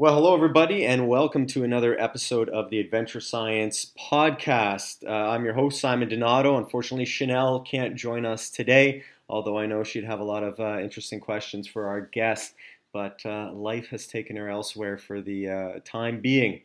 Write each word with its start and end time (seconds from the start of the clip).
Well, 0.00 0.14
hello, 0.14 0.34
everybody, 0.34 0.86
and 0.86 1.08
welcome 1.08 1.46
to 1.48 1.62
another 1.62 1.94
episode 2.00 2.48
of 2.48 2.70
the 2.70 2.80
Adventure 2.80 3.20
Science 3.20 3.92
podcast. 4.00 5.06
Uh, 5.06 5.10
I'm 5.10 5.44
your 5.44 5.52
host, 5.52 5.78
Simon 5.78 6.08
Donato. 6.08 6.56
Unfortunately, 6.56 7.04
Chanel 7.04 7.60
can't 7.60 7.96
join 7.96 8.24
us 8.24 8.48
today, 8.48 9.02
although 9.28 9.58
I 9.58 9.66
know 9.66 9.84
she'd 9.84 10.04
have 10.04 10.18
a 10.18 10.24
lot 10.24 10.42
of 10.42 10.58
uh, 10.58 10.80
interesting 10.80 11.20
questions 11.20 11.68
for 11.68 11.86
our 11.86 12.00
guest, 12.00 12.54
but 12.94 13.20
uh, 13.26 13.52
life 13.52 13.88
has 13.88 14.06
taken 14.06 14.36
her 14.36 14.48
elsewhere 14.48 14.96
for 14.96 15.20
the 15.20 15.50
uh, 15.50 15.80
time 15.84 16.22
being. 16.22 16.62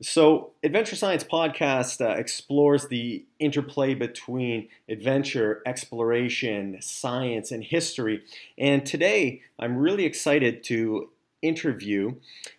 So, 0.00 0.52
Adventure 0.64 0.96
Science 0.96 1.24
podcast 1.24 2.00
uh, 2.00 2.14
explores 2.14 2.88
the 2.88 3.26
interplay 3.38 3.92
between 3.92 4.68
adventure, 4.88 5.60
exploration, 5.66 6.78
science, 6.80 7.52
and 7.52 7.62
history. 7.62 8.22
And 8.56 8.86
today, 8.86 9.42
I'm 9.58 9.76
really 9.76 10.06
excited 10.06 10.64
to 10.64 11.10
interview 11.42 12.14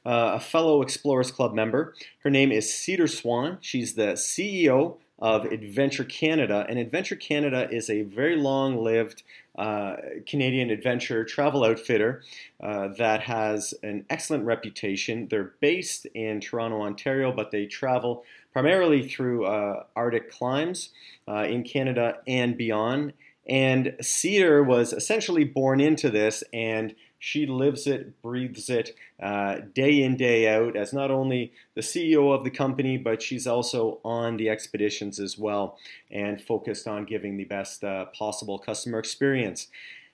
uh, 0.05 0.33
a 0.35 0.39
fellow 0.39 0.81
Explorers 0.81 1.31
Club 1.31 1.53
member. 1.53 1.93
Her 2.19 2.29
name 2.29 2.51
is 2.51 2.73
Cedar 2.73 3.07
Swan. 3.07 3.57
She's 3.61 3.95
the 3.95 4.13
CEO 4.13 4.97
of 5.19 5.45
Adventure 5.45 6.03
Canada, 6.03 6.65
and 6.67 6.77
Adventure 6.77 7.15
Canada 7.15 7.69
is 7.71 7.89
a 7.89 8.01
very 8.01 8.35
long 8.35 8.83
lived 8.83 9.23
uh, 9.57 9.95
Canadian 10.25 10.69
adventure 10.71 11.23
travel 11.23 11.63
outfitter 11.63 12.23
uh, 12.61 12.89
that 12.97 13.21
has 13.21 13.73
an 13.83 14.03
excellent 14.09 14.45
reputation. 14.45 15.27
They're 15.29 15.53
based 15.59 16.07
in 16.07 16.41
Toronto, 16.41 16.81
Ontario, 16.81 17.31
but 17.31 17.51
they 17.51 17.67
travel 17.67 18.25
primarily 18.51 19.07
through 19.07 19.45
uh, 19.45 19.83
Arctic 19.95 20.31
climes 20.31 20.89
uh, 21.27 21.43
in 21.43 21.63
Canada 21.63 22.17
and 22.27 22.57
beyond. 22.57 23.13
And 23.47 23.95
Cedar 24.01 24.63
was 24.63 24.91
essentially 24.91 25.43
born 25.43 25.79
into 25.79 26.09
this 26.09 26.43
and 26.51 26.95
she 27.25 27.45
lives 27.45 27.87
it, 27.87 28.21
breathes 28.21 28.69
it 28.69 28.97
uh, 29.21 29.59
day 29.73 30.03
in, 30.03 30.17
day 30.17 30.45
out 30.45 30.75
as 30.75 30.91
not 30.91 31.09
only 31.09 31.53
the 31.73 31.79
CEO 31.79 32.35
of 32.35 32.43
the 32.43 32.49
company, 32.49 32.97
but 32.97 33.21
she's 33.21 33.47
also 33.47 34.01
on 34.03 34.35
the 34.35 34.49
expeditions 34.49 35.21
as 35.21 35.37
well 35.37 35.77
and 36.11 36.41
focused 36.41 36.85
on 36.85 37.05
giving 37.05 37.37
the 37.37 37.45
best 37.45 37.81
uh, 37.81 38.03
possible 38.07 38.59
customer 38.59 38.99
experience. 38.99 39.67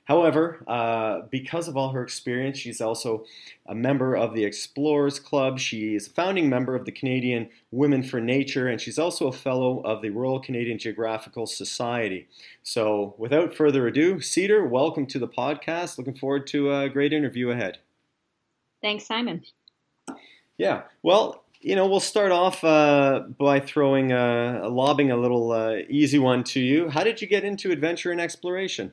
However, 0.10 0.64
uh, 0.66 1.22
because 1.30 1.68
of 1.68 1.78
all 1.78 1.92
her 1.92 2.02
experience, 2.02 2.58
she's 2.58 2.82
also 2.82 3.26
a 3.68 3.76
member 3.76 4.16
of 4.16 4.34
the 4.34 4.44
Explorers 4.44 5.20
Club. 5.20 5.60
She 5.60 5.94
is 5.94 6.08
a 6.08 6.10
founding 6.10 6.50
member 6.50 6.76
of 6.76 6.86
the 6.86 6.92
Canadian 6.92 7.48
Women 7.70 8.02
for 8.02 8.20
Nature, 8.20 8.70
and 8.70 8.82
she's 8.82 8.98
also 8.98 9.28
a 9.28 9.32
fellow 9.32 9.82
of 9.82 10.02
the 10.02 10.10
Royal 10.10 10.40
Canadian 10.40 10.80
Geographical 10.80 11.46
Society. 11.46 12.28
So, 12.64 13.14
without 13.20 13.54
further 13.54 13.86
ado, 13.86 14.20
Cedar, 14.20 14.66
welcome 14.66 15.06
to 15.06 15.20
the 15.20 15.28
podcast. 15.28 16.00
Looking 16.00 16.16
forward 16.16 16.48
to 16.48 16.74
a 16.74 16.90
great 16.90 17.14
interview 17.14 17.52
ahead. 17.52 17.78
Thanks, 18.82 19.06
Simon. 19.06 19.44
Yeah, 20.58 20.86
well, 21.04 21.44
you 21.62 21.76
know, 21.76 21.86
we'll 21.86 22.00
start 22.00 22.32
off 22.32 22.64
uh, 22.64 23.26
by 23.38 23.60
throwing, 23.60 24.12
uh, 24.12 24.70
lobbing 24.72 25.12
a 25.12 25.18
little 25.18 25.52
uh, 25.52 25.76
easy 25.88 26.18
one 26.18 26.44
to 26.46 26.60
you. 26.60 26.90
How 26.90 27.04
did 27.04 27.22
you 27.22 27.28
get 27.28 27.44
into 27.44 27.70
adventure 27.70 28.12
and 28.12 28.20
exploration? 28.20 28.92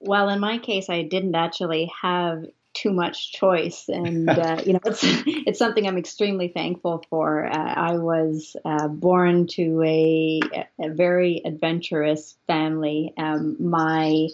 Well, 0.00 0.28
in 0.28 0.40
my 0.40 0.58
case, 0.58 0.88
I 0.88 1.02
didn't 1.02 1.34
actually 1.34 1.90
have 2.00 2.46
too 2.74 2.92
much 2.92 3.32
choice, 3.32 3.88
and 3.88 4.28
uh, 4.28 4.62
you 4.66 4.74
know, 4.74 4.80
it's 4.84 5.00
it's 5.02 5.58
something 5.58 5.86
I'm 5.86 5.98
extremely 5.98 6.48
thankful 6.48 7.04
for. 7.10 7.46
Uh, 7.46 7.74
I 7.74 7.98
was 7.98 8.56
uh, 8.64 8.88
born 8.88 9.46
to 9.48 9.82
a, 9.82 10.40
a 10.80 10.90
very 10.90 11.42
adventurous 11.44 12.36
family. 12.46 13.12
Um, 13.16 13.56
my 13.58 14.28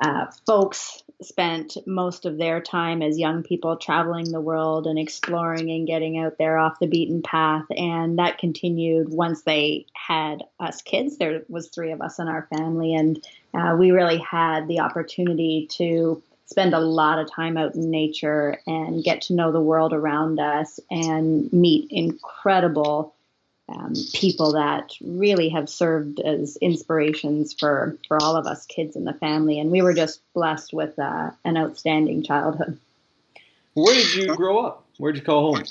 uh, 0.00 0.26
folks 0.46 1.02
spent 1.20 1.76
most 1.86 2.26
of 2.26 2.38
their 2.38 2.60
time 2.60 3.02
as 3.02 3.18
young 3.18 3.42
people 3.42 3.76
traveling 3.76 4.30
the 4.30 4.40
world 4.40 4.86
and 4.86 4.98
exploring 4.98 5.70
and 5.70 5.86
getting 5.86 6.18
out 6.18 6.38
there 6.38 6.58
off 6.58 6.78
the 6.78 6.86
beaten 6.86 7.22
path. 7.22 7.64
And 7.76 8.18
that 8.18 8.38
continued 8.38 9.08
once 9.08 9.42
they 9.42 9.86
had 9.94 10.44
us 10.60 10.80
kids. 10.82 11.18
There 11.18 11.42
was 11.48 11.68
three 11.68 11.90
of 11.90 12.00
us 12.00 12.18
in 12.20 12.28
our 12.28 12.46
family, 12.56 12.94
and 12.94 13.24
uh, 13.52 13.74
we 13.76 13.90
really 13.90 14.18
had 14.18 14.68
the 14.68 14.80
opportunity 14.80 15.66
to 15.72 16.22
spend 16.46 16.72
a 16.72 16.80
lot 16.80 17.18
of 17.18 17.30
time 17.30 17.58
out 17.58 17.74
in 17.74 17.90
nature 17.90 18.58
and 18.66 19.04
get 19.04 19.22
to 19.22 19.34
know 19.34 19.52
the 19.52 19.60
world 19.60 19.92
around 19.92 20.40
us 20.40 20.80
and 20.90 21.52
meet 21.52 21.88
incredible 21.90 23.14
um, 23.68 23.94
people 24.14 24.52
that 24.52 24.92
really 25.02 25.48
have 25.50 25.68
served 25.68 26.20
as 26.20 26.56
inspirations 26.56 27.54
for, 27.58 27.98
for 28.08 28.22
all 28.22 28.36
of 28.36 28.46
us 28.46 28.66
kids 28.66 28.96
in 28.96 29.04
the 29.04 29.12
family. 29.12 29.58
And 29.58 29.70
we 29.70 29.82
were 29.82 29.94
just 29.94 30.22
blessed 30.34 30.72
with 30.72 30.98
uh, 30.98 31.30
an 31.44 31.56
outstanding 31.56 32.22
childhood. 32.22 32.78
Where 33.74 33.94
did 33.94 34.14
you 34.14 34.34
grow 34.34 34.58
up? 34.64 34.84
Where 34.96 35.12
did 35.12 35.20
you 35.20 35.24
call 35.24 35.54
home? 35.54 35.64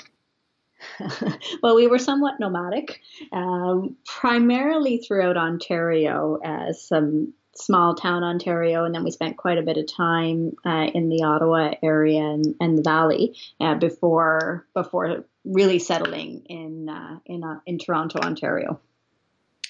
well, 1.62 1.74
we 1.74 1.86
were 1.86 1.98
somewhat 1.98 2.38
nomadic, 2.38 3.00
um, 3.32 3.96
primarily 4.04 4.98
throughout 4.98 5.36
Ontario, 5.36 6.38
as 6.42 6.80
some 6.80 7.34
small 7.54 7.94
town 7.94 8.22
Ontario, 8.22 8.84
and 8.84 8.94
then 8.94 9.04
we 9.04 9.10
spent 9.10 9.36
quite 9.36 9.58
a 9.58 9.62
bit 9.62 9.76
of 9.76 9.92
time 9.92 10.56
uh, 10.64 10.86
in 10.94 11.08
the 11.08 11.24
Ottawa 11.24 11.72
area 11.82 12.20
and, 12.20 12.54
and 12.60 12.78
the 12.78 12.82
Valley 12.82 13.36
uh, 13.60 13.74
before 13.74 14.66
before 14.74 15.24
really 15.48 15.78
settling 15.78 16.42
in 16.46 16.88
uh, 16.88 17.18
in 17.26 17.42
uh, 17.42 17.60
in 17.66 17.78
Toronto, 17.78 18.20
Ontario. 18.20 18.80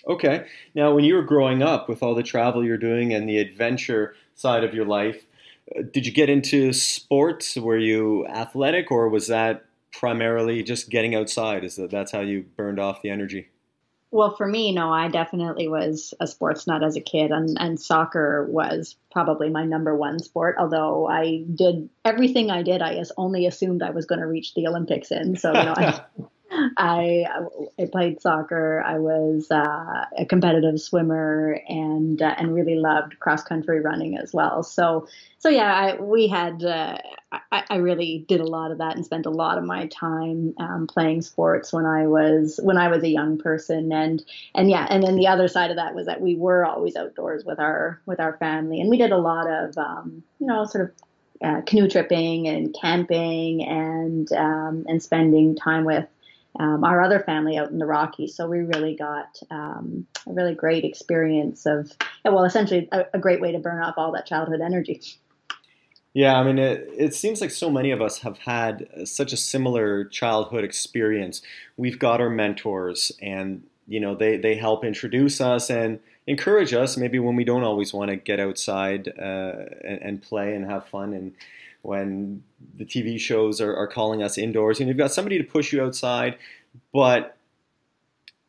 Okay. 0.06 0.46
Now, 0.74 0.94
when 0.94 1.04
you 1.04 1.14
were 1.14 1.22
growing 1.22 1.62
up, 1.62 1.88
with 1.88 2.02
all 2.02 2.14
the 2.14 2.22
travel 2.22 2.64
you're 2.64 2.76
doing 2.78 3.12
and 3.12 3.28
the 3.28 3.38
adventure 3.38 4.14
side 4.34 4.64
of 4.64 4.74
your 4.74 4.86
life, 4.86 5.24
uh, 5.76 5.82
did 5.92 6.06
you 6.06 6.12
get 6.12 6.30
into 6.30 6.72
sports? 6.72 7.56
Were 7.56 7.78
you 7.78 8.26
athletic, 8.26 8.90
or 8.90 9.08
was 9.08 9.26
that 9.28 9.64
primarily 9.92 10.62
just 10.62 10.90
getting 10.90 11.14
outside? 11.14 11.64
Is 11.64 11.76
that 11.76 11.90
that's 11.90 12.12
how 12.12 12.20
you 12.20 12.44
burned 12.56 12.78
off 12.78 13.02
the 13.02 13.10
energy? 13.10 13.48
Well, 14.10 14.34
for 14.34 14.46
me, 14.46 14.72
no, 14.72 14.90
I 14.90 15.08
definitely 15.08 15.68
was 15.68 16.14
a 16.18 16.26
sports 16.26 16.66
nut 16.66 16.82
as 16.82 16.96
a 16.96 17.00
kid, 17.00 17.30
and, 17.30 17.58
and 17.60 17.78
soccer 17.78 18.46
was 18.48 18.96
probably 19.12 19.50
my 19.50 19.64
number 19.64 19.94
one 19.94 20.18
sport. 20.18 20.56
Although 20.58 21.06
I 21.06 21.44
did 21.54 21.90
everything 22.06 22.50
I 22.50 22.62
did, 22.62 22.80
I 22.80 23.02
only 23.18 23.44
assumed 23.46 23.82
I 23.82 23.90
was 23.90 24.06
going 24.06 24.20
to 24.20 24.26
reach 24.26 24.54
the 24.54 24.66
Olympics 24.66 25.10
in. 25.10 25.36
So, 25.36 25.48
you 25.48 25.62
know, 25.62 25.74
I, 25.76 26.00
I, 26.50 27.26
I 27.78 27.84
played 27.90 28.20
soccer. 28.20 28.82
I 28.84 28.98
was 28.98 29.50
uh, 29.50 30.04
a 30.16 30.24
competitive 30.26 30.80
swimmer 30.80 31.60
and 31.68 32.20
uh, 32.22 32.34
and 32.38 32.54
really 32.54 32.76
loved 32.76 33.18
cross 33.20 33.42
country 33.42 33.80
running 33.80 34.16
as 34.16 34.32
well. 34.32 34.62
So 34.62 35.08
so 35.38 35.48
yeah, 35.48 35.72
I, 35.72 36.00
we 36.00 36.26
had 36.26 36.64
uh, 36.64 36.98
I, 37.32 37.64
I, 37.68 37.76
really 37.76 38.24
did 38.28 38.40
a 38.40 38.46
lot 38.46 38.70
of 38.70 38.78
that 38.78 38.96
and 38.96 39.04
spent 39.04 39.26
a 39.26 39.30
lot 39.30 39.58
of 39.58 39.64
my 39.64 39.86
time 39.86 40.54
um, 40.58 40.86
playing 40.86 41.22
sports 41.22 41.72
when 41.72 41.84
I 41.84 42.06
was 42.06 42.58
when 42.62 42.78
I 42.78 42.88
was 42.88 43.02
a 43.02 43.08
young 43.08 43.38
person. 43.38 43.92
And 43.92 44.24
and 44.54 44.70
yeah, 44.70 44.86
and 44.88 45.02
then 45.02 45.16
the 45.16 45.26
other 45.26 45.48
side 45.48 45.70
of 45.70 45.76
that 45.76 45.94
was 45.94 46.06
that 46.06 46.20
we 46.20 46.34
were 46.34 46.64
always 46.64 46.96
outdoors 46.96 47.44
with 47.44 47.60
our 47.60 48.00
with 48.06 48.20
our 48.20 48.36
family, 48.38 48.80
and 48.80 48.88
we 48.88 48.96
did 48.96 49.12
a 49.12 49.18
lot 49.18 49.50
of 49.50 49.76
um, 49.76 50.22
you 50.38 50.46
know 50.46 50.64
sort 50.64 50.84
of 50.84 50.94
uh, 51.46 51.60
canoe 51.62 51.88
tripping 51.88 52.48
and 52.48 52.74
camping 52.80 53.64
and 53.64 54.32
um, 54.32 54.84
and 54.88 55.02
spending 55.02 55.54
time 55.54 55.84
with 55.84 56.06
um, 56.58 56.82
our 56.84 57.02
other 57.02 57.20
family 57.20 57.56
out 57.56 57.70
in 57.70 57.78
the 57.78 57.86
Rockies. 57.86 58.34
So 58.34 58.48
we 58.48 58.58
really 58.58 58.96
got 58.96 59.38
um, 59.50 60.06
a 60.26 60.32
really 60.32 60.54
great 60.54 60.84
experience 60.84 61.66
of, 61.66 61.92
well, 62.24 62.44
essentially 62.44 62.88
a, 62.92 63.04
a, 63.14 63.18
great 63.18 63.40
way 63.40 63.52
to 63.52 63.58
burn 63.58 63.82
off 63.82 63.94
all 63.96 64.12
that 64.12 64.26
childhood 64.26 64.60
energy. 64.60 65.00
Yeah, 66.14 66.36
I 66.36 66.42
mean, 66.42 66.58
it, 66.58 66.88
it 66.96 67.14
seems 67.14 67.40
like 67.40 67.50
so 67.50 67.70
many 67.70 67.92
of 67.92 68.02
us 68.02 68.18
have 68.20 68.38
had 68.38 68.88
such 69.04 69.32
a 69.32 69.36
similar 69.36 70.04
childhood 70.04 70.64
experience. 70.64 71.42
We've 71.76 71.98
got 71.98 72.20
our 72.20 72.30
mentors, 72.30 73.12
and 73.22 73.62
you 73.86 74.00
know, 74.00 74.16
they 74.16 74.36
they 74.36 74.56
help 74.56 74.84
introduce 74.84 75.40
us 75.40 75.70
and 75.70 76.00
encourage 76.26 76.72
us. 76.72 76.96
Maybe 76.96 77.18
when 77.18 77.36
we 77.36 77.44
don't 77.44 77.62
always 77.62 77.92
want 77.92 78.10
to 78.10 78.16
get 78.16 78.40
outside 78.40 79.12
uh, 79.18 79.52
and, 79.84 80.02
and 80.02 80.22
play 80.22 80.54
and 80.54 80.64
have 80.64 80.88
fun 80.88 81.12
and 81.12 81.34
when 81.82 82.42
the 82.76 82.84
TV 82.84 83.18
shows 83.18 83.60
are, 83.60 83.74
are 83.74 83.86
calling 83.86 84.22
us 84.22 84.38
indoors. 84.38 84.80
And 84.80 84.88
you've 84.88 84.98
got 84.98 85.12
somebody 85.12 85.38
to 85.38 85.44
push 85.44 85.72
you 85.72 85.82
outside, 85.82 86.36
but 86.92 87.36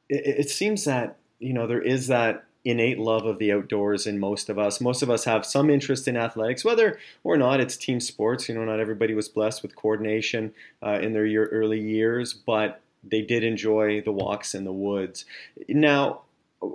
it, 0.09 0.39
it 0.39 0.49
seems 0.49 0.85
that 0.85 1.17
you 1.39 1.53
know 1.53 1.67
there 1.67 1.81
is 1.81 2.07
that 2.07 2.45
innate 2.65 2.99
love 2.99 3.25
of 3.25 3.39
the 3.39 3.51
outdoors 3.51 4.05
in 4.05 4.19
most 4.19 4.49
of 4.49 4.59
us. 4.59 4.81
Most 4.81 5.01
of 5.01 5.09
us 5.09 5.23
have 5.23 5.45
some 5.45 5.69
interest 5.69 6.07
in 6.07 6.17
athletics, 6.17 6.65
whether 6.65 6.99
or 7.23 7.37
not 7.37 7.59
it's 7.59 7.77
team 7.77 7.99
sports. 7.99 8.49
You 8.49 8.55
know, 8.55 8.65
not 8.65 8.79
everybody 8.79 9.13
was 9.13 9.29
blessed 9.29 9.61
with 9.61 9.75
coordination 9.75 10.53
uh, 10.83 10.99
in 11.01 11.13
their 11.13 11.25
year, 11.25 11.47
early 11.47 11.79
years, 11.79 12.33
but 12.33 12.81
they 13.03 13.21
did 13.21 13.43
enjoy 13.43 14.01
the 14.01 14.11
walks 14.11 14.53
in 14.53 14.65
the 14.65 14.73
woods. 14.73 15.25
Now, 15.69 16.21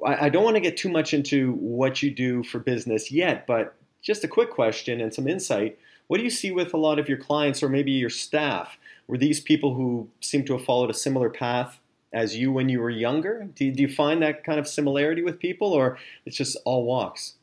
I, 0.07 0.27
I 0.27 0.29
don't 0.31 0.45
want 0.45 0.57
to 0.57 0.61
get 0.61 0.77
too 0.77 0.89
much 0.89 1.13
into 1.13 1.53
what 1.53 2.03
you 2.03 2.11
do 2.11 2.43
for 2.43 2.59
business 2.59 3.13
yet, 3.13 3.47
but 3.47 3.75
just 4.01 4.25
a 4.25 4.29
quick 4.29 4.51
question 4.51 5.01
and 5.01 5.13
some 5.13 5.29
insight. 5.29 5.79
What 6.07 6.19
do 6.19 6.25
you 6.25 6.31
see 6.31 6.51
with 6.51 6.75
a 6.75 6.79
lot 6.79 6.99
of 6.99 7.09
your 7.09 7.19
clients 7.19 7.63
or 7.63 7.69
maybe 7.69 7.93
your 7.93 8.11
staff? 8.11 8.77
Were 9.07 9.19
these 9.19 9.41
people 9.41 9.75
who 9.75 10.09
seem 10.21 10.45
to 10.47 10.57
have 10.57 10.65
followed 10.65 10.91
a 10.91 10.95
similar 10.95 11.31
path 11.31 11.79
as 12.13 12.37
you 12.37 12.53
when 12.53 12.69
you 12.69 12.81
were 12.81 12.91
younger? 12.91 13.49
Do, 13.55 13.71
do 13.71 13.83
you 13.83 13.89
find 13.89 14.23
that 14.23 14.45
kind 14.45 14.59
of 14.59 14.69
similarity 14.69 15.23
with 15.23 15.39
people, 15.39 15.73
or 15.73 15.99
it's 16.25 16.37
just 16.37 16.57
all 16.65 16.85
walks? 16.85 17.35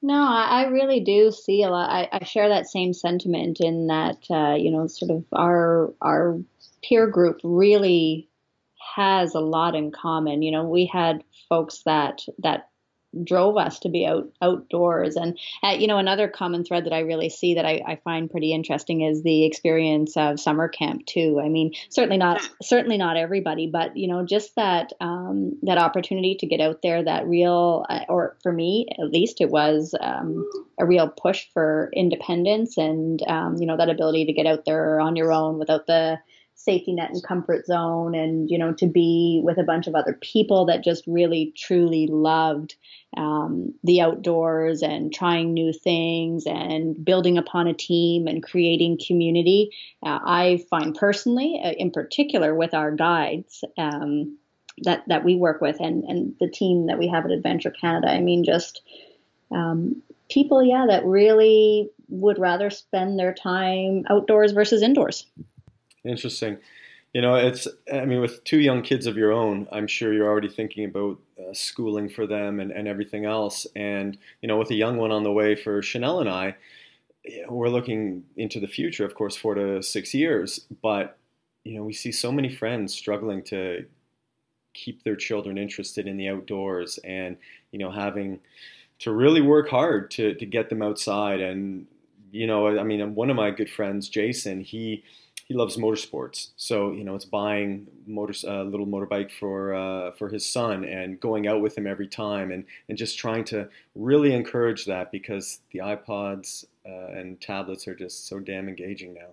No, 0.00 0.14
I, 0.14 0.62
I 0.62 0.66
really 0.68 1.00
do 1.00 1.30
see 1.32 1.62
a 1.62 1.70
lot. 1.70 1.90
I, 1.90 2.08
I, 2.12 2.24
share 2.24 2.48
that 2.48 2.68
same 2.68 2.92
sentiment 2.92 3.58
in 3.60 3.88
that 3.88 4.18
uh, 4.30 4.54
you 4.54 4.70
know, 4.70 4.86
sort 4.86 5.10
of 5.10 5.24
our 5.32 5.92
our 6.00 6.38
peer 6.82 7.06
group 7.08 7.40
really 7.42 8.28
has 8.94 9.34
a 9.34 9.40
lot 9.40 9.74
in 9.74 9.90
common. 9.90 10.42
You 10.42 10.52
know, 10.52 10.64
we 10.64 10.86
had 10.86 11.24
folks 11.48 11.82
that 11.84 12.22
that 12.38 12.67
drove 13.24 13.56
us 13.56 13.80
to 13.80 13.88
be 13.88 14.06
out 14.06 14.28
outdoors. 14.42 15.16
And 15.16 15.38
uh, 15.62 15.76
you 15.78 15.86
know 15.86 15.98
another 15.98 16.28
common 16.28 16.64
thread 16.64 16.84
that 16.84 16.92
i 16.92 17.00
really 17.00 17.30
see 17.30 17.54
that 17.54 17.64
I, 17.64 17.82
I, 17.86 17.96
find 18.04 18.30
pretty 18.30 18.52
interesting 18.52 19.00
is 19.00 19.22
the 19.22 19.44
experience 19.44 20.16
of 20.16 20.40
summer 20.40 20.68
camp 20.68 21.06
too. 21.06 21.40
I 21.42 21.48
mean 21.48 21.72
certainly 21.88 22.18
not 22.18 22.40
certainly 22.62 22.98
not 22.98 23.16
everybody 23.16 23.66
but 23.66 23.96
you 23.96 24.08
know 24.08 24.24
just 24.24 24.54
that 24.56 24.92
um, 25.00 25.58
that 25.62 25.78
opportunity 25.78 26.36
to 26.40 26.46
get 26.46 26.60
out 26.60 26.80
there 26.82 27.02
that 27.02 27.26
real 27.26 27.86
uh, 27.88 28.00
or 28.08 28.36
for 28.42 28.52
me 28.52 28.88
at 28.98 29.10
least 29.10 29.40
it 29.40 29.50
was 29.50 29.94
um, 30.00 30.48
a 30.78 30.86
real 30.86 31.08
push 31.08 31.46
for 31.52 31.90
independence 31.94 32.76
and 32.76 33.22
um, 33.26 33.56
you 33.58 33.66
know 33.66 33.76
that 33.76 33.90
ability 33.90 34.26
to 34.26 34.32
get 34.32 34.46
out 34.46 34.64
there 34.64 35.00
on 35.00 35.16
your 35.16 35.32
own 35.32 35.58
without 35.58 35.86
the 35.86 36.18
safety 36.58 36.92
net 36.92 37.10
and 37.10 37.22
comfort 37.22 37.64
zone 37.66 38.16
and 38.16 38.50
you 38.50 38.58
know 38.58 38.72
to 38.72 38.86
be 38.86 39.40
with 39.44 39.58
a 39.58 39.62
bunch 39.62 39.86
of 39.86 39.94
other 39.94 40.18
people 40.20 40.66
that 40.66 40.82
just 40.82 41.04
really 41.06 41.54
truly 41.56 42.08
loved 42.08 42.74
um, 43.16 43.72
the 43.84 44.00
outdoors 44.00 44.82
and 44.82 45.14
trying 45.14 45.54
new 45.54 45.72
things 45.72 46.44
and 46.46 47.02
building 47.04 47.38
upon 47.38 47.68
a 47.68 47.74
team 47.74 48.26
and 48.26 48.42
creating 48.42 48.98
community. 49.06 49.70
Uh, 50.04 50.18
i 50.26 50.64
find 50.68 50.96
personally 50.96 51.60
uh, 51.64 51.70
in 51.70 51.92
particular 51.92 52.54
with 52.54 52.74
our 52.74 52.90
guides 52.90 53.62
um, 53.78 54.36
that 54.82 55.04
that 55.06 55.24
we 55.24 55.36
work 55.36 55.60
with 55.60 55.78
and 55.78 56.02
and 56.04 56.34
the 56.40 56.50
team 56.50 56.86
that 56.86 56.98
we 56.98 57.06
have 57.06 57.24
at 57.24 57.30
adventure 57.30 57.70
canada. 57.70 58.08
I 58.08 58.20
mean 58.20 58.42
just 58.44 58.82
um, 59.52 60.02
people 60.28 60.60
yeah 60.60 60.86
that 60.88 61.04
really 61.04 61.88
would 62.08 62.38
rather 62.40 62.68
spend 62.68 63.16
their 63.16 63.32
time 63.32 64.04
outdoors 64.10 64.50
versus 64.50 64.82
indoors 64.82 65.24
Interesting. 66.08 66.58
You 67.14 67.22
know, 67.22 67.36
it's, 67.36 67.66
I 67.92 68.04
mean, 68.04 68.20
with 68.20 68.44
two 68.44 68.60
young 68.60 68.82
kids 68.82 69.06
of 69.06 69.16
your 69.16 69.32
own, 69.32 69.66
I'm 69.72 69.86
sure 69.86 70.12
you're 70.12 70.28
already 70.28 70.48
thinking 70.48 70.84
about 70.84 71.18
uh, 71.38 71.52
schooling 71.52 72.08
for 72.08 72.26
them 72.26 72.60
and, 72.60 72.70
and 72.70 72.86
everything 72.86 73.24
else. 73.24 73.66
And, 73.76 74.18
you 74.42 74.48
know, 74.48 74.58
with 74.58 74.70
a 74.70 74.74
young 74.74 74.98
one 74.98 75.10
on 75.10 75.22
the 75.22 75.32
way 75.32 75.54
for 75.54 75.80
Chanel 75.82 76.20
and 76.20 76.28
I, 76.28 76.56
we're 77.48 77.68
looking 77.68 78.24
into 78.36 78.60
the 78.60 78.66
future, 78.66 79.04
of 79.04 79.14
course, 79.14 79.36
four 79.36 79.54
to 79.54 79.82
six 79.82 80.14
years. 80.14 80.66
But, 80.82 81.18
you 81.64 81.76
know, 81.76 81.84
we 81.84 81.92
see 81.92 82.12
so 82.12 82.30
many 82.30 82.54
friends 82.54 82.94
struggling 82.94 83.42
to 83.44 83.86
keep 84.74 85.02
their 85.02 85.16
children 85.16 85.58
interested 85.58 86.06
in 86.06 86.16
the 86.16 86.28
outdoors 86.28 86.98
and, 87.04 87.36
you 87.72 87.78
know, 87.78 87.90
having 87.90 88.40
to 89.00 89.12
really 89.12 89.40
work 89.40 89.68
hard 89.68 90.10
to, 90.12 90.34
to 90.34 90.46
get 90.46 90.68
them 90.68 90.82
outside. 90.82 91.40
And, 91.40 91.86
you 92.30 92.46
know, 92.46 92.78
I 92.78 92.82
mean, 92.82 93.14
one 93.14 93.30
of 93.30 93.36
my 93.36 93.50
good 93.50 93.70
friends, 93.70 94.08
Jason, 94.08 94.60
he, 94.60 95.04
he 95.48 95.54
loves 95.54 95.78
motorsports. 95.78 96.50
So 96.56 96.92
you 96.92 97.04
know, 97.04 97.14
it's 97.14 97.24
buying 97.24 97.86
motor 98.06 98.34
a 98.46 98.60
uh, 98.60 98.64
little 98.64 98.86
motorbike 98.86 99.30
for 99.32 99.74
uh, 99.74 100.12
for 100.12 100.28
his 100.28 100.46
son 100.46 100.84
and 100.84 101.18
going 101.18 101.48
out 101.48 101.62
with 101.62 101.76
him 101.76 101.86
every 101.86 102.06
time, 102.06 102.52
and 102.52 102.64
and 102.88 102.98
just 102.98 103.18
trying 103.18 103.44
to 103.44 103.68
really 103.94 104.34
encourage 104.34 104.84
that 104.84 105.10
because 105.10 105.60
the 105.72 105.80
iPods 105.80 106.66
uh, 106.86 107.18
and 107.18 107.40
tablets 107.40 107.88
are 107.88 107.94
just 107.94 108.26
so 108.28 108.38
damn 108.38 108.68
engaging 108.68 109.14
now. 109.14 109.30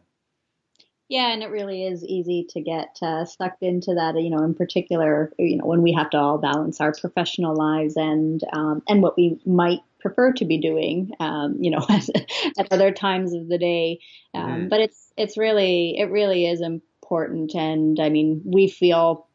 Yeah, 1.07 1.31
and 1.31 1.43
it 1.43 1.51
really 1.51 1.85
is 1.85 2.03
easy 2.03 2.47
to 2.49 2.61
get 2.61 2.97
uh, 3.01 3.25
sucked 3.25 3.61
into 3.61 3.93
that. 3.93 4.19
You 4.19 4.29
know, 4.29 4.43
in 4.43 4.55
particular, 4.55 5.33
you 5.37 5.57
know, 5.57 5.65
when 5.65 5.81
we 5.81 5.91
have 5.91 6.09
to 6.11 6.17
all 6.17 6.37
balance 6.37 6.79
our 6.79 6.93
professional 6.93 7.55
lives 7.55 7.97
and 7.97 8.41
um, 8.53 8.81
and 8.87 9.03
what 9.03 9.17
we 9.17 9.37
might 9.45 9.81
prefer 10.05 10.31
to 10.33 10.45
be 10.45 10.59
doing, 10.59 11.09
um, 11.19 11.57
you 11.59 11.71
know, 11.71 11.83
at, 11.89 12.71
other 12.71 12.91
times 12.91 13.33
of 13.33 13.47
the 13.47 13.57
day. 13.57 13.99
Um, 14.35 14.65
mm. 14.65 14.69
But 14.69 14.81
it's 14.81 15.11
it's 15.17 15.37
really 15.37 15.97
it 15.97 16.11
really 16.11 16.45
is 16.45 16.61
important, 16.61 17.55
and 17.55 17.99
I 17.99 18.09
mean, 18.09 18.43
we 18.45 18.67
feel 18.67 19.27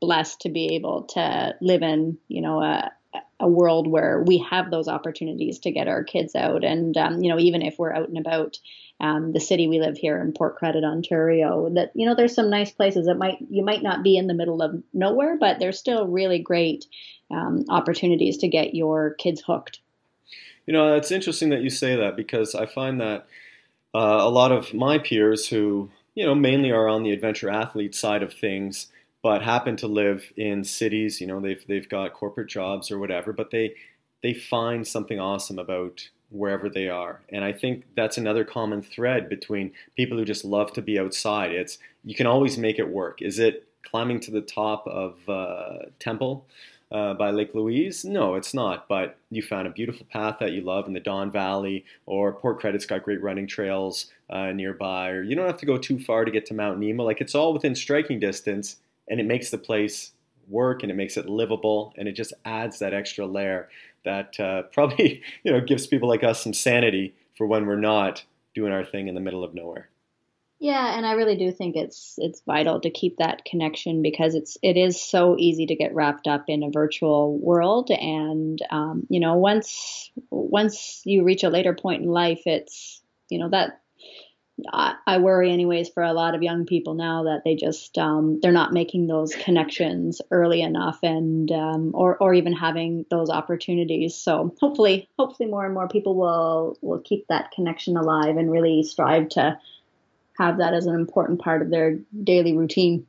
blessed 0.00 0.40
to 0.40 0.48
be 0.48 0.74
able 0.74 1.04
to 1.04 1.54
live 1.60 1.82
in 1.82 2.18
you 2.26 2.42
know 2.42 2.60
a 2.60 2.90
a 3.38 3.48
world 3.48 3.86
where 3.86 4.24
we 4.26 4.44
have 4.50 4.72
those 4.72 4.88
opportunities 4.88 5.60
to 5.60 5.70
get 5.70 5.86
our 5.86 6.02
kids 6.02 6.34
out, 6.34 6.64
and 6.64 6.96
um, 6.96 7.22
you 7.22 7.30
know, 7.30 7.38
even 7.38 7.62
if 7.62 7.78
we're 7.78 7.94
out 7.94 8.08
and 8.08 8.18
about. 8.18 8.58
Um, 9.00 9.30
the 9.30 9.38
city 9.38 9.68
we 9.68 9.78
live 9.78 9.96
here 9.96 10.20
in 10.20 10.32
Port 10.32 10.56
Credit, 10.56 10.82
Ontario. 10.82 11.68
That 11.72 11.92
you 11.94 12.04
know, 12.04 12.16
there's 12.16 12.34
some 12.34 12.50
nice 12.50 12.72
places 12.72 13.06
that 13.06 13.14
might 13.14 13.38
you 13.48 13.64
might 13.64 13.80
not 13.80 14.02
be 14.02 14.16
in 14.16 14.26
the 14.26 14.34
middle 14.34 14.60
of 14.60 14.82
nowhere, 14.92 15.36
but 15.38 15.60
there's 15.60 15.78
still 15.78 16.08
really 16.08 16.40
great 16.40 16.84
um, 17.30 17.64
opportunities 17.68 18.38
to 18.38 18.48
get 18.48 18.74
your 18.74 19.14
kids 19.14 19.42
hooked. 19.46 19.80
You 20.68 20.74
know, 20.74 20.94
it's 20.94 21.10
interesting 21.10 21.48
that 21.48 21.62
you 21.62 21.70
say 21.70 21.96
that 21.96 22.14
because 22.14 22.54
I 22.54 22.66
find 22.66 23.00
that 23.00 23.26
uh, 23.94 24.18
a 24.20 24.28
lot 24.28 24.52
of 24.52 24.74
my 24.74 24.98
peers 24.98 25.48
who, 25.48 25.88
you 26.14 26.26
know, 26.26 26.34
mainly 26.34 26.70
are 26.70 26.88
on 26.88 27.04
the 27.04 27.10
adventure 27.10 27.48
athlete 27.48 27.94
side 27.94 28.22
of 28.22 28.34
things, 28.34 28.88
but 29.22 29.40
happen 29.40 29.76
to 29.78 29.86
live 29.86 30.30
in 30.36 30.62
cities, 30.62 31.22
you 31.22 31.26
know, 31.26 31.40
they've, 31.40 31.66
they've 31.68 31.88
got 31.88 32.12
corporate 32.12 32.50
jobs 32.50 32.90
or 32.90 32.98
whatever, 32.98 33.32
but 33.32 33.50
they, 33.50 33.76
they 34.22 34.34
find 34.34 34.86
something 34.86 35.18
awesome 35.18 35.58
about 35.58 36.06
wherever 36.28 36.68
they 36.68 36.90
are. 36.90 37.22
And 37.30 37.44
I 37.44 37.52
think 37.54 37.84
that's 37.96 38.18
another 38.18 38.44
common 38.44 38.82
thread 38.82 39.30
between 39.30 39.72
people 39.96 40.18
who 40.18 40.26
just 40.26 40.44
love 40.44 40.74
to 40.74 40.82
be 40.82 40.98
outside. 40.98 41.50
It's, 41.52 41.78
you 42.04 42.14
can 42.14 42.26
always 42.26 42.58
make 42.58 42.78
it 42.78 42.90
work. 42.90 43.22
Is 43.22 43.38
it 43.38 43.66
climbing 43.84 44.20
to 44.20 44.30
the 44.30 44.42
top 44.42 44.86
of 44.86 45.16
uh, 45.30 45.86
Temple? 45.98 46.44
Uh, 46.90 47.14
by 47.14 47.30
Lake 47.30 47.54
Louise? 47.54 48.04
No, 48.04 48.34
it's 48.34 48.54
not. 48.54 48.88
But 48.88 49.18
you 49.30 49.42
found 49.42 49.66
a 49.66 49.70
beautiful 49.70 50.06
path 50.10 50.36
that 50.40 50.52
you 50.52 50.62
love 50.62 50.86
in 50.86 50.92
the 50.92 51.00
Don 51.00 51.30
Valley, 51.30 51.84
or 52.06 52.32
Port 52.32 52.60
Credit's 52.60 52.86
got 52.86 53.02
great 53.02 53.22
running 53.22 53.46
trails 53.46 54.06
uh, 54.30 54.52
nearby, 54.52 55.10
or 55.10 55.22
you 55.22 55.34
don't 55.36 55.46
have 55.46 55.58
to 55.58 55.66
go 55.66 55.78
too 55.78 55.98
far 55.98 56.24
to 56.24 56.30
get 56.30 56.46
to 56.46 56.54
Mount 56.54 56.78
Nemo. 56.78 57.04
Like 57.04 57.20
it's 57.20 57.34
all 57.34 57.52
within 57.52 57.74
striking 57.74 58.20
distance, 58.20 58.76
and 59.08 59.20
it 59.20 59.26
makes 59.26 59.50
the 59.50 59.58
place 59.58 60.12
work 60.48 60.82
and 60.82 60.90
it 60.90 60.94
makes 60.94 61.16
it 61.16 61.28
livable, 61.28 61.92
and 61.96 62.08
it 62.08 62.12
just 62.12 62.32
adds 62.44 62.78
that 62.78 62.94
extra 62.94 63.26
layer 63.26 63.68
that 64.04 64.38
uh, 64.40 64.62
probably 64.72 65.22
you 65.44 65.52
know 65.52 65.60
gives 65.60 65.86
people 65.86 66.08
like 66.08 66.24
us 66.24 66.42
some 66.42 66.54
sanity 66.54 67.14
for 67.36 67.46
when 67.46 67.66
we're 67.66 67.76
not 67.76 68.24
doing 68.54 68.72
our 68.72 68.84
thing 68.84 69.08
in 69.08 69.14
the 69.14 69.20
middle 69.20 69.44
of 69.44 69.54
nowhere. 69.54 69.88
Yeah, 70.60 70.96
and 70.96 71.06
I 71.06 71.12
really 71.12 71.36
do 71.36 71.52
think 71.52 71.76
it's 71.76 72.14
it's 72.18 72.42
vital 72.44 72.80
to 72.80 72.90
keep 72.90 73.18
that 73.18 73.44
connection 73.44 74.02
because 74.02 74.34
it's 74.34 74.58
it 74.60 74.76
is 74.76 75.00
so 75.00 75.36
easy 75.38 75.66
to 75.66 75.76
get 75.76 75.94
wrapped 75.94 76.26
up 76.26 76.44
in 76.48 76.64
a 76.64 76.70
virtual 76.70 77.38
world, 77.38 77.90
and 77.92 78.60
um, 78.70 79.06
you 79.08 79.20
know 79.20 79.36
once 79.36 80.10
once 80.30 81.02
you 81.04 81.22
reach 81.22 81.44
a 81.44 81.48
later 81.50 81.74
point 81.74 82.02
in 82.02 82.08
life, 82.08 82.42
it's 82.46 83.00
you 83.28 83.38
know 83.38 83.50
that 83.50 83.80
I, 84.72 84.96
I 85.06 85.18
worry 85.18 85.52
anyways 85.52 85.90
for 85.90 86.02
a 86.02 86.12
lot 86.12 86.34
of 86.34 86.42
young 86.42 86.66
people 86.66 86.94
now 86.94 87.24
that 87.24 87.42
they 87.44 87.54
just 87.54 87.96
um, 87.96 88.40
they're 88.42 88.50
not 88.50 88.72
making 88.72 89.06
those 89.06 89.36
connections 89.36 90.20
early 90.32 90.62
enough, 90.62 90.98
and 91.04 91.52
um, 91.52 91.92
or 91.94 92.16
or 92.16 92.34
even 92.34 92.52
having 92.52 93.06
those 93.10 93.30
opportunities. 93.30 94.16
So 94.16 94.52
hopefully, 94.60 95.08
hopefully 95.20 95.48
more 95.48 95.64
and 95.64 95.74
more 95.74 95.86
people 95.86 96.16
will 96.16 96.76
will 96.80 96.98
keep 96.98 97.28
that 97.28 97.52
connection 97.52 97.96
alive 97.96 98.36
and 98.36 98.50
really 98.50 98.82
strive 98.82 99.28
to 99.30 99.56
have 100.38 100.58
that 100.58 100.72
as 100.72 100.86
an 100.86 100.94
important 100.94 101.40
part 101.40 101.60
of 101.62 101.70
their 101.70 101.98
daily 102.24 102.56
routine. 102.56 103.06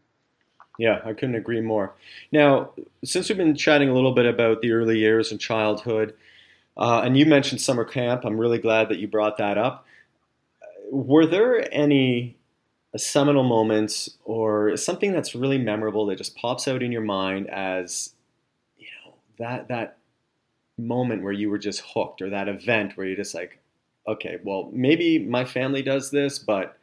Yeah, 0.77 1.01
I 1.03 1.13
couldn't 1.13 1.35
agree 1.35 1.61
more. 1.61 1.93
Now, 2.31 2.71
since 3.03 3.29
we've 3.29 3.37
been 3.37 3.55
chatting 3.55 3.89
a 3.89 3.93
little 3.93 4.13
bit 4.13 4.25
about 4.25 4.61
the 4.61 4.71
early 4.71 4.97
years 4.97 5.31
and 5.31 5.39
childhood, 5.39 6.15
uh, 6.77 7.01
and 7.03 7.17
you 7.17 7.25
mentioned 7.25 7.61
summer 7.61 7.83
camp, 7.83 8.23
I'm 8.23 8.39
really 8.39 8.59
glad 8.59 8.89
that 8.89 8.99
you 8.99 9.07
brought 9.07 9.37
that 9.37 9.57
up. 9.57 9.85
Were 10.89 11.25
there 11.25 11.67
any 11.73 12.37
seminal 12.97 13.43
moments 13.43 14.09
or 14.23 14.75
something 14.77 15.11
that's 15.11 15.35
really 15.35 15.57
memorable 15.59 16.07
that 16.07 16.17
just 16.17 16.35
pops 16.35 16.67
out 16.67 16.81
in 16.81 16.91
your 16.91 17.01
mind 17.01 17.49
as, 17.49 18.13
you 18.77 18.87
know, 19.05 19.13
that 19.37 19.67
that 19.67 19.97
moment 20.77 21.21
where 21.21 21.33
you 21.33 21.49
were 21.49 21.59
just 21.59 21.83
hooked, 21.93 22.21
or 22.21 22.29
that 22.29 22.47
event 22.47 22.95
where 22.95 23.05
you're 23.05 23.17
just 23.17 23.35
like, 23.35 23.59
okay, 24.07 24.39
well, 24.43 24.69
maybe 24.71 25.19
my 25.19 25.43
family 25.43 25.83
does 25.83 26.09
this, 26.09 26.39
but 26.39 26.78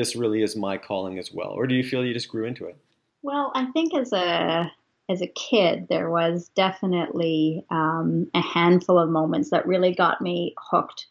this 0.00 0.16
really 0.16 0.42
is 0.42 0.56
my 0.56 0.78
calling 0.78 1.18
as 1.18 1.30
well? 1.32 1.50
Or 1.50 1.66
do 1.66 1.74
you 1.74 1.82
feel 1.82 2.04
you 2.04 2.14
just 2.14 2.28
grew 2.28 2.46
into 2.46 2.66
it? 2.66 2.76
Well, 3.22 3.52
I 3.54 3.66
think 3.66 3.94
as 3.94 4.12
a 4.12 4.72
as 5.08 5.22
a 5.22 5.26
kid, 5.26 5.88
there 5.88 6.08
was 6.08 6.50
definitely 6.54 7.64
um, 7.70 8.30
a 8.32 8.40
handful 8.40 8.98
of 8.98 9.10
moments 9.10 9.50
that 9.50 9.66
really 9.66 9.92
got 9.92 10.20
me 10.20 10.54
hooked 10.56 11.06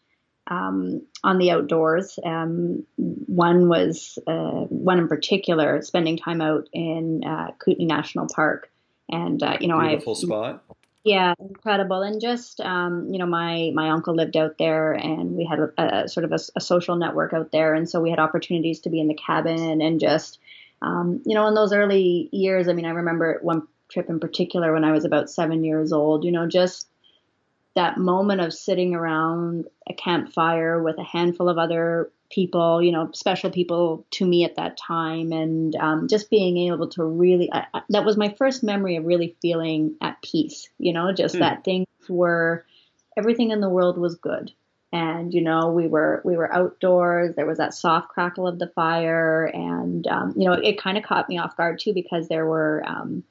um, 0.46 1.02
on 1.22 1.38
the 1.38 1.50
outdoors. 1.50 2.18
Um, 2.24 2.84
one 2.96 3.68
was 3.68 4.18
uh, 4.26 4.64
one 4.68 4.98
in 4.98 5.06
particular, 5.06 5.82
spending 5.82 6.16
time 6.16 6.40
out 6.40 6.68
in 6.72 7.22
uh, 7.24 7.52
Kootenay 7.58 7.84
National 7.84 8.26
Park, 8.26 8.70
and 9.08 9.42
uh, 9.42 9.58
you 9.60 9.68
know, 9.68 9.76
I 9.76 9.90
beautiful 9.90 10.14
spot. 10.14 10.64
Yeah, 11.04 11.32
incredible. 11.38 12.02
And 12.02 12.20
just, 12.20 12.60
um, 12.60 13.08
you 13.10 13.18
know, 13.18 13.26
my 13.26 13.70
my 13.74 13.88
uncle 13.90 14.14
lived 14.14 14.36
out 14.36 14.58
there, 14.58 14.92
and 14.92 15.34
we 15.34 15.46
had 15.46 15.58
a, 15.58 16.02
a 16.04 16.08
sort 16.08 16.24
of 16.24 16.32
a, 16.32 16.38
a, 16.56 16.60
social 16.60 16.96
network 16.96 17.32
out 17.32 17.52
there, 17.52 17.74
and 17.74 17.88
so 17.88 18.00
we 18.00 18.10
had 18.10 18.18
opportunities 18.18 18.80
to 18.80 18.90
be 18.90 19.00
in 19.00 19.08
the 19.08 19.14
cabin 19.14 19.80
and 19.80 19.98
just, 19.98 20.38
um, 20.82 21.22
you 21.24 21.34
know, 21.34 21.46
in 21.46 21.54
those 21.54 21.72
early 21.72 22.28
years. 22.32 22.68
I 22.68 22.74
mean, 22.74 22.84
I 22.84 22.90
remember 22.90 23.38
one 23.40 23.66
trip 23.90 24.10
in 24.10 24.20
particular 24.20 24.74
when 24.74 24.84
I 24.84 24.92
was 24.92 25.06
about 25.06 25.30
seven 25.30 25.64
years 25.64 25.90
old. 25.90 26.22
You 26.22 26.32
know, 26.32 26.46
just 26.46 26.86
that 27.74 27.96
moment 27.96 28.42
of 28.42 28.52
sitting 28.52 28.94
around 28.94 29.68
a 29.88 29.94
campfire 29.94 30.82
with 30.82 30.98
a 30.98 31.04
handful 31.04 31.48
of 31.48 31.56
other 31.56 32.10
people, 32.30 32.82
you 32.82 32.92
know, 32.92 33.10
special 33.12 33.50
people 33.50 34.06
to 34.12 34.26
me 34.26 34.44
at 34.44 34.56
that 34.56 34.76
time, 34.76 35.32
and 35.32 35.74
um, 35.76 36.08
just 36.08 36.30
being 36.30 36.56
able 36.58 36.88
to 36.88 37.04
really, 37.04 37.52
I, 37.52 37.66
I, 37.74 37.82
that 37.90 38.04
was 38.04 38.16
my 38.16 38.34
first 38.38 38.62
memory 38.62 38.96
of 38.96 39.04
really 39.04 39.36
feeling 39.42 39.96
at 40.00 40.22
peace, 40.22 40.68
you 40.78 40.92
know, 40.92 41.12
just 41.12 41.34
hmm. 41.34 41.40
that 41.40 41.64
things 41.64 41.86
were, 42.08 42.64
everything 43.16 43.50
in 43.50 43.60
the 43.60 43.68
world 43.68 43.98
was 43.98 44.14
good. 44.14 44.52
And 44.92 45.32
you 45.32 45.40
know 45.40 45.70
we 45.70 45.86
were 45.86 46.20
we 46.24 46.36
were 46.36 46.52
outdoors. 46.52 47.36
There 47.36 47.46
was 47.46 47.58
that 47.58 47.74
soft 47.74 48.08
crackle 48.08 48.48
of 48.48 48.58
the 48.58 48.66
fire, 48.66 49.44
and 49.44 50.04
um, 50.08 50.34
you 50.36 50.46
know 50.46 50.54
it, 50.54 50.64
it 50.64 50.80
kind 50.80 50.98
of 50.98 51.04
caught 51.04 51.28
me 51.28 51.38
off 51.38 51.56
guard 51.56 51.78
too 51.78 51.94
because 51.94 52.26
there 52.26 52.44
were 52.44 52.82
um, 52.84 53.22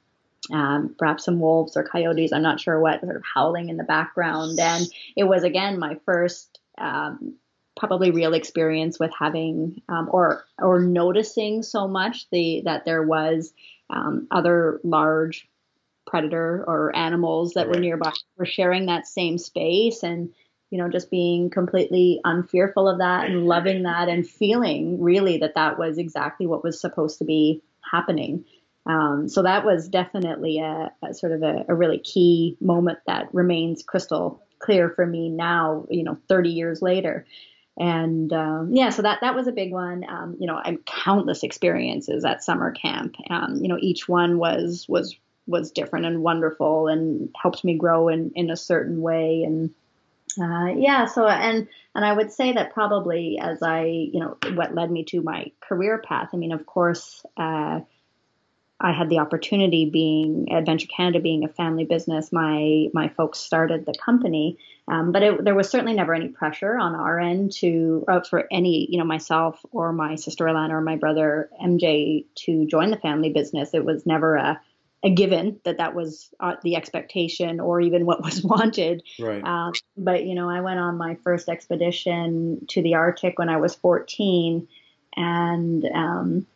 um, 0.52 0.94
perhaps 0.98 1.24
some 1.24 1.38
wolves 1.38 1.76
or 1.76 1.84
coyotes, 1.84 2.32
I'm 2.32 2.42
not 2.42 2.60
sure 2.60 2.80
what, 2.80 3.00
sort 3.00 3.16
of 3.16 3.22
howling 3.34 3.68
in 3.68 3.76
the 3.76 3.84
background. 3.84 4.58
And 4.58 4.86
it 5.16 5.24
was 5.24 5.42
again 5.44 5.78
my 5.78 5.96
first 6.06 6.58
um, 6.78 7.34
probably 7.80 8.10
real 8.10 8.34
experience 8.34 8.98
with 8.98 9.10
having 9.18 9.80
um, 9.88 10.08
or 10.12 10.44
or 10.58 10.80
noticing 10.80 11.62
so 11.62 11.88
much 11.88 12.28
the 12.30 12.62
that 12.66 12.84
there 12.84 13.02
was 13.02 13.52
um, 13.88 14.28
other 14.30 14.80
large 14.84 15.48
predator 16.06 16.62
or 16.68 16.94
animals 16.94 17.54
that 17.54 17.66
right. 17.66 17.76
were 17.76 17.80
nearby 17.80 18.12
were 18.36 18.44
sharing 18.44 18.86
that 18.86 19.06
same 19.06 19.38
space 19.38 20.02
and 20.02 20.30
you 20.70 20.76
know 20.76 20.90
just 20.90 21.10
being 21.10 21.48
completely 21.48 22.20
unfearful 22.24 22.86
of 22.86 22.98
that 22.98 23.26
and 23.26 23.46
loving 23.46 23.82
that 23.84 24.08
and 24.08 24.28
feeling 24.28 25.00
really 25.00 25.38
that 25.38 25.54
that 25.54 25.78
was 25.78 25.96
exactly 25.96 26.46
what 26.46 26.62
was 26.62 26.78
supposed 26.78 27.18
to 27.18 27.24
be 27.24 27.62
happening 27.90 28.44
um, 28.86 29.28
so 29.28 29.42
that 29.42 29.64
was 29.64 29.88
definitely 29.88 30.58
a, 30.58 30.90
a 31.02 31.14
sort 31.14 31.32
of 31.32 31.42
a, 31.42 31.64
a, 31.68 31.74
really 31.74 31.98
key 31.98 32.56
moment 32.60 32.98
that 33.06 33.32
remains 33.34 33.82
crystal 33.82 34.42
clear 34.58 34.90
for 34.90 35.06
me 35.06 35.28
now, 35.28 35.86
you 35.90 36.04
know, 36.04 36.18
30 36.28 36.50
years 36.50 36.80
later. 36.80 37.26
And 37.78 38.32
um, 38.32 38.74
yeah, 38.74 38.90
so 38.90 39.02
that 39.02 39.20
that 39.22 39.34
was 39.34 39.46
a 39.46 39.52
big 39.52 39.72
one. 39.72 40.04
Um, 40.08 40.36
you 40.38 40.46
know, 40.46 40.56
I 40.56 40.76
countless 40.84 41.42
experiences 41.42 42.24
at 42.24 42.44
summer 42.44 42.72
camp. 42.72 43.16
Um, 43.30 43.56
you 43.62 43.68
know, 43.68 43.78
each 43.80 44.08
one 44.08 44.38
was 44.38 44.86
was 44.88 45.16
was 45.46 45.70
different 45.70 46.06
and 46.06 46.22
wonderful 46.22 46.88
and 46.88 47.34
helped 47.40 47.64
me 47.64 47.74
grow 47.76 48.08
in 48.08 48.32
in 48.34 48.50
a 48.50 48.56
certain 48.56 49.00
way. 49.00 49.44
And 49.44 49.70
uh, 50.40 50.74
yeah, 50.76 51.06
so 51.06 51.26
and 51.26 51.68
and 51.94 52.04
I 52.04 52.12
would 52.12 52.32
say 52.32 52.52
that 52.52 52.74
probably 52.74 53.38
as 53.40 53.62
I 53.62 53.84
you 53.84 54.20
know 54.20 54.36
what 54.54 54.74
led 54.74 54.90
me 54.90 55.04
to 55.04 55.22
my 55.22 55.50
career 55.60 55.98
path. 55.98 56.30
I 56.32 56.36
mean, 56.36 56.52
of 56.52 56.66
course. 56.66 57.24
Uh, 57.36 57.80
I 58.82 58.92
had 58.92 59.10
the 59.10 59.18
opportunity 59.18 59.90
being 59.90 60.50
Adventure 60.50 60.86
Canada 60.86 61.20
being 61.20 61.44
a 61.44 61.48
family 61.48 61.84
business. 61.84 62.32
My 62.32 62.88
my 62.94 63.08
folks 63.08 63.38
started 63.38 63.84
the 63.84 63.92
company, 63.92 64.56
um, 64.88 65.12
but 65.12 65.22
it, 65.22 65.44
there 65.44 65.54
was 65.54 65.68
certainly 65.70 65.94
never 65.94 66.14
any 66.14 66.28
pressure 66.28 66.76
on 66.76 66.94
our 66.94 67.18
end 67.18 67.52
to 67.52 68.04
uh, 68.08 68.20
for 68.20 68.46
any 68.50 68.86
you 68.90 68.98
know 68.98 69.04
myself 69.04 69.60
or 69.72 69.92
my 69.92 70.16
sister 70.16 70.44
Alana 70.44 70.70
or 70.70 70.80
my 70.80 70.96
brother 70.96 71.50
MJ 71.62 72.24
to 72.46 72.66
join 72.66 72.90
the 72.90 72.96
family 72.96 73.30
business. 73.30 73.74
It 73.74 73.84
was 73.84 74.06
never 74.06 74.36
a 74.36 74.60
a 75.02 75.10
given 75.10 75.58
that 75.64 75.78
that 75.78 75.94
was 75.94 76.28
uh, 76.40 76.56
the 76.62 76.76
expectation 76.76 77.58
or 77.60 77.80
even 77.80 78.04
what 78.04 78.22
was 78.24 78.42
wanted. 78.42 79.02
Right. 79.18 79.42
Um, 79.42 79.72
but 79.96 80.24
you 80.24 80.34
know, 80.34 80.48
I 80.48 80.60
went 80.60 80.78
on 80.78 80.96
my 80.96 81.16
first 81.24 81.48
expedition 81.48 82.66
to 82.70 82.82
the 82.82 82.94
Arctic 82.94 83.38
when 83.38 83.48
I 83.48 83.58
was 83.58 83.74
14, 83.74 84.68
and 85.16 85.84
um, 85.94 86.46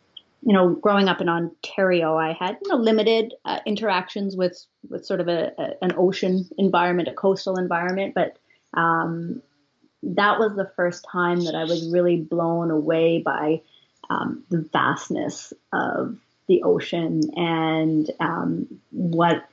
you 0.45 0.53
know, 0.53 0.69
growing 0.75 1.09
up 1.09 1.21
in 1.21 1.27
Ontario, 1.27 2.15
I 2.15 2.33
had 2.33 2.57
you 2.63 2.71
know 2.71 2.77
limited 2.77 3.33
uh, 3.45 3.59
interactions 3.65 4.37
with 4.37 4.55
with 4.87 5.05
sort 5.05 5.19
of 5.19 5.27
a, 5.27 5.51
a, 5.57 5.83
an 5.83 5.95
ocean 5.97 6.47
environment, 6.57 7.09
a 7.09 7.13
coastal 7.13 7.57
environment, 7.57 8.13
but 8.13 8.37
um, 8.75 9.41
that 10.03 10.37
was 10.37 10.55
the 10.55 10.71
first 10.75 11.03
time 11.11 11.45
that 11.45 11.55
I 11.55 11.63
was 11.63 11.91
really 11.91 12.17
blown 12.17 12.69
away 12.69 13.23
by 13.25 13.61
um, 14.09 14.43
the 14.49 14.69
vastness 14.71 15.51
of 15.73 16.15
the 16.47 16.61
ocean 16.61 17.21
and 17.35 18.09
um, 18.19 18.67
what 18.91 19.49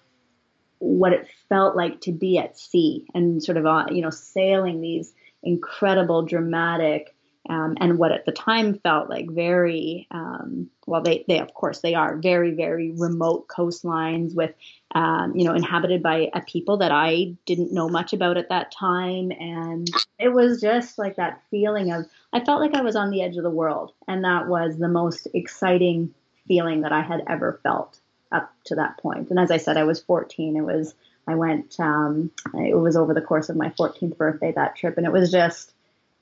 what 0.78 1.14
it 1.14 1.26
felt 1.48 1.74
like 1.74 2.02
to 2.02 2.12
be 2.12 2.36
at 2.36 2.58
sea 2.58 3.06
and 3.14 3.42
sort 3.42 3.56
of 3.56 3.64
uh, 3.64 3.86
you 3.90 4.02
know 4.02 4.10
sailing 4.10 4.82
these 4.82 5.14
incredible 5.42 6.22
dramatic 6.22 7.14
um, 7.52 7.76
and 7.80 7.98
what 7.98 8.12
at 8.12 8.24
the 8.24 8.32
time 8.32 8.78
felt 8.78 9.10
like 9.10 9.30
very 9.30 10.06
um, 10.10 10.70
well 10.86 11.02
they, 11.02 11.24
they 11.28 11.38
of 11.38 11.52
course 11.52 11.80
they 11.80 11.94
are 11.94 12.16
very 12.16 12.52
very 12.52 12.92
remote 12.92 13.46
coastlines 13.46 14.34
with 14.34 14.54
um, 14.94 15.36
you 15.36 15.44
know 15.44 15.52
inhabited 15.52 16.02
by 16.02 16.30
a 16.32 16.40
people 16.40 16.78
that 16.78 16.92
i 16.92 17.34
didn't 17.44 17.72
know 17.72 17.88
much 17.88 18.12
about 18.12 18.38
at 18.38 18.48
that 18.48 18.72
time. 18.72 19.30
And 19.32 19.88
it 20.18 20.30
was 20.30 20.60
just 20.60 20.98
like 20.98 21.16
that 21.16 21.42
feeling 21.50 21.92
of 21.92 22.06
i 22.32 22.42
felt 22.42 22.60
like 22.60 22.74
i 22.74 22.82
was 22.82 22.96
on 22.96 23.10
the 23.10 23.22
edge 23.22 23.36
of 23.36 23.42
the 23.42 23.50
world. 23.50 23.92
And 24.08 24.24
that 24.24 24.48
was 24.48 24.78
the 24.78 24.88
most 24.88 25.28
exciting 25.34 26.14
feeling 26.48 26.80
that 26.82 26.92
i 26.92 27.02
had 27.02 27.22
ever 27.28 27.60
felt 27.62 27.98
up 28.30 28.50
to 28.64 28.76
that 28.76 28.96
point. 28.98 29.28
And 29.28 29.38
as 29.38 29.50
i 29.50 29.58
said 29.58 29.76
i 29.76 29.84
was 29.84 30.00
14 30.00 30.56
it 30.56 30.62
was 30.62 30.94
i 31.28 31.34
went 31.34 31.78
um, 31.78 32.30
it 32.54 32.78
was 32.78 32.96
over 32.96 33.12
the 33.12 33.20
course 33.20 33.50
of 33.50 33.56
my 33.56 33.68
14th 33.70 34.16
birthday 34.16 34.52
that 34.52 34.76
trip. 34.76 34.96
And 34.96 35.06
it 35.06 35.12
was 35.12 35.30
just 35.30 35.71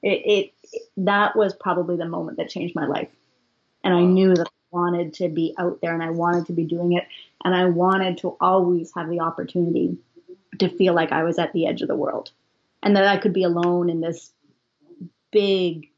it, 0.02 0.52
it, 0.72 0.80
that 0.96 1.36
was 1.36 1.54
probably 1.54 1.96
the 1.96 2.06
moment 2.06 2.38
that 2.38 2.48
changed 2.48 2.74
my 2.74 2.86
life. 2.86 3.08
And 3.84 3.94
I 3.94 4.02
knew 4.02 4.34
that 4.34 4.46
I 4.46 4.76
wanted 4.76 5.14
to 5.14 5.28
be 5.28 5.54
out 5.58 5.80
there 5.80 5.94
and 5.94 6.02
I 6.02 6.10
wanted 6.10 6.46
to 6.46 6.52
be 6.52 6.64
doing 6.64 6.92
it. 6.92 7.04
And 7.44 7.54
I 7.54 7.66
wanted 7.66 8.18
to 8.18 8.36
always 8.40 8.92
have 8.94 9.08
the 9.08 9.20
opportunity 9.20 9.96
to 10.58 10.68
feel 10.68 10.94
like 10.94 11.12
I 11.12 11.22
was 11.22 11.38
at 11.38 11.52
the 11.52 11.66
edge 11.66 11.82
of 11.82 11.88
the 11.88 11.96
world 11.96 12.30
and 12.82 12.96
that 12.96 13.06
I 13.06 13.16
could 13.16 13.32
be 13.32 13.44
alone 13.44 13.88
in 13.90 14.00
this 14.00 14.32
big 15.30 15.88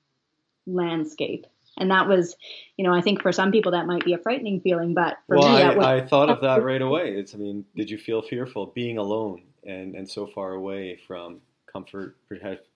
landscape. 0.67 1.47
And 1.79 1.91
that 1.91 2.07
was, 2.07 2.37
you 2.77 2.85
know, 2.85 2.93
I 2.93 3.01
think 3.01 3.23
for 3.23 3.33
some 3.33 3.51
people 3.51 3.73
that 3.73 3.87
might 3.87 4.05
be 4.05 4.13
a 4.13 4.19
frightening 4.19 4.61
feeling, 4.61 4.95
but 4.95 5.19
for 5.27 5.39
well, 5.39 5.49
me, 5.57 5.63
I, 5.63 5.75
was, 5.75 5.87
I 5.87 6.01
thought 6.03 6.29
of 6.29 6.41
that 6.43 6.63
right 6.65 6.83
away. 6.83 7.15
It's, 7.15 7.35
I 7.35 7.39
mean, 7.39 7.65
did 7.75 7.91
you 7.91 7.99
feel 7.99 8.21
fearful 8.21 8.67
being 8.67 8.99
alone 8.99 9.43
and, 9.65 9.95
and 9.95 10.09
so 10.09 10.27
far 10.27 10.53
away 10.53 11.01
from 11.07 11.41
comfort, 11.67 12.17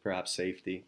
perhaps 0.02 0.35
safety? 0.35 0.87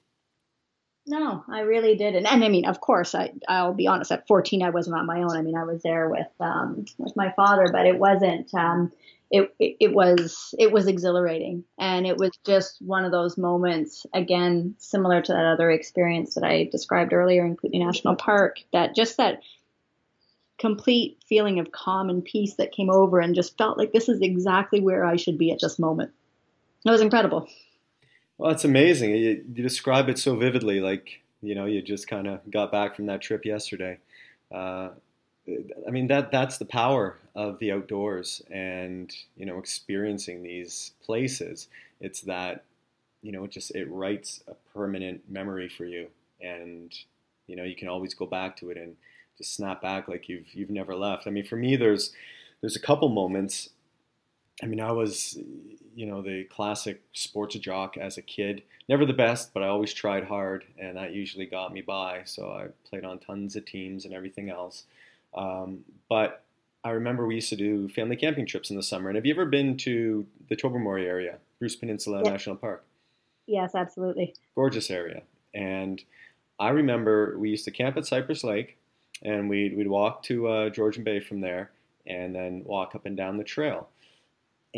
No, 1.08 1.42
I 1.48 1.60
really 1.60 1.96
didn't. 1.96 2.26
And 2.26 2.44
I 2.44 2.48
mean, 2.50 2.66
of 2.66 2.82
course, 2.82 3.14
I 3.14 3.32
I'll 3.48 3.72
be 3.72 3.86
honest. 3.86 4.12
At 4.12 4.28
14, 4.28 4.62
I 4.62 4.68
wasn't 4.68 4.96
on 4.96 5.06
my 5.06 5.22
own. 5.22 5.34
I 5.34 5.40
mean, 5.40 5.56
I 5.56 5.64
was 5.64 5.82
there 5.82 6.08
with 6.10 6.28
um, 6.38 6.84
with 6.98 7.16
my 7.16 7.32
father, 7.32 7.68
but 7.72 7.86
it 7.86 7.98
wasn't. 7.98 8.52
Um, 8.54 8.92
it, 9.30 9.54
it, 9.58 9.76
it 9.80 9.94
was 9.94 10.54
it 10.58 10.70
was 10.70 10.86
exhilarating, 10.86 11.64
and 11.78 12.06
it 12.06 12.18
was 12.18 12.32
just 12.44 12.82
one 12.82 13.06
of 13.06 13.12
those 13.12 13.38
moments. 13.38 14.04
Again, 14.12 14.74
similar 14.76 15.22
to 15.22 15.32
that 15.32 15.46
other 15.46 15.70
experience 15.70 16.34
that 16.34 16.44
I 16.44 16.68
described 16.70 17.14
earlier 17.14 17.44
in 17.46 17.56
Kootenay 17.56 17.78
National 17.78 18.14
Park. 18.14 18.58
That 18.74 18.94
just 18.94 19.16
that 19.16 19.40
complete 20.58 21.22
feeling 21.26 21.58
of 21.58 21.72
calm 21.72 22.10
and 22.10 22.22
peace 22.22 22.54
that 22.56 22.72
came 22.72 22.90
over, 22.90 23.18
and 23.18 23.34
just 23.34 23.56
felt 23.56 23.78
like 23.78 23.92
this 23.92 24.10
is 24.10 24.20
exactly 24.20 24.80
where 24.80 25.06
I 25.06 25.16
should 25.16 25.38
be 25.38 25.52
at 25.52 25.60
this 25.62 25.78
moment. 25.78 26.12
It 26.84 26.90
was 26.90 27.00
incredible. 27.00 27.48
Well, 28.38 28.52
it's 28.52 28.64
amazing. 28.64 29.10
You, 29.10 29.44
you, 29.54 29.62
describe 29.62 30.08
it 30.08 30.18
so 30.18 30.36
vividly, 30.36 30.80
like 30.80 31.20
you 31.42 31.54
know, 31.54 31.66
you 31.66 31.82
just 31.82 32.08
kind 32.08 32.26
of 32.26 32.48
got 32.50 32.72
back 32.72 32.96
from 32.96 33.06
that 33.06 33.20
trip 33.20 33.44
yesterday. 33.44 33.98
Uh, 34.52 34.90
I 35.86 35.90
mean, 35.90 36.06
that 36.08 36.30
that's 36.30 36.58
the 36.58 36.64
power 36.64 37.16
of 37.34 37.58
the 37.58 37.72
outdoors, 37.72 38.42
and 38.50 39.12
you 39.36 39.46
know, 39.46 39.58
experiencing 39.58 40.42
these 40.42 40.92
places. 41.04 41.68
It's 42.00 42.20
that 42.22 42.64
you 43.22 43.32
know, 43.32 43.44
it 43.44 43.50
just 43.50 43.72
it 43.74 43.90
writes 43.90 44.42
a 44.48 44.54
permanent 44.72 45.22
memory 45.28 45.68
for 45.68 45.84
you, 45.84 46.08
and 46.40 46.96
you 47.48 47.56
know, 47.56 47.64
you 47.64 47.74
can 47.74 47.88
always 47.88 48.14
go 48.14 48.26
back 48.26 48.56
to 48.58 48.70
it 48.70 48.76
and 48.76 48.94
just 49.36 49.54
snap 49.54 49.82
back 49.82 50.06
like 50.08 50.28
you've 50.28 50.52
you've 50.54 50.70
never 50.70 50.94
left. 50.94 51.26
I 51.26 51.30
mean, 51.30 51.44
for 51.46 51.56
me, 51.56 51.76
there's 51.76 52.12
there's 52.60 52.76
a 52.76 52.80
couple 52.80 53.08
moments. 53.08 53.70
I 54.62 54.66
mean, 54.66 54.80
I 54.80 54.92
was 54.92 55.38
you 55.98 56.06
know, 56.06 56.22
the 56.22 56.44
classic 56.44 57.02
sports 57.12 57.56
jock 57.56 57.96
as 57.96 58.18
a 58.18 58.22
kid. 58.22 58.62
Never 58.88 59.04
the 59.04 59.12
best, 59.12 59.52
but 59.52 59.64
I 59.64 59.66
always 59.66 59.92
tried 59.92 60.22
hard, 60.22 60.64
and 60.78 60.96
that 60.96 61.12
usually 61.12 61.44
got 61.44 61.72
me 61.72 61.80
by. 61.80 62.22
So 62.24 62.52
I 62.52 62.68
played 62.88 63.04
on 63.04 63.18
tons 63.18 63.56
of 63.56 63.64
teams 63.64 64.04
and 64.04 64.14
everything 64.14 64.48
else. 64.48 64.84
Um, 65.34 65.80
but 66.08 66.44
I 66.84 66.90
remember 66.90 67.26
we 67.26 67.34
used 67.34 67.48
to 67.48 67.56
do 67.56 67.88
family 67.88 68.14
camping 68.14 68.46
trips 68.46 68.70
in 68.70 68.76
the 68.76 68.82
summer. 68.82 69.10
And 69.10 69.16
have 69.16 69.26
you 69.26 69.34
ever 69.34 69.44
been 69.44 69.76
to 69.78 70.24
the 70.48 70.54
Tobermory 70.54 71.04
area, 71.04 71.38
Bruce 71.58 71.74
Peninsula 71.74 72.22
yes. 72.22 72.30
National 72.30 72.54
Park? 72.54 72.84
Yes, 73.48 73.74
absolutely. 73.74 74.34
Gorgeous 74.54 74.92
area. 74.92 75.22
And 75.52 76.00
I 76.60 76.68
remember 76.68 77.36
we 77.40 77.50
used 77.50 77.64
to 77.64 77.72
camp 77.72 77.96
at 77.96 78.06
Cypress 78.06 78.44
Lake, 78.44 78.76
and 79.24 79.48
we'd, 79.50 79.76
we'd 79.76 79.88
walk 79.88 80.22
to 80.24 80.46
uh, 80.46 80.70
Georgian 80.70 81.02
Bay 81.02 81.18
from 81.18 81.40
there, 81.40 81.72
and 82.06 82.32
then 82.36 82.62
walk 82.64 82.94
up 82.94 83.04
and 83.04 83.16
down 83.16 83.36
the 83.36 83.42
trail. 83.42 83.88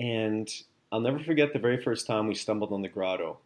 And 0.01 0.51
I'll 0.91 1.01
never 1.01 1.19
forget 1.19 1.53
the 1.53 1.59
very 1.59 1.83
first 1.83 2.07
time 2.07 2.27
we 2.27 2.35
stumbled 2.35 2.73
on 2.73 2.81
the 2.81 2.89
grotto. 2.89 3.39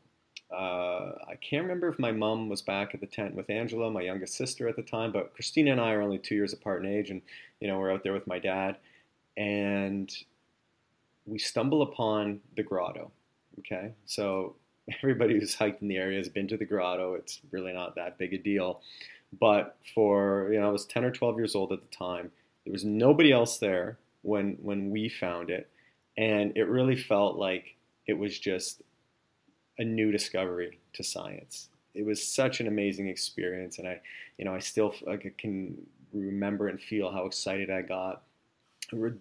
Uh, 0.53 1.13
I 1.29 1.35
can't 1.41 1.65
remember 1.65 1.89
if 1.89 1.99
my 1.99 2.13
mom 2.13 2.49
was 2.49 2.63
back 2.63 2.95
at 2.95 3.01
the 3.01 3.07
tent 3.07 3.35
with 3.35 3.51
Angela, 3.51 3.91
my 3.91 4.03
youngest 4.03 4.35
sister 4.35 4.69
at 4.69 4.77
the 4.77 4.83
time, 4.83 5.11
but 5.11 5.35
Christina 5.35 5.73
and 5.73 5.81
I 5.81 5.93
are 5.93 6.03
only 6.03 6.19
two 6.19 6.37
years 6.37 6.53
apart 6.53 6.85
in 6.85 6.91
age, 6.91 7.11
and 7.11 7.21
you 7.61 7.67
know 7.67 7.79
we're 7.79 7.93
out 7.93 8.05
there 8.05 8.13
with 8.13 8.27
my 8.29 8.39
dad, 8.39 8.77
and 9.37 10.15
we 11.27 11.39
stumble 11.39 11.83
upon 11.83 12.41
the 12.57 12.63
grotto, 12.63 13.11
Okay, 13.61 13.93
so 14.07 14.55
everybody 15.03 15.39
who's 15.39 15.55
hiked 15.55 15.83
in 15.83 15.89
the 15.89 15.97
area 15.97 16.19
has 16.19 16.29
been 16.29 16.47
to 16.49 16.57
the 16.57 16.65
grotto. 16.65 17.15
It's 17.15 17.41
really 17.51 17.73
not 17.73 17.97
that 17.97 18.19
big 18.19 18.33
a 18.35 18.39
deal. 18.39 18.81
But 19.41 19.77
for 19.93 20.51
you 20.53 20.61
know, 20.61 20.69
I 20.69 20.73
was 20.73 20.87
10 20.87 21.05
or 21.05 21.11
12 21.11 21.37
years 21.37 21.55
old 21.57 21.73
at 21.73 21.81
the 21.81 21.97
time. 21.97 22.31
There 22.65 22.73
was 22.73 22.85
nobody 22.85 23.33
else 23.33 23.59
there 23.59 23.99
when 24.23 24.57
when 24.63 24.91
we 24.91 25.09
found 25.09 25.51
it, 25.51 25.69
and 26.17 26.57
it 26.57 26.69
really 26.69 26.97
felt 26.97 27.37
like 27.37 27.77
it 28.07 28.15
was 28.15 28.39
just 28.39 28.83
a 29.79 29.85
new 29.85 30.13
discovery 30.13 30.79
to 30.93 31.03
science. 31.03 31.69
It 31.95 32.05
was 32.05 32.27
such 32.27 32.61
an 32.61 32.67
amazing 32.67 33.09
experience, 33.09 33.79
and 33.79 33.89
I, 33.89 34.01
you 34.39 34.45
know, 34.45 34.55
I 34.55 34.59
still 34.59 34.95
like, 35.07 35.35
can 35.39 35.77
remember 36.13 36.69
and 36.69 36.81
feel 36.81 37.11
how 37.11 37.27
excited 37.27 37.71
I 37.71 37.83
got 37.83 38.23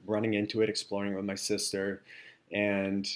running 0.05 0.33
into 0.33 0.61
it, 0.61 0.69
exploring 0.69 1.13
it 1.13 1.15
with 1.15 1.25
my 1.25 1.35
sister, 1.35 2.03
and 2.51 3.07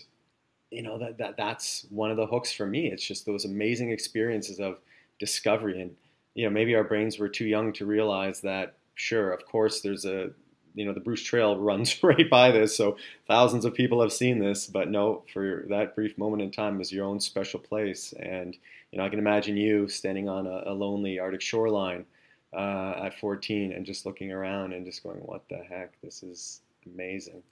you 0.72 0.82
know 0.82 0.98
that, 0.98 1.18
that 1.18 1.38
that's 1.38 1.86
one 1.90 2.12
of 2.12 2.18
the 2.18 2.26
hooks 2.26 2.52
for 2.52 2.66
me. 2.66 2.88
It's 2.92 3.06
just 3.06 3.26
those 3.26 3.46
amazing 3.46 3.92
experiences 3.92 4.60
of 4.60 4.78
discovery, 5.20 5.82
and 5.82 5.96
you 6.36 6.46
know 6.46 6.52
maybe 6.52 6.76
our 6.76 6.84
brains 6.84 7.20
were 7.20 7.30
too 7.30 7.46
young 7.46 7.74
to 7.74 7.86
realize 7.86 8.42
that. 8.42 8.76
Sure, 8.96 9.32
of 9.32 9.46
course, 9.46 9.82
there's 9.82 10.06
a 10.06 10.32
you 10.78 10.86
know 10.86 10.94
the 10.94 11.00
Bruce 11.00 11.24
Trail 11.24 11.58
runs 11.60 12.02
right 12.04 12.30
by 12.30 12.52
this, 12.52 12.76
so 12.76 12.98
thousands 13.28 13.66
of 13.66 13.74
people 13.74 14.02
have 14.02 14.14
seen 14.14 14.40
this. 14.40 14.68
But 14.68 14.90
no, 14.90 15.24
for 15.34 15.66
that 15.70 15.96
brief 15.96 16.18
moment 16.18 16.42
in 16.42 16.52
time, 16.52 16.80
is 16.80 16.92
your 16.92 17.06
own 17.06 17.20
special 17.20 17.60
place, 17.60 18.14
and 18.20 18.56
you 18.92 18.98
know 18.98 19.06
I 19.06 19.10
can 19.10 19.20
imagine 19.20 19.58
you 19.58 19.88
standing 19.88 20.30
on 20.30 20.48
a, 20.48 20.64
a 20.68 20.74
lonely 20.74 21.20
Arctic 21.20 21.42
shoreline 21.42 22.06
uh, 22.54 22.94
at 23.06 23.20
14 23.20 23.74
and 23.74 23.86
just 23.86 24.06
looking 24.06 24.32
around 24.32 24.74
and 24.74 24.86
just 24.86 25.04
going, 25.04 25.18
what 25.20 25.44
the 25.50 25.58
heck? 25.58 26.00
This 26.02 26.24
is 26.24 26.62
amazing. 26.86 27.44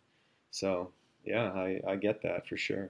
So, 0.52 0.92
yeah, 1.26 1.52
I, 1.52 1.82
I 1.88 1.96
get 1.96 2.22
that 2.24 2.48
for 2.48 2.58
sure. 2.58 2.90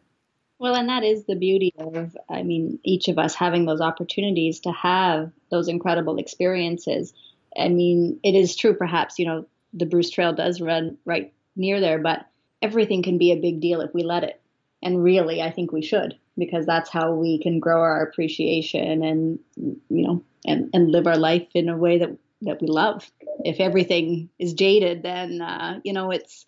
Well, 0.59 0.75
and 0.75 0.87
that 0.87 1.03
is 1.03 1.25
the 1.25 1.35
beauty 1.35 1.73
of, 1.77 2.15
I 2.29 2.43
mean, 2.43 2.79
each 2.83 3.09
of 3.09 3.17
us 3.17 3.35
having 3.35 3.65
those 3.65 3.81
opportunities 3.81 4.61
to 4.61 4.71
have 4.71 5.31
those 5.51 5.67
incredible 5.67 6.17
experiences. 6.17 7.13
I 7.57 7.67
mean, 7.67 8.19
it 8.23 8.35
is 8.35 8.55
true, 8.55 8.73
perhaps, 8.73 9.19
you 9.19 9.25
know, 9.25 9.45
the 9.75 9.85
Bruce 9.85 10.09
Trail 10.09 10.33
does 10.33 10.61
run 10.61 10.97
right 11.05 11.33
near 11.55 11.79
there, 11.79 11.99
but 11.99 12.25
everything 12.61 13.03
can 13.03 13.17
be 13.17 13.31
a 13.31 13.39
big 13.39 13.59
deal 13.59 13.81
if 13.81 13.93
we 13.93 14.03
let 14.03 14.23
it. 14.23 14.41
And 14.81 15.03
really, 15.03 15.41
I 15.41 15.51
think 15.51 15.71
we 15.71 15.81
should, 15.81 16.17
because 16.37 16.65
that's 16.65 16.89
how 16.89 17.13
we 17.13 17.39
can 17.39 17.59
grow 17.59 17.81
our 17.81 18.01
appreciation 18.01 19.03
and, 19.03 19.39
you 19.55 19.79
know, 19.89 20.23
and, 20.45 20.69
and 20.73 20.91
live 20.91 21.07
our 21.07 21.17
life 21.17 21.47
in 21.53 21.69
a 21.69 21.77
way 21.77 21.97
that, 21.99 22.15
that 22.41 22.61
we 22.61 22.67
love. 22.67 23.09
If 23.43 23.59
everything 23.59 24.29
is 24.39 24.53
jaded, 24.53 25.03
then, 25.03 25.41
uh, 25.41 25.79
you 25.83 25.93
know, 25.93 26.11
it's, 26.11 26.45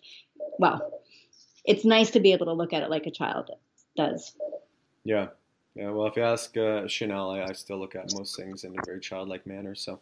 well, 0.58 1.02
it's 1.64 1.84
nice 1.84 2.12
to 2.12 2.20
be 2.20 2.32
able 2.32 2.46
to 2.46 2.52
look 2.52 2.72
at 2.72 2.82
it 2.82 2.90
like 2.90 3.06
a 3.06 3.10
child 3.10 3.50
does. 3.96 4.34
Yeah. 5.04 5.28
Yeah, 5.78 5.90
well, 5.90 6.08
if 6.08 6.16
you 6.16 6.24
ask 6.24 6.56
uh, 6.56 6.88
Chanel, 6.88 7.30
I, 7.30 7.44
I, 7.44 7.52
still 7.52 7.78
look 7.78 7.94
at 7.94 8.12
most 8.12 8.36
things 8.36 8.64
in 8.64 8.76
a 8.76 8.82
very 8.84 8.98
childlike 8.98 9.46
manner. 9.46 9.76
So 9.76 10.00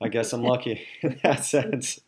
I 0.00 0.06
guess 0.06 0.32
I'm 0.32 0.44
lucky 0.44 0.86
in 1.02 1.18
that 1.24 1.44
sense. 1.44 1.98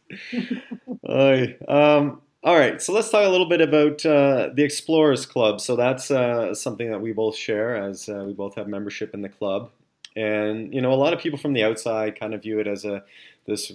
um, 1.66 2.22
all 2.44 2.56
right, 2.56 2.80
so 2.80 2.92
let's 2.92 3.10
talk 3.10 3.26
a 3.26 3.28
little 3.28 3.48
bit 3.48 3.60
about 3.60 4.06
uh, 4.06 4.50
the 4.54 4.62
Explorers 4.62 5.26
Club. 5.26 5.60
So 5.60 5.74
that's 5.74 6.12
uh, 6.12 6.54
something 6.54 6.92
that 6.92 7.00
we 7.00 7.12
both 7.12 7.34
share, 7.34 7.74
as 7.74 8.08
uh, 8.08 8.22
we 8.24 8.34
both 8.34 8.54
have 8.54 8.68
membership 8.68 9.14
in 9.14 9.22
the 9.22 9.28
club. 9.28 9.70
And 10.14 10.72
you 10.72 10.80
know, 10.80 10.92
a 10.92 10.94
lot 10.94 11.12
of 11.12 11.18
people 11.18 11.40
from 11.40 11.54
the 11.54 11.64
outside 11.64 12.20
kind 12.20 12.34
of 12.34 12.42
view 12.42 12.60
it 12.60 12.68
as 12.68 12.84
a 12.84 13.02
this 13.48 13.72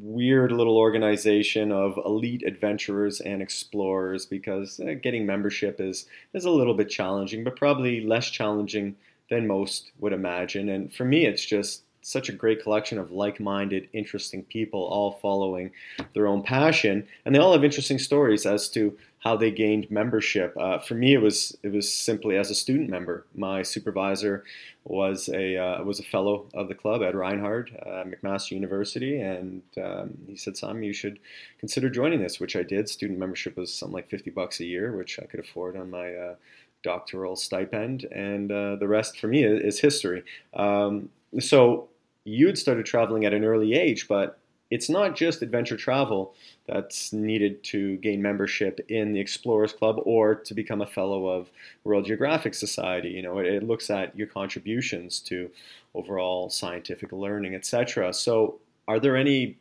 weird 0.00 0.52
little 0.52 0.78
organization 0.78 1.70
of 1.70 1.98
elite 2.04 2.42
adventurers 2.46 3.20
and 3.20 3.42
explorers 3.42 4.24
because 4.24 4.80
uh, 4.80 4.94
getting 5.02 5.26
membership 5.26 5.80
is 5.80 6.06
is 6.32 6.44
a 6.44 6.50
little 6.50 6.74
bit 6.74 6.88
challenging, 6.88 7.44
but 7.44 7.56
probably 7.56 8.00
less 8.00 8.30
challenging 8.30 8.96
than 9.28 9.46
most 9.46 9.92
would 9.98 10.12
imagine. 10.12 10.68
And 10.68 10.92
for 10.92 11.04
me, 11.04 11.26
it's 11.26 11.44
just 11.44 11.82
such 12.02 12.28
a 12.28 12.32
great 12.32 12.62
collection 12.62 12.98
of 12.98 13.12
like-minded, 13.12 13.88
interesting 13.92 14.42
people, 14.44 14.80
all 14.80 15.18
following 15.22 15.70
their 16.14 16.26
own 16.26 16.42
passion, 16.42 17.06
and 17.24 17.34
they 17.34 17.38
all 17.38 17.52
have 17.52 17.64
interesting 17.64 17.98
stories 17.98 18.44
as 18.44 18.68
to 18.70 18.96
how 19.22 19.36
they 19.36 19.52
gained 19.52 19.88
membership. 19.88 20.52
Uh, 20.58 20.78
for 20.80 20.94
me, 20.94 21.14
it 21.14 21.22
was 21.22 21.56
it 21.62 21.72
was 21.72 21.92
simply 21.92 22.36
as 22.36 22.50
a 22.50 22.54
student 22.54 22.90
member. 22.90 23.24
My 23.34 23.62
supervisor 23.62 24.44
was 24.84 25.28
a 25.28 25.56
uh, 25.56 25.84
was 25.84 26.00
a 26.00 26.04
fellow 26.04 26.46
of 26.54 26.66
the 26.68 26.74
club, 26.74 27.02
Ed 27.02 27.14
Reinhardt, 27.14 27.70
uh, 27.86 28.04
McMaster 28.04 28.50
University, 28.50 29.20
and 29.20 29.62
um, 29.80 30.18
he 30.26 30.36
said, 30.36 30.56
"Sam, 30.56 30.82
you 30.82 30.92
should 30.92 31.20
consider 31.60 31.88
joining 31.88 32.20
this," 32.20 32.40
which 32.40 32.56
I 32.56 32.64
did. 32.64 32.88
Student 32.88 33.20
membership 33.20 33.56
was 33.56 33.72
something 33.72 33.94
like 33.94 34.08
fifty 34.08 34.30
bucks 34.30 34.58
a 34.58 34.64
year, 34.64 34.96
which 34.96 35.20
I 35.20 35.26
could 35.26 35.40
afford 35.40 35.76
on 35.76 35.88
my 35.88 36.12
uh, 36.14 36.34
doctoral 36.82 37.36
stipend, 37.36 38.04
and 38.10 38.50
uh, 38.50 38.74
the 38.74 38.88
rest 38.88 39.20
for 39.20 39.28
me 39.28 39.44
is, 39.44 39.76
is 39.76 39.80
history. 39.80 40.24
Um, 40.54 41.10
so 41.38 41.88
you'd 42.24 42.58
started 42.58 42.86
traveling 42.86 43.24
at 43.24 43.32
an 43.32 43.44
early 43.44 43.74
age, 43.74 44.08
but 44.08 44.38
it's 44.72 44.88
not 44.88 45.14
just 45.14 45.42
adventure 45.42 45.76
travel 45.76 46.34
that's 46.66 47.12
needed 47.12 47.62
to 47.62 47.98
gain 47.98 48.22
membership 48.22 48.80
in 48.88 49.12
the 49.12 49.20
Explorers 49.20 49.74
Club 49.74 49.96
or 50.04 50.34
to 50.34 50.54
become 50.54 50.80
a 50.80 50.86
fellow 50.86 51.28
of 51.28 51.50
Royal 51.84 52.00
Geographic 52.00 52.54
Society. 52.54 53.10
You 53.10 53.20
know, 53.20 53.38
it, 53.38 53.46
it 53.46 53.62
looks 53.62 53.90
at 53.90 54.16
your 54.16 54.26
contributions 54.26 55.20
to 55.28 55.50
overall 55.94 56.48
scientific 56.48 57.12
learning, 57.12 57.54
etc. 57.54 58.14
So, 58.14 58.60
are 58.88 58.98
there 58.98 59.14
any 59.14 59.58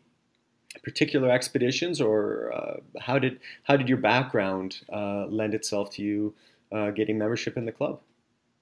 particular 0.81 1.29
expeditions, 1.29 1.99
or 1.99 2.53
uh, 2.53 2.77
how 3.01 3.19
did 3.19 3.41
how 3.63 3.75
did 3.75 3.89
your 3.89 3.97
background 3.97 4.79
uh, 4.93 5.25
lend 5.27 5.53
itself 5.53 5.89
to 5.95 6.01
you 6.01 6.33
uh, 6.71 6.91
getting 6.91 7.17
membership 7.17 7.57
in 7.57 7.65
the 7.65 7.73
club? 7.73 7.99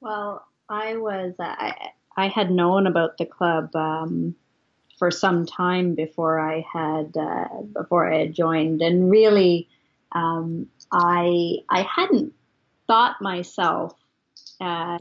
Well, 0.02 0.48
I 0.68 0.98
was 0.98 1.36
I 1.40 1.92
I 2.18 2.28
had 2.28 2.50
known 2.50 2.88
about 2.88 3.20
the 3.20 3.28
club. 3.28 3.76
Um, 3.76 4.36
for 5.00 5.10
some 5.10 5.46
time 5.46 5.96
before 5.96 6.40
I 6.40 6.66
had 6.72 7.16
uh, 7.18 7.48
before 7.74 8.12
I 8.12 8.20
had 8.20 8.36
joined, 8.36 8.82
and 8.82 9.10
really, 9.10 9.68
um, 10.12 10.68
I 10.92 11.60
I 11.70 11.82
hadn't 11.84 12.34
thought 12.86 13.22
myself 13.22 13.96
uh, 14.60 15.00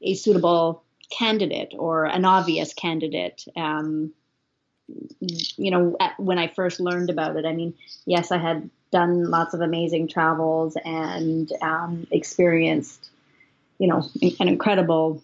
a 0.00 0.14
suitable 0.14 0.82
candidate 1.10 1.74
or 1.78 2.06
an 2.06 2.24
obvious 2.24 2.72
candidate. 2.72 3.44
Um, 3.54 4.12
you 5.20 5.70
know, 5.70 5.96
when 6.16 6.38
I 6.38 6.48
first 6.48 6.80
learned 6.80 7.10
about 7.10 7.36
it, 7.36 7.44
I 7.44 7.52
mean, 7.52 7.74
yes, 8.06 8.32
I 8.32 8.38
had 8.38 8.70
done 8.90 9.30
lots 9.30 9.52
of 9.52 9.60
amazing 9.60 10.08
travels 10.08 10.76
and 10.82 11.52
um, 11.60 12.06
experienced, 12.10 13.10
you 13.78 13.86
know, 13.86 14.02
an 14.40 14.48
incredible 14.48 15.22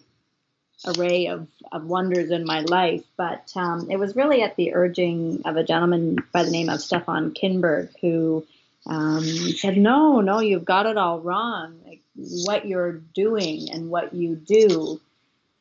array 0.85 1.27
of, 1.27 1.47
of 1.71 1.85
wonders 1.85 2.31
in 2.31 2.45
my 2.45 2.61
life. 2.61 3.03
But 3.17 3.51
um, 3.55 3.89
it 3.89 3.97
was 3.97 4.15
really 4.15 4.41
at 4.41 4.55
the 4.55 4.73
urging 4.73 5.41
of 5.45 5.55
a 5.55 5.63
gentleman 5.63 6.17
by 6.31 6.43
the 6.43 6.51
name 6.51 6.69
of 6.69 6.81
Stefan 6.81 7.33
Kinberg 7.33 7.89
who 8.01 8.45
um, 8.85 9.23
said, 9.23 9.77
No, 9.77 10.21
no, 10.21 10.39
you've 10.39 10.65
got 10.65 10.85
it 10.85 10.97
all 10.97 11.19
wrong. 11.19 11.79
Like, 11.85 12.01
what 12.15 12.65
you're 12.65 12.93
doing 12.93 13.69
and 13.71 13.89
what 13.89 14.13
you 14.13 14.35
do 14.35 15.01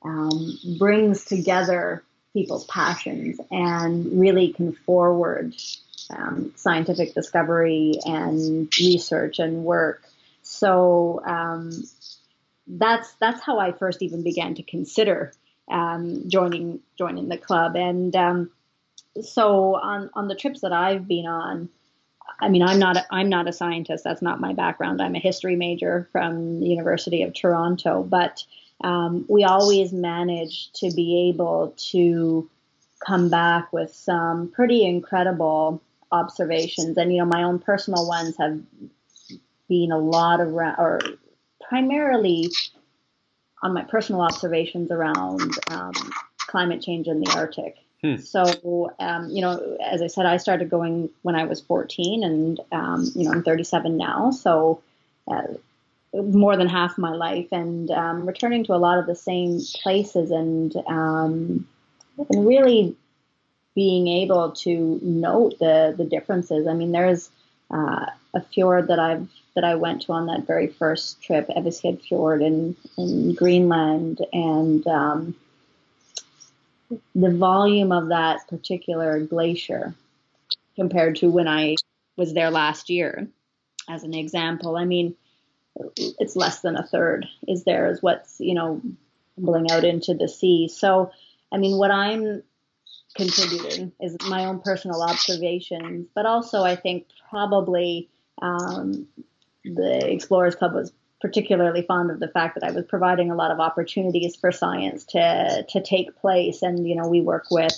um, 0.03 0.59
brings 0.79 1.25
together 1.25 2.03
people's 2.33 2.65
passions 2.67 3.41
and 3.51 4.21
really 4.21 4.53
can 4.53 4.73
forward 4.73 5.55
um, 6.11 6.53
scientific 6.57 7.15
discovery 7.15 7.95
and 8.05 8.69
research 8.79 9.39
and 9.39 9.65
work. 9.65 10.03
So 10.43 11.23
um, 11.25 11.71
that's 12.67 13.13
that's 13.15 13.43
how 13.43 13.59
I 13.59 13.73
first 13.73 14.03
even 14.03 14.23
began 14.23 14.55
to 14.55 14.63
consider 14.63 15.33
um, 15.71 16.29
joining 16.29 16.81
joining 16.97 17.29
the 17.29 17.39
club. 17.39 17.77
And 17.77 18.15
um, 18.17 18.51
so 19.23 19.77
on 19.77 20.11
on 20.15 20.29
the 20.29 20.35
trips 20.35 20.61
that 20.63 20.73
I've 20.73 21.07
been 21.07 21.27
on, 21.27 21.69
I 22.41 22.49
mean, 22.49 22.63
I'm 22.63 22.79
not 22.79 22.97
a, 22.97 23.07
I'm 23.11 23.29
not 23.29 23.49
a 23.49 23.53
scientist. 23.53 24.05
That's 24.05 24.23
not 24.23 24.41
my 24.41 24.53
background. 24.53 25.01
I'm 25.01 25.15
a 25.15 25.21
history 25.21 25.57
major 25.57 26.09
from 26.13 26.61
the 26.61 26.67
University 26.67 27.23
of 27.23 27.35
Toronto. 27.35 28.03
But 28.03 28.45
um, 28.83 29.25
we 29.29 29.45
always 29.45 29.93
manage 29.93 30.73
to 30.75 30.91
be 30.93 31.31
able 31.31 31.75
to 31.91 32.49
come 33.05 33.29
back 33.29 33.73
with 33.73 33.95
some 33.95 34.49
pretty 34.49 34.85
incredible 34.85 35.83
observations. 36.11 36.97
And 36.97 37.13
you 37.13 37.19
know, 37.19 37.27
my 37.27 37.43
own 37.43 37.59
personal 37.59 38.07
ones 38.07 38.37
have 38.39 38.59
been 39.69 39.93
a 39.93 39.99
lot 39.99 40.41
of 40.41 40.49
or 40.53 41.01
primarily 41.69 42.51
on 43.63 43.73
my 43.73 43.83
personal 43.83 44.21
observations 44.21 44.91
around 44.91 45.41
um, 45.69 45.93
climate 46.39 46.83
change 46.83 47.09
in 47.09 47.21
the 47.21 47.31
Arctic. 47.35 47.77
Hmm. 48.03 48.17
So, 48.17 48.93
um, 48.99 49.31
you 49.31 49.41
know, 49.41 49.79
as 49.83 50.03
I 50.03 50.09
said, 50.09 50.27
I 50.27 50.37
started 50.37 50.69
going 50.69 51.09
when 51.23 51.35
I 51.35 51.45
was 51.45 51.61
14, 51.63 52.23
and 52.23 52.61
um, 52.71 53.11
you 53.15 53.25
know, 53.25 53.33
I'm 53.33 53.43
37 53.43 53.97
now. 53.97 54.31
So, 54.31 54.83
uh, 55.27 55.55
more 56.13 56.57
than 56.57 56.69
half 56.69 56.99
my 56.99 57.13
life, 57.13 57.49
and 57.51 57.91
um, 57.91 58.27
returning 58.27 58.65
to 58.65 58.75
a 58.75 58.77
lot 58.77 58.99
of 58.99 59.07
the 59.07 59.17
same 59.17 59.59
places, 59.83 60.31
and 60.31 60.77
um, 60.87 61.67
and 62.29 62.47
really 62.47 62.95
being 63.75 64.07
able 64.07 64.53
to 64.53 65.01
note 65.03 65.59
the 65.59 65.95
the 65.97 66.05
differences. 66.05 66.67
I 66.67 66.75
mean, 66.75 66.93
there's 66.93 67.31
uh, 67.71 68.07
a 68.35 68.43
fjord 68.53 68.89
that 68.89 68.99
I've 68.99 69.29
that 69.55 69.65
I 69.65 69.77
went 69.77 70.03
to 70.03 70.13
on 70.13 70.27
that 70.27 70.47
very 70.47 70.67
first 70.67 71.23
trip, 71.23 71.49
Evigheds 71.49 72.07
Fjord 72.07 72.43
in, 72.43 72.77
in 72.99 73.35
Greenland, 73.35 74.25
and 74.33 74.87
um, 74.87 75.37
the 77.15 77.31
volume 77.31 77.93
of 77.93 78.09
that 78.09 78.47
particular 78.49 79.21
glacier 79.21 79.95
compared 80.77 81.17
to 81.17 81.31
when 81.31 81.49
I 81.49 81.77
was 82.17 82.35
there 82.35 82.51
last 82.51 82.91
year, 82.91 83.29
as 83.89 84.03
an 84.03 84.15
example. 84.15 84.77
I 84.77 84.85
mean, 84.85 85.15
it's 85.97 86.37
less 86.37 86.61
than 86.61 86.77
a 86.77 86.87
third 86.87 87.27
is 87.49 87.65
there 87.65 87.91
is 87.91 88.03
what's 88.03 88.37
you 88.39 88.55
know 88.55 88.81
tumbling 89.37 89.71
out 89.71 89.85
into 89.85 90.15
the 90.15 90.29
sea. 90.29 90.69
So, 90.69 91.11
I 91.53 91.59
mean, 91.59 91.77
what 91.77 91.91
I'm 91.91 92.43
contributing 93.17 93.93
is 94.01 94.17
my 94.29 94.45
own 94.47 94.61
personal 94.61 95.03
observations, 95.03 96.09
but 96.15 96.27
also 96.27 96.63
I 96.63 96.77
think 96.77 97.07
probably 97.31 98.09
um, 98.43 99.07
the 99.65 100.11
Explorers 100.11 100.55
Club 100.55 100.75
was 100.75 100.93
particularly 101.21 101.83
fond 101.83 102.11
of 102.11 102.21
the 102.21 102.29
fact 102.29 102.55
that 102.55 102.65
I 102.65 102.73
was 102.73 102.85
providing 102.85 103.31
a 103.31 103.35
lot 103.35 103.51
of 103.51 103.59
opportunities 103.61 104.37
for 104.37 104.53
science 104.53 105.05
to 105.07 105.65
to 105.69 105.83
take 105.83 106.17
place, 106.17 106.63
and 106.63 106.87
you 106.87 106.95
know 106.95 107.09
we 107.09 107.21
work 107.21 107.47
with 107.51 107.73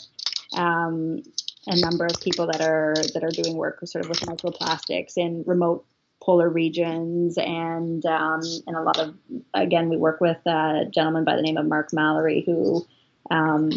um, 0.57 1.23
a 1.67 1.77
number 1.77 2.07
of 2.07 2.21
people 2.21 2.47
that 2.47 2.61
are 2.61 2.95
that 3.15 3.23
are 3.23 3.31
doing 3.31 3.57
work 3.57 3.81
sort 3.85 4.05
of 4.05 4.09
with 4.09 4.21
microplastics 4.21 5.17
in 5.17 5.45
remote 5.47 5.85
polar 6.23 6.49
regions. 6.49 7.39
And 7.39 8.05
um, 8.07 8.41
and 8.67 8.77
a 8.77 8.83
lot 8.83 8.99
of 8.99 9.15
again 9.55 9.89
we 9.89 9.97
work 9.97 10.21
with 10.21 10.39
a 10.47 10.87
gentleman 10.93 11.25
by 11.25 11.37
the 11.37 11.43
name 11.43 11.57
of 11.57 11.67
Mark 11.67 11.93
Mallory 11.93 12.43
who 12.45 12.87
um, 13.31 13.71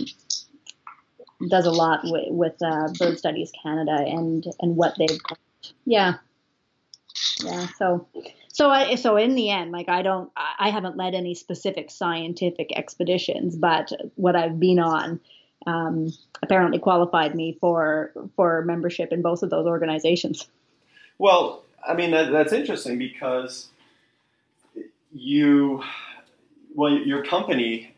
does 1.48 1.66
a 1.66 1.72
lot 1.72 2.02
with, 2.04 2.28
with 2.30 2.62
uh, 2.62 2.92
Bird 2.98 3.18
Studies 3.18 3.52
Canada 3.64 3.96
and 3.96 4.46
and 4.60 4.76
what 4.76 4.96
they've 4.98 5.20
yeah 5.86 6.16
yeah 7.44 7.68
so 7.78 8.08
so 8.52 8.70
I, 8.70 8.96
so 8.96 9.18
in 9.18 9.36
the 9.36 9.50
end 9.50 9.72
like 9.72 9.90
I 9.90 10.02
don't 10.02 10.32
I 10.36 10.70
haven't 10.70 10.98
led 10.98 11.14
any 11.14 11.36
specific 11.36 11.92
scientific 11.92 12.78
expeditions 12.78 13.56
but 13.56 13.92
what 14.16 14.36
I've 14.36 14.60
been 14.60 14.80
on 14.80 15.20
um, 15.68 16.14
apparently 16.42 16.80
qualified 16.80 17.36
me 17.36 17.58
for 17.60 18.12
for 18.36 18.64
membership 18.64 19.12
in 19.12 19.22
both 19.22 19.44
of 19.44 19.50
those 19.50 19.66
organizations. 19.66 20.48
Well, 21.18 21.64
I 21.88 21.94
mean 21.94 22.12
that, 22.12 22.32
that's 22.32 22.54
interesting 22.54 22.98
because 22.98 23.70
you, 25.12 25.84
well, 26.76 26.92
your 26.92 27.24
company 27.24 27.96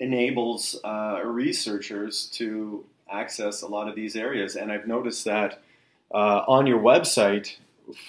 enables 0.00 0.78
uh, 0.84 1.20
researchers 1.24 2.26
to 2.34 2.84
access 3.10 3.62
a 3.62 3.68
lot 3.68 3.88
of 3.88 3.94
these 3.94 4.16
areas, 4.16 4.56
and 4.56 4.72
I've 4.72 4.86
noticed 4.86 5.24
that 5.24 5.62
uh, 6.12 6.42
on 6.48 6.66
your 6.66 6.80
website 6.80 7.56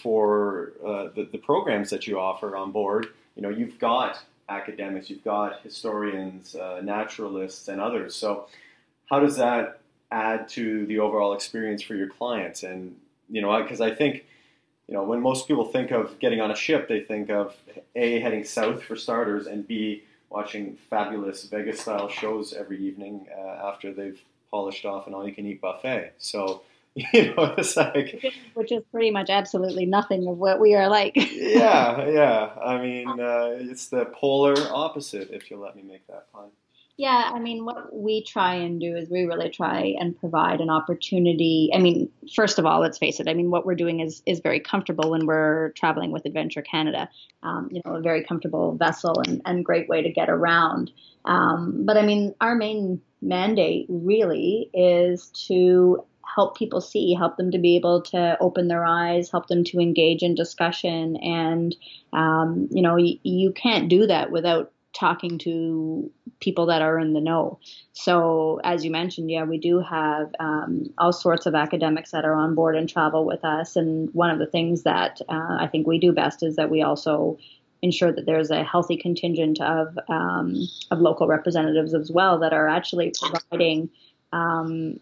for 0.01 0.73
uh, 0.85 1.07
the, 1.15 1.27
the 1.31 1.37
programs 1.37 1.89
that 1.89 2.07
you 2.07 2.19
offer 2.19 2.55
on 2.55 2.71
board, 2.71 3.07
you 3.35 3.41
know, 3.41 3.49
you've 3.49 3.79
got 3.79 4.19
academics, 4.49 5.09
you've 5.09 5.23
got 5.23 5.61
historians, 5.61 6.55
uh, 6.55 6.81
naturalists, 6.83 7.67
and 7.67 7.81
others. 7.81 8.15
So 8.15 8.47
how 9.09 9.19
does 9.19 9.37
that 9.37 9.79
add 10.11 10.47
to 10.49 10.85
the 10.85 10.99
overall 10.99 11.33
experience 11.33 11.81
for 11.81 11.95
your 11.95 12.07
clients? 12.07 12.63
And 12.63 12.95
you 13.29 13.41
know, 13.41 13.61
because 13.61 13.81
I 13.81 13.93
think 13.93 14.25
you 14.87 14.93
know 14.93 15.03
when 15.03 15.21
most 15.21 15.47
people 15.47 15.65
think 15.65 15.91
of 15.91 16.19
getting 16.19 16.41
on 16.41 16.51
a 16.51 16.55
ship, 16.55 16.87
they 16.87 17.01
think 17.01 17.29
of 17.29 17.55
a 17.95 18.19
heading 18.19 18.43
south 18.43 18.83
for 18.83 18.95
starters, 18.95 19.47
and 19.47 19.67
b 19.67 20.03
watching 20.29 20.77
fabulous 20.89 21.43
Vegas 21.45 21.79
style 21.79 22.09
shows 22.09 22.53
every 22.53 22.79
evening 22.79 23.27
uh, 23.35 23.67
after 23.67 23.93
they've 23.93 24.19
polished 24.51 24.85
off 24.85 25.07
an 25.07 25.13
all 25.13 25.27
you 25.27 25.33
can 25.33 25.45
eat 25.45 25.61
buffet. 25.61 26.13
So 26.17 26.61
you 27.13 27.35
know, 27.35 27.53
it's 27.57 27.75
like 27.75 28.23
which 28.53 28.71
is 28.71 28.81
pretty 28.89 29.11
much 29.11 29.29
absolutely 29.29 29.85
nothing 29.85 30.25
of 30.27 30.37
what 30.37 30.61
we 30.61 30.75
are 30.75 30.87
like. 30.87 31.11
yeah, 31.15 32.07
yeah. 32.07 32.51
I 32.63 32.81
mean, 32.81 33.19
uh, 33.19 33.57
it's 33.59 33.89
the 33.89 34.05
polar 34.05 34.55
opposite, 34.71 35.29
if 35.31 35.51
you'll 35.51 35.59
let 35.59 35.75
me 35.75 35.83
make 35.83 36.07
that 36.07 36.31
pun. 36.31 36.51
Yeah, 36.97 37.31
I 37.33 37.39
mean, 37.39 37.65
what 37.65 37.93
we 37.93 38.23
try 38.23 38.55
and 38.55 38.79
do 38.79 38.95
is 38.95 39.09
we 39.09 39.25
really 39.25 39.49
try 39.49 39.95
and 39.99 40.17
provide 40.17 40.61
an 40.61 40.69
opportunity. 40.69 41.69
I 41.73 41.79
mean, 41.79 42.09
first 42.33 42.57
of 42.57 42.65
all, 42.65 42.79
let's 42.79 42.97
face 42.97 43.19
it. 43.19 43.27
I 43.27 43.33
mean, 43.33 43.51
what 43.51 43.65
we're 43.65 43.75
doing 43.75 43.99
is 43.99 44.23
is 44.25 44.39
very 44.39 44.61
comfortable 44.61 45.11
when 45.11 45.25
we're 45.25 45.71
traveling 45.71 46.11
with 46.11 46.25
Adventure 46.25 46.61
Canada. 46.61 47.09
Um, 47.43 47.67
you 47.69 47.81
know, 47.83 47.95
a 47.95 48.01
very 48.01 48.23
comfortable 48.23 48.77
vessel 48.77 49.19
and, 49.27 49.41
and 49.43 49.65
great 49.65 49.89
way 49.89 50.01
to 50.01 50.09
get 50.09 50.29
around. 50.29 50.91
Um, 51.25 51.85
but 51.85 51.97
I 51.97 52.03
mean, 52.03 52.33
our 52.39 52.55
main 52.55 53.01
mandate 53.21 53.87
really 53.89 54.69
is 54.73 55.31
to 55.47 56.05
help 56.35 56.57
people 56.57 56.81
see, 56.81 57.13
help 57.13 57.37
them 57.37 57.51
to 57.51 57.57
be 57.57 57.77
able 57.77 58.01
to 58.01 58.37
open 58.41 58.67
their 58.67 58.85
eyes, 58.85 59.31
help 59.31 59.47
them 59.47 59.63
to 59.63 59.79
engage 59.79 60.21
in 60.21 60.35
discussion. 60.35 61.15
And, 61.17 61.73
um, 62.11 62.67
you 62.71 62.81
know, 62.81 62.95
y- 62.95 63.19
you 63.23 63.51
can't 63.53 63.87
do 63.87 64.05
that 64.07 64.31
without 64.31 64.71
talking 64.93 65.37
to 65.37 66.11
people 66.39 66.65
that 66.65 66.81
are 66.81 66.99
in 66.99 67.13
the 67.13 67.21
know. 67.21 67.59
So, 67.93 68.59
as 68.63 68.83
you 68.83 68.91
mentioned, 68.91 69.31
yeah, 69.31 69.43
we 69.43 69.57
do 69.57 69.79
have 69.79 70.33
um, 70.39 70.93
all 70.97 71.13
sorts 71.13 71.45
of 71.45 71.55
academics 71.55 72.11
that 72.11 72.25
are 72.25 72.35
on 72.35 72.55
board 72.55 72.75
and 72.75 72.87
travel 72.87 73.25
with 73.25 73.43
us. 73.45 73.75
And 73.75 74.09
one 74.13 74.29
of 74.29 74.39
the 74.39 74.45
things 74.45 74.83
that 74.83 75.21
uh, 75.29 75.57
I 75.59 75.67
think 75.71 75.87
we 75.87 75.99
do 75.99 76.11
best 76.11 76.43
is 76.43 76.57
that 76.57 76.69
we 76.69 76.81
also 76.81 77.37
ensure 77.81 78.11
that 78.11 78.25
there's 78.25 78.51
a 78.51 78.63
healthy 78.63 78.97
contingent 78.97 79.61
of 79.61 79.97
um, 80.09 80.55
of 80.91 80.99
local 80.99 81.27
representatives 81.27 81.93
as 81.93 82.11
well 82.11 82.39
that 82.39 82.53
are 82.53 82.67
actually 82.67 83.13
providing 83.21 83.89
um, 84.33 84.99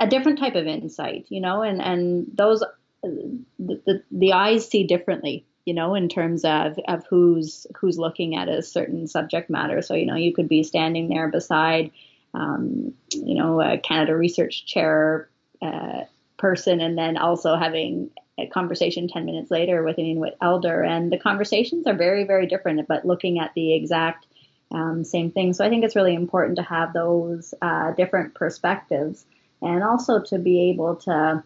a 0.00 0.06
different 0.06 0.38
type 0.38 0.54
of 0.54 0.66
insight, 0.66 1.26
you 1.28 1.40
know, 1.40 1.62
and 1.62 1.80
and 1.80 2.26
those 2.34 2.62
the, 3.02 3.44
the, 3.58 4.02
the 4.10 4.32
eyes 4.32 4.68
see 4.68 4.84
differently 4.84 5.44
you 5.68 5.74
know, 5.74 5.94
in 5.94 6.08
terms 6.08 6.46
of, 6.46 6.78
of 6.88 7.04
who's 7.10 7.66
who's 7.76 7.98
looking 7.98 8.34
at 8.36 8.48
a 8.48 8.62
certain 8.62 9.06
subject 9.06 9.50
matter. 9.50 9.82
So, 9.82 9.92
you 9.92 10.06
know, 10.06 10.14
you 10.14 10.32
could 10.32 10.48
be 10.48 10.62
standing 10.62 11.10
there 11.10 11.28
beside, 11.28 11.90
um, 12.32 12.94
you 13.10 13.34
know, 13.34 13.60
a 13.60 13.76
Canada 13.76 14.16
Research 14.16 14.64
Chair 14.64 15.28
uh, 15.60 16.04
person, 16.38 16.80
and 16.80 16.96
then 16.96 17.18
also 17.18 17.54
having 17.54 18.10
a 18.38 18.46
conversation 18.46 19.08
10 19.08 19.26
minutes 19.26 19.50
later 19.50 19.82
with 19.82 19.98
an 19.98 20.06
Inuit 20.06 20.38
elder. 20.40 20.82
And 20.82 21.12
the 21.12 21.18
conversations 21.18 21.86
are 21.86 21.94
very, 21.94 22.24
very 22.24 22.46
different, 22.46 22.88
but 22.88 23.04
looking 23.04 23.38
at 23.38 23.52
the 23.52 23.74
exact 23.74 24.26
um, 24.70 25.04
same 25.04 25.30
thing. 25.30 25.52
So 25.52 25.66
I 25.66 25.68
think 25.68 25.84
it's 25.84 25.96
really 25.96 26.14
important 26.14 26.56
to 26.56 26.62
have 26.62 26.94
those 26.94 27.52
uh, 27.60 27.92
different 27.92 28.32
perspectives 28.32 29.26
and 29.62 29.82
also 29.82 30.20
to 30.20 30.38
be 30.38 30.70
able 30.70 30.96
to 30.96 31.42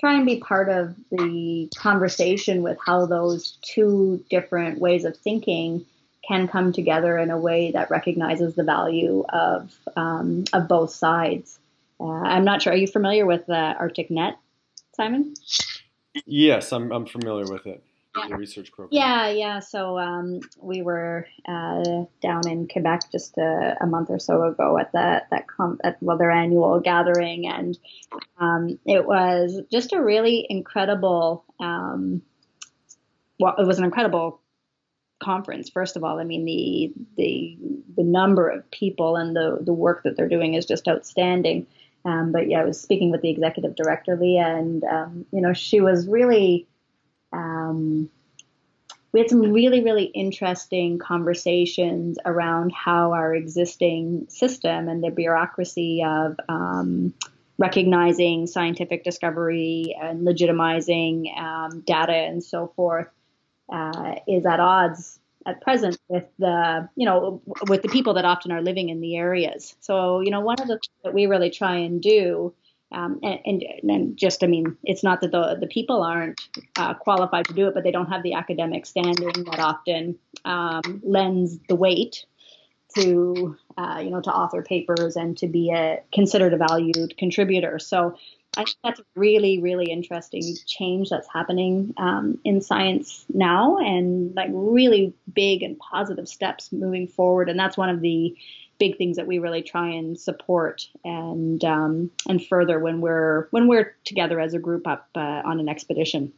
try 0.00 0.14
and 0.14 0.26
be 0.26 0.38
part 0.38 0.68
of 0.68 0.94
the 1.10 1.70
conversation 1.76 2.62
with 2.62 2.78
how 2.84 3.06
those 3.06 3.58
two 3.62 4.22
different 4.30 4.78
ways 4.78 5.04
of 5.04 5.16
thinking 5.16 5.84
can 6.26 6.48
come 6.48 6.72
together 6.72 7.18
in 7.18 7.30
a 7.30 7.38
way 7.38 7.70
that 7.70 7.90
recognizes 7.90 8.54
the 8.54 8.64
value 8.64 9.24
of 9.28 9.72
um, 9.96 10.44
of 10.52 10.68
both 10.68 10.90
sides. 10.90 11.58
Uh, 12.00 12.06
I'm 12.06 12.44
not 12.44 12.62
sure. 12.62 12.72
Are 12.72 12.76
you 12.76 12.86
familiar 12.86 13.26
with 13.26 13.46
the 13.46 13.74
ArcticNet, 13.80 14.34
Simon? 14.94 15.34
Yes, 16.26 16.72
I'm, 16.72 16.92
I'm 16.92 17.06
familiar 17.06 17.50
with 17.50 17.66
it 17.66 17.82
yeah. 18.16 18.36
research 18.36 18.72
program. 18.72 18.88
Yeah, 18.92 19.30
yeah. 19.30 19.58
So 19.60 19.98
um, 19.98 20.40
we 20.60 20.82
were 20.82 21.26
uh, 21.48 22.04
down 22.22 22.48
in 22.48 22.68
Quebec 22.68 23.10
just 23.10 23.36
a, 23.38 23.76
a, 23.80 23.86
month 23.86 24.10
or 24.10 24.18
so 24.18 24.44
ago 24.44 24.78
at 24.78 24.92
that 24.92 25.28
that 25.30 25.46
com- 25.48 25.80
at 25.84 26.02
well, 26.02 26.16
their 26.16 26.30
annual 26.30 26.80
gathering, 26.80 27.46
and 27.46 27.78
um, 28.38 28.78
it 28.86 29.06
was 29.06 29.60
just 29.70 29.92
a 29.92 30.02
really 30.02 30.46
incredible. 30.48 31.44
Um, 31.60 32.22
well, 33.40 33.54
it 33.58 33.66
was 33.66 33.78
an 33.78 33.84
incredible 33.84 34.40
conference. 35.22 35.70
First 35.70 35.96
of 35.96 36.04
all, 36.04 36.18
I 36.18 36.24
mean 36.24 36.44
the 36.44 36.92
the 37.16 37.56
the 37.96 38.04
number 38.04 38.48
of 38.48 38.70
people 38.70 39.16
and 39.16 39.34
the 39.34 39.58
the 39.60 39.72
work 39.72 40.02
that 40.04 40.16
they're 40.16 40.28
doing 40.28 40.54
is 40.54 40.66
just 40.66 40.88
outstanding. 40.88 41.66
Um, 42.06 42.32
but 42.32 42.50
yeah, 42.50 42.60
I 42.60 42.64
was 42.64 42.78
speaking 42.78 43.10
with 43.10 43.22
the 43.22 43.30
executive 43.30 43.74
director 43.74 44.16
Leah, 44.16 44.56
and 44.56 44.84
um, 44.84 45.26
you 45.32 45.40
know 45.40 45.52
she 45.52 45.80
was 45.80 46.06
really 46.06 46.68
um, 47.34 48.08
we 49.12 49.20
had 49.20 49.30
some 49.30 49.52
really, 49.52 49.82
really 49.82 50.04
interesting 50.04 50.98
conversations 50.98 52.18
around 52.24 52.72
how 52.72 53.12
our 53.12 53.34
existing 53.34 54.26
system 54.28 54.88
and 54.88 55.04
the 55.04 55.10
bureaucracy 55.10 56.02
of 56.04 56.36
um, 56.48 57.14
recognizing 57.56 58.48
scientific 58.48 59.04
discovery 59.04 59.96
and 60.00 60.26
legitimizing 60.26 61.36
um, 61.38 61.80
data 61.82 62.12
and 62.12 62.42
so 62.42 62.72
forth 62.74 63.08
uh, 63.72 64.16
is 64.26 64.44
at 64.46 64.58
odds 64.58 65.20
at 65.46 65.60
present 65.60 65.98
with 66.08 66.24
the 66.38 66.88
you 66.96 67.04
know 67.06 67.42
with 67.68 67.82
the 67.82 67.88
people 67.88 68.14
that 68.14 68.24
often 68.24 68.50
are 68.50 68.62
living 68.62 68.88
in 68.88 69.00
the 69.00 69.16
areas. 69.16 69.76
So 69.80 70.20
you 70.20 70.30
know 70.30 70.40
one 70.40 70.60
of 70.60 70.66
the 70.66 70.74
things 70.74 71.02
that 71.04 71.14
we 71.14 71.26
really 71.26 71.50
try 71.50 71.76
and 71.76 72.02
do 72.02 72.52
um, 72.94 73.20
and, 73.22 73.40
and, 73.44 73.62
and, 73.90 74.16
just, 74.16 74.44
I 74.44 74.46
mean, 74.46 74.76
it's 74.84 75.02
not 75.02 75.20
that 75.20 75.32
the, 75.32 75.56
the 75.60 75.66
people 75.66 76.02
aren't 76.02 76.40
uh, 76.76 76.94
qualified 76.94 77.46
to 77.46 77.54
do 77.54 77.66
it, 77.66 77.74
but 77.74 77.82
they 77.82 77.90
don't 77.90 78.10
have 78.10 78.22
the 78.22 78.34
academic 78.34 78.86
standing 78.86 79.44
that 79.50 79.58
often 79.58 80.18
um, 80.44 81.02
lends 81.04 81.58
the 81.68 81.74
weight 81.74 82.24
to, 82.96 83.56
uh, 83.76 84.00
you 84.02 84.10
know, 84.10 84.20
to 84.20 84.30
author 84.32 84.62
papers 84.62 85.16
and 85.16 85.36
to 85.38 85.48
be 85.48 85.72
a 85.72 86.00
considered 86.12 86.52
a 86.52 86.56
valued 86.56 87.16
contributor. 87.18 87.78
So 87.78 88.16
I 88.56 88.64
think 88.64 88.76
that's 88.84 89.00
a 89.00 89.04
really, 89.16 89.60
really 89.60 89.90
interesting 89.90 90.42
change 90.66 91.10
that's 91.10 91.28
happening 91.32 91.94
um, 91.96 92.38
in 92.44 92.60
science 92.60 93.24
now, 93.28 93.78
and 93.78 94.34
like 94.34 94.50
really 94.52 95.12
big 95.32 95.62
and 95.62 95.78
positive 95.78 96.28
steps 96.28 96.70
moving 96.70 97.08
forward. 97.08 97.48
And 97.48 97.58
that's 97.58 97.76
one 97.76 97.88
of 97.88 98.00
the 98.00 98.36
big 98.78 98.96
things 98.96 99.16
that 99.16 99.26
we 99.26 99.38
really 99.38 99.62
try 99.62 99.88
and 99.88 100.18
support 100.18 100.88
and 101.04 101.64
um, 101.64 102.10
and 102.28 102.44
further 102.44 102.78
when 102.78 103.00
we're 103.00 103.48
when 103.50 103.68
we're 103.68 103.94
together 104.04 104.40
as 104.40 104.54
a 104.54 104.58
group 104.58 104.86
up 104.86 105.08
uh, 105.14 105.42
on 105.44 105.60
an 105.60 105.68
expedition. 105.68 106.32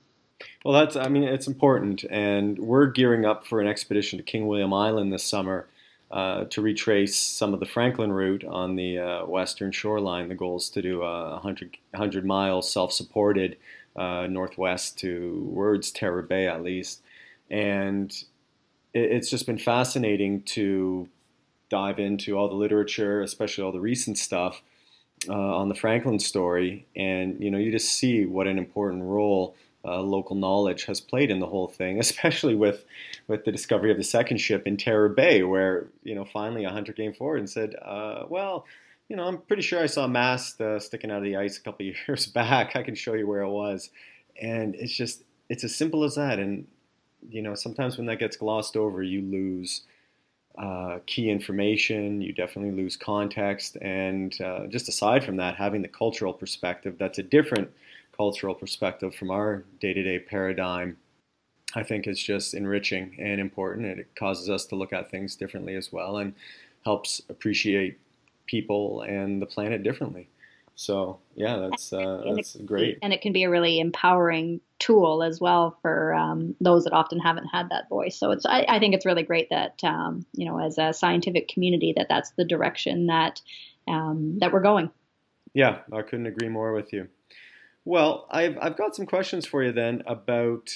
Well, 0.64 0.74
that's 0.74 0.96
I 0.96 1.08
mean 1.08 1.24
it's 1.24 1.46
important, 1.46 2.04
and 2.04 2.58
we're 2.58 2.86
gearing 2.86 3.24
up 3.24 3.46
for 3.46 3.60
an 3.60 3.66
expedition 3.66 4.18
to 4.18 4.22
King 4.22 4.46
William 4.46 4.72
Island 4.72 5.12
this 5.12 5.24
summer 5.24 5.66
uh, 6.10 6.44
to 6.44 6.60
retrace 6.60 7.16
some 7.16 7.54
of 7.54 7.60
the 7.60 7.66
Franklin 7.66 8.12
route 8.12 8.44
on 8.44 8.76
the 8.76 8.98
uh, 8.98 9.26
western 9.26 9.72
shoreline. 9.72 10.28
The 10.28 10.34
goal 10.34 10.56
is 10.56 10.68
to 10.70 10.82
do 10.82 11.02
a 11.02 11.32
100, 11.32 11.76
100 11.90 12.24
miles 12.24 12.70
self-supported 12.70 13.56
uh, 13.96 14.26
northwest 14.28 14.98
to 14.98 15.48
Words 15.50 15.90
Terror 15.90 16.22
Bay 16.22 16.46
at 16.46 16.62
least, 16.62 17.02
and 17.50 18.10
it, 18.92 19.10
it's 19.12 19.30
just 19.30 19.46
been 19.46 19.58
fascinating 19.58 20.42
to 20.42 21.08
dive 21.68 21.98
into 21.98 22.36
all 22.36 22.48
the 22.48 22.54
literature, 22.54 23.22
especially 23.22 23.64
all 23.64 23.72
the 23.72 23.80
recent 23.80 24.18
stuff 24.18 24.62
uh, 25.28 25.32
on 25.32 25.68
the 25.68 25.74
Franklin 25.74 26.18
story, 26.18 26.86
and 26.94 27.42
you 27.42 27.50
know 27.50 27.58
you 27.58 27.72
just 27.72 27.92
see 27.92 28.26
what 28.26 28.46
an 28.46 28.58
important 28.58 29.02
role 29.02 29.54
uh, 29.84 30.00
local 30.00 30.34
knowledge 30.34 30.84
has 30.84 31.00
played 31.00 31.30
in 31.30 31.38
the 31.38 31.46
whole 31.46 31.68
thing, 31.68 31.98
especially 32.00 32.54
with 32.54 32.84
with 33.28 33.44
the 33.44 33.52
discovery 33.52 33.90
of 33.90 33.96
the 33.96 34.04
second 34.04 34.38
ship 34.38 34.66
in 34.66 34.76
Terror 34.76 35.08
Bay, 35.08 35.42
where 35.42 35.86
you 36.02 36.14
know 36.14 36.24
finally 36.24 36.64
a 36.64 36.70
hunter 36.70 36.92
came 36.92 37.12
forward 37.12 37.38
and 37.38 37.50
said, 37.50 37.74
uh, 37.82 38.24
"Well, 38.28 38.66
you 39.08 39.16
know, 39.16 39.24
I'm 39.24 39.38
pretty 39.38 39.62
sure 39.62 39.80
I 39.80 39.86
saw 39.86 40.04
a 40.04 40.08
mast 40.08 40.60
uh, 40.60 40.78
sticking 40.78 41.10
out 41.10 41.18
of 41.18 41.24
the 41.24 41.36
ice 41.36 41.58
a 41.58 41.62
couple 41.62 41.86
years 42.06 42.26
back. 42.26 42.76
I 42.76 42.82
can 42.82 42.94
show 42.94 43.14
you 43.14 43.26
where 43.26 43.42
it 43.42 43.50
was." 43.50 43.90
And 44.40 44.74
it's 44.74 44.94
just 44.94 45.22
it's 45.48 45.64
as 45.64 45.74
simple 45.74 46.04
as 46.04 46.16
that. 46.16 46.38
And 46.38 46.66
you 47.28 47.42
know, 47.42 47.54
sometimes 47.54 47.96
when 47.96 48.06
that 48.06 48.18
gets 48.18 48.36
glossed 48.36 48.76
over, 48.76 49.02
you 49.02 49.22
lose 49.22 49.82
uh, 50.58 50.98
key 51.06 51.30
information. 51.30 52.20
You 52.20 52.32
definitely 52.32 52.72
lose 52.82 52.96
context, 52.96 53.76
and 53.80 54.38
uh, 54.40 54.66
just 54.66 54.88
aside 54.88 55.24
from 55.24 55.36
that, 55.36 55.56
having 55.56 55.82
the 55.82 55.88
cultural 55.88 56.32
perspective 56.32 56.96
that's 56.98 57.18
a 57.18 57.22
different 57.22 57.70
cultural 58.16 58.54
perspective 58.54 59.14
from 59.14 59.30
our 59.30 59.64
day-to-day 59.80 60.20
paradigm. 60.20 60.96
I 61.74 61.82
think 61.82 62.06
is 62.06 62.22
just 62.22 62.54
enriching 62.54 63.16
and 63.18 63.40
important, 63.40 63.86
and 63.86 64.00
it 64.00 64.08
causes 64.14 64.48
us 64.48 64.64
to 64.66 64.76
look 64.76 64.92
at 64.92 65.10
things 65.10 65.36
differently 65.36 65.74
as 65.74 65.92
well, 65.92 66.18
and 66.18 66.32
helps 66.84 67.20
appreciate 67.28 67.98
people 68.46 69.02
and 69.02 69.42
the 69.42 69.46
planet 69.46 69.82
differently. 69.82 70.28
So 70.76 71.20
yeah, 71.34 71.56
that's 71.56 71.90
uh, 71.90 72.22
that's 72.36 72.54
great, 72.56 72.98
and 73.02 73.14
it 73.14 73.22
can 73.22 73.32
be 73.32 73.44
a 73.44 73.50
really 73.50 73.80
empowering 73.80 74.60
tool 74.78 75.22
as 75.22 75.40
well 75.40 75.78
for 75.80 76.12
um, 76.12 76.54
those 76.60 76.84
that 76.84 76.92
often 76.92 77.18
haven't 77.18 77.46
had 77.46 77.70
that 77.70 77.88
voice. 77.88 78.18
So 78.18 78.30
it's 78.30 78.44
I, 78.44 78.66
I 78.68 78.78
think 78.78 78.94
it's 78.94 79.06
really 79.06 79.22
great 79.22 79.48
that 79.48 79.82
um, 79.82 80.26
you 80.34 80.44
know 80.46 80.60
as 80.60 80.76
a 80.76 80.92
scientific 80.92 81.48
community 81.48 81.94
that 81.96 82.08
that's 82.10 82.30
the 82.32 82.44
direction 82.44 83.06
that 83.06 83.40
um, 83.88 84.38
that 84.40 84.52
we're 84.52 84.60
going. 84.60 84.90
Yeah, 85.54 85.78
I 85.90 86.02
couldn't 86.02 86.26
agree 86.26 86.50
more 86.50 86.74
with 86.74 86.92
you. 86.92 87.08
Well, 87.86 88.26
I've 88.30 88.58
I've 88.60 88.76
got 88.76 88.94
some 88.94 89.06
questions 89.06 89.46
for 89.46 89.62
you 89.62 89.72
then 89.72 90.02
about 90.06 90.68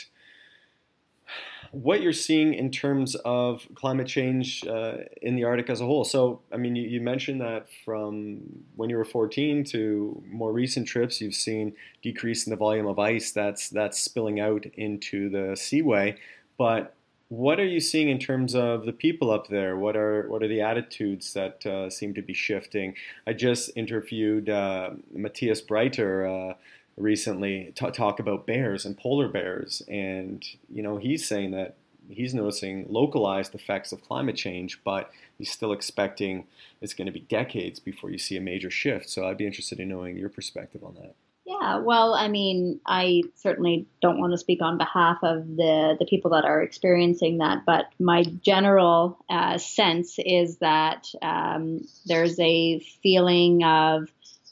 what 1.72 2.02
you're 2.02 2.12
seeing 2.12 2.54
in 2.54 2.70
terms 2.70 3.14
of 3.24 3.66
climate 3.74 4.06
change 4.06 4.66
uh, 4.66 4.98
in 5.22 5.36
the 5.36 5.44
Arctic 5.44 5.70
as 5.70 5.80
a 5.80 5.86
whole. 5.86 6.04
So, 6.04 6.40
I 6.52 6.56
mean, 6.56 6.74
you, 6.74 6.88
you, 6.88 7.00
mentioned 7.00 7.40
that 7.40 7.66
from 7.84 8.40
when 8.76 8.90
you 8.90 8.96
were 8.96 9.04
14 9.04 9.64
to 9.64 10.22
more 10.28 10.52
recent 10.52 10.88
trips, 10.88 11.20
you've 11.20 11.34
seen 11.34 11.74
decrease 12.02 12.46
in 12.46 12.50
the 12.50 12.56
volume 12.56 12.86
of 12.86 12.98
ice 12.98 13.30
that's 13.30 13.68
that's 13.68 14.00
spilling 14.00 14.40
out 14.40 14.66
into 14.74 15.28
the 15.30 15.56
seaway. 15.56 16.16
But 16.58 16.94
what 17.28 17.60
are 17.60 17.66
you 17.66 17.78
seeing 17.78 18.08
in 18.08 18.18
terms 18.18 18.56
of 18.56 18.84
the 18.84 18.92
people 18.92 19.30
up 19.30 19.46
there? 19.46 19.76
What 19.76 19.96
are 19.96 20.28
what 20.28 20.42
are 20.42 20.48
the 20.48 20.62
attitudes 20.62 21.32
that 21.34 21.64
uh, 21.64 21.88
seem 21.88 22.12
to 22.14 22.22
be 22.22 22.34
shifting? 22.34 22.94
I 23.26 23.32
just 23.32 23.70
interviewed 23.76 24.50
uh, 24.50 24.90
Matthias 25.12 25.62
Breiter 25.62 26.50
uh, 26.50 26.54
recently 27.00 27.72
t- 27.74 27.90
talk 27.90 28.20
about 28.20 28.46
bears 28.46 28.84
and 28.84 28.96
polar 28.96 29.28
bears, 29.28 29.82
and 29.88 30.44
you 30.68 30.82
know 30.82 30.96
he's 30.96 31.26
saying 31.26 31.52
that 31.52 31.76
he's 32.08 32.34
noticing 32.34 32.86
localized 32.88 33.54
effects 33.54 33.92
of 33.92 34.02
climate 34.02 34.36
change, 34.36 34.80
but 34.84 35.10
he's 35.38 35.50
still 35.50 35.72
expecting 35.72 36.46
it's 36.80 36.94
going 36.94 37.06
to 37.06 37.12
be 37.12 37.20
decades 37.20 37.80
before 37.80 38.10
you 38.10 38.18
see 38.18 38.36
a 38.36 38.40
major 38.40 38.70
shift. 38.70 39.08
So 39.08 39.26
I'd 39.26 39.36
be 39.36 39.46
interested 39.46 39.80
in 39.80 39.88
knowing 39.88 40.16
your 40.16 40.28
perspective 40.28 40.82
on 40.84 40.94
that. 40.94 41.14
Yeah, 41.46 41.78
well, 41.78 42.14
I 42.14 42.28
mean, 42.28 42.80
I 42.86 43.22
certainly 43.34 43.86
don't 44.00 44.20
want 44.20 44.32
to 44.32 44.38
speak 44.38 44.62
on 44.62 44.78
behalf 44.78 45.18
of 45.22 45.56
the 45.56 45.96
the 45.98 46.06
people 46.06 46.30
that 46.32 46.44
are 46.44 46.62
experiencing 46.62 47.38
that, 47.38 47.64
but 47.66 47.86
my 47.98 48.22
general 48.22 49.18
uh, 49.28 49.58
sense 49.58 50.16
is 50.18 50.58
that 50.58 51.08
um, 51.22 51.80
there's 52.06 52.38
a 52.38 52.78
feeling 53.02 53.64
of 53.64 54.08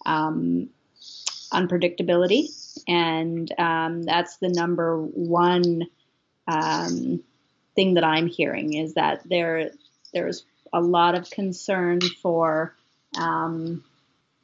um, 0.06 0.70
unpredictability, 1.52 2.48
and 2.86 3.52
um, 3.58 4.02
that's 4.02 4.36
the 4.38 4.48
number 4.48 5.00
one 5.00 5.86
um, 6.46 7.22
thing 7.74 7.94
that 7.94 8.04
I'm 8.04 8.26
hearing 8.26 8.74
is 8.74 8.94
that 8.94 9.22
there 9.28 9.70
there's 10.12 10.44
a 10.72 10.80
lot 10.80 11.14
of 11.14 11.30
concern 11.30 12.00
for 12.22 12.74
um, 13.16 13.84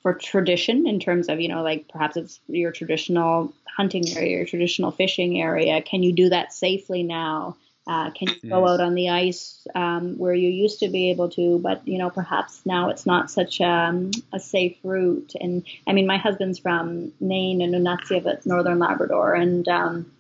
for 0.03 0.15
tradition 0.15 0.87
in 0.87 1.01
terms 1.01 1.29
of 1.29 1.41
you 1.41 1.49
know 1.49 1.63
like 1.63 1.89
perhaps 1.89 2.17
it's 2.17 2.41
your 2.49 2.73
traditional 2.73 3.53
hunting 3.77 4.05
area, 4.17 4.37
your 4.37 4.47
traditional 4.47 4.91
fishing 4.91 5.41
area. 5.41 5.83
Can 5.83 6.03
you 6.03 6.13
do 6.13 6.29
that 6.29 6.53
safely 6.53 7.03
now? 7.03 7.57
Uh, 7.87 8.11
can 8.13 8.29
you 8.29 8.49
go 8.49 8.67
out 8.67 8.81
on 8.81 8.95
the 8.95 9.11
ice 9.11 9.67
um, 9.75 10.17
where 10.17 10.33
you 10.33 10.49
used 10.49 10.81
to 10.81 10.89
be 10.89 11.11
able 11.11 11.29
to, 11.29 11.59
but 11.59 11.87
you 11.87 11.99
know 11.99 12.09
perhaps 12.09 12.63
now 12.65 12.89
it's 12.89 13.05
not 13.05 13.31
such 13.31 13.61
um, 13.61 14.11
a 14.33 14.41
safe 14.41 14.79
route. 14.83 15.33
And 15.39 15.65
I 15.87 15.93
mean, 15.93 16.07
my 16.07 16.17
husband's 16.17 16.59
from 16.59 17.13
Nain 17.21 17.61
and 17.61 17.75
Nunatsiavut, 17.75 18.47
northern 18.47 18.79
Labrador, 18.79 19.35
and 19.35 19.69
um, 19.69 20.11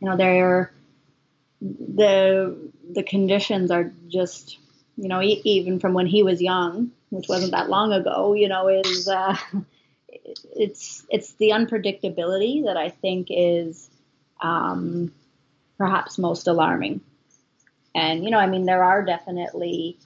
you 0.00 0.08
know 0.08 0.16
they're 0.16 0.72
the 1.60 2.56
the 2.90 3.02
conditions 3.02 3.70
are 3.70 3.92
just 4.08 4.56
you 4.96 5.08
know 5.08 5.20
e- 5.20 5.42
even 5.44 5.78
from 5.78 5.92
when 5.92 6.06
he 6.06 6.22
was 6.22 6.40
young, 6.40 6.90
which 7.10 7.28
wasn't 7.28 7.52
that 7.52 7.68
long 7.68 7.92
ago. 7.92 8.32
You 8.32 8.48
know, 8.48 8.68
is 8.68 9.08
uh, 9.08 9.36
it's 10.56 11.04
it's 11.10 11.34
the 11.34 11.50
unpredictability 11.50 12.64
that 12.64 12.78
I 12.78 12.88
think 12.88 13.26
is 13.28 13.90
um, 14.40 15.12
perhaps 15.76 16.16
most 16.16 16.46
alarming 16.46 17.02
and, 17.94 18.24
you 18.24 18.30
know, 18.30 18.38
I 18.38 18.46
mean, 18.46 18.64
there 18.64 18.84
are 18.84 19.04
definitely 19.04 19.98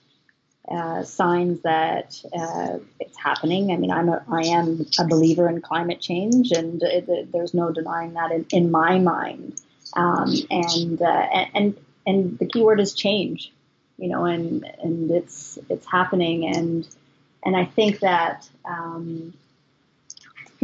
uh, 0.68 1.02
signs 1.02 1.60
that 1.60 2.20
uh, 2.32 2.78
it's 2.98 3.18
happening. 3.18 3.70
I 3.70 3.76
mean, 3.76 3.90
I'm 3.90 4.08
a, 4.08 4.24
I 4.28 4.46
am 4.46 4.86
a 4.98 5.04
believer 5.04 5.48
in 5.48 5.60
climate 5.60 6.00
change, 6.00 6.52
and 6.52 6.82
it, 6.82 7.08
it, 7.08 7.32
there's 7.32 7.52
no 7.52 7.70
denying 7.70 8.14
that 8.14 8.30
in, 8.32 8.46
in 8.50 8.70
my 8.70 8.98
mind. 8.98 9.60
Um, 9.94 10.32
and, 10.50 11.00
uh, 11.00 11.28
and 11.54 11.76
and 12.06 12.38
the 12.38 12.46
key 12.46 12.62
word 12.62 12.80
is 12.80 12.94
change, 12.94 13.52
you 13.98 14.08
know, 14.08 14.24
and 14.24 14.64
and 14.82 15.10
it's 15.10 15.58
it's 15.68 15.86
happening, 15.86 16.46
and 16.46 16.88
and 17.44 17.56
I 17.56 17.64
think 17.64 18.00
that 18.00 18.48
um, 18.64 19.34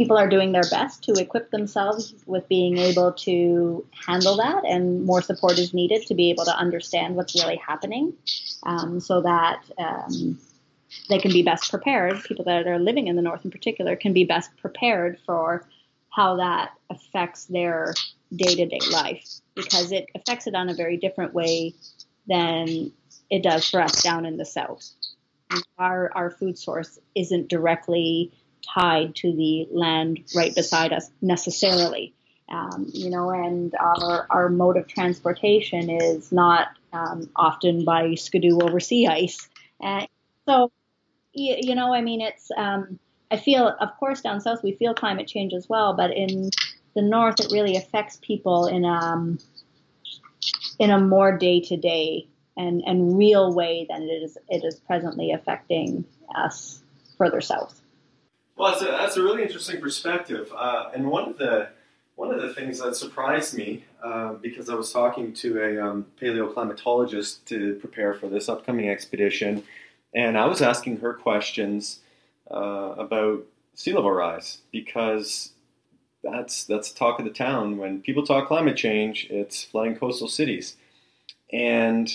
people 0.01 0.17
are 0.17 0.27
doing 0.27 0.51
their 0.51 0.67
best 0.71 1.03
to 1.03 1.13
equip 1.13 1.51
themselves 1.51 2.15
with 2.25 2.47
being 2.49 2.79
able 2.79 3.13
to 3.13 3.85
handle 4.07 4.35
that, 4.35 4.65
and 4.65 5.05
more 5.05 5.21
support 5.21 5.59
is 5.59 5.75
needed 5.75 6.03
to 6.07 6.15
be 6.15 6.31
able 6.31 6.43
to 6.43 6.57
understand 6.57 7.15
what's 7.15 7.35
really 7.35 7.57
happening, 7.57 8.11
um, 8.63 8.99
so 8.99 9.21
that 9.21 9.63
um, 9.77 10.39
they 11.07 11.19
can 11.19 11.31
be 11.31 11.43
best 11.43 11.69
prepared. 11.69 12.23
People 12.23 12.45
that 12.45 12.65
are 12.65 12.79
living 12.79 13.09
in 13.09 13.15
the 13.15 13.21
north, 13.21 13.45
in 13.45 13.51
particular, 13.51 13.95
can 13.95 14.11
be 14.11 14.23
best 14.23 14.49
prepared 14.57 15.19
for 15.23 15.69
how 16.09 16.37
that 16.37 16.71
affects 16.89 17.45
their 17.45 17.93
day-to-day 18.35 18.79
life 18.91 19.23
because 19.53 19.91
it 19.91 20.07
affects 20.15 20.47
it 20.47 20.55
on 20.55 20.67
a 20.67 20.73
very 20.73 20.97
different 20.97 21.35
way 21.35 21.75
than 22.27 22.91
it 23.29 23.43
does 23.43 23.69
for 23.69 23.79
us 23.79 24.01
down 24.01 24.25
in 24.25 24.37
the 24.37 24.45
south. 24.45 24.89
Our 25.77 26.11
our 26.15 26.31
food 26.31 26.57
source 26.57 26.97
isn't 27.13 27.49
directly 27.49 28.31
tied 28.73 29.15
to 29.15 29.31
the 29.31 29.67
land 29.71 30.19
right 30.35 30.53
beside 30.53 30.93
us 30.93 31.09
necessarily. 31.21 32.13
Um, 32.49 32.89
you 32.91 33.09
know, 33.09 33.29
and 33.29 33.73
our, 33.79 34.27
our 34.29 34.49
mode 34.49 34.75
of 34.75 34.87
transportation 34.87 35.89
is 35.89 36.31
not 36.31 36.67
um, 36.91 37.29
often 37.35 37.85
by 37.85 38.15
skidoo 38.15 38.59
over 38.61 38.81
sea 38.81 39.07
ice. 39.07 39.47
And 39.81 40.07
so, 40.45 40.71
you, 41.33 41.55
you 41.59 41.75
know, 41.75 41.93
I 41.93 42.01
mean, 42.01 42.19
it's, 42.19 42.51
um, 42.57 42.99
I 43.31 43.37
feel, 43.37 43.69
of 43.69 43.97
course, 43.97 44.19
down 44.19 44.41
south 44.41 44.63
we 44.63 44.73
feel 44.73 44.93
climate 44.93 45.27
change 45.27 45.53
as 45.53 45.69
well, 45.69 45.93
but 45.93 46.11
in 46.11 46.49
the 46.93 47.01
north 47.01 47.39
it 47.39 47.53
really 47.53 47.77
affects 47.77 48.19
people 48.21 48.67
in, 48.67 48.83
um, 48.83 49.39
in 50.77 50.89
a 50.89 50.99
more 50.99 51.37
day 51.37 51.61
to 51.61 51.77
day 51.77 52.27
and 52.57 52.83
and 52.85 53.17
real 53.17 53.53
way 53.53 53.85
than 53.89 54.03
it 54.03 54.23
is 54.23 54.37
it 54.49 54.63
is 54.63 54.79
presently 54.79 55.31
affecting 55.31 56.05
us 56.35 56.81
further 57.17 57.41
south. 57.41 57.80
Well, 58.61 58.73
that's 58.73 58.83
a, 58.83 58.91
that's 58.91 59.17
a 59.17 59.23
really 59.23 59.41
interesting 59.41 59.81
perspective, 59.81 60.53
uh, 60.55 60.91
and 60.93 61.09
one 61.09 61.27
of 61.27 61.39
the 61.39 61.69
one 62.13 62.31
of 62.31 62.43
the 62.43 62.53
things 62.53 62.79
that 62.79 62.95
surprised 62.95 63.57
me 63.57 63.85
uh, 64.03 64.33
because 64.33 64.69
I 64.69 64.75
was 64.75 64.93
talking 64.93 65.33
to 65.33 65.63
a 65.63 65.83
um, 65.83 66.05
paleoclimatologist 66.21 67.43
to 67.45 67.73
prepare 67.79 68.13
for 68.13 68.29
this 68.29 68.49
upcoming 68.49 68.87
expedition, 68.87 69.63
and 70.13 70.37
I 70.37 70.45
was 70.45 70.61
asking 70.61 70.97
her 70.97 71.11
questions 71.11 72.01
uh, 72.51 72.93
about 72.99 73.47
sea 73.73 73.93
level 73.93 74.11
rise 74.11 74.59
because 74.71 75.53
that's 76.23 76.63
that's 76.65 76.91
talk 76.91 77.17
of 77.17 77.25
the 77.25 77.31
town. 77.31 77.79
When 77.79 77.99
people 77.99 78.23
talk 78.23 78.47
climate 78.47 78.77
change, 78.77 79.25
it's 79.31 79.63
flooding 79.63 79.95
coastal 79.95 80.27
cities, 80.27 80.75
and 81.51 82.07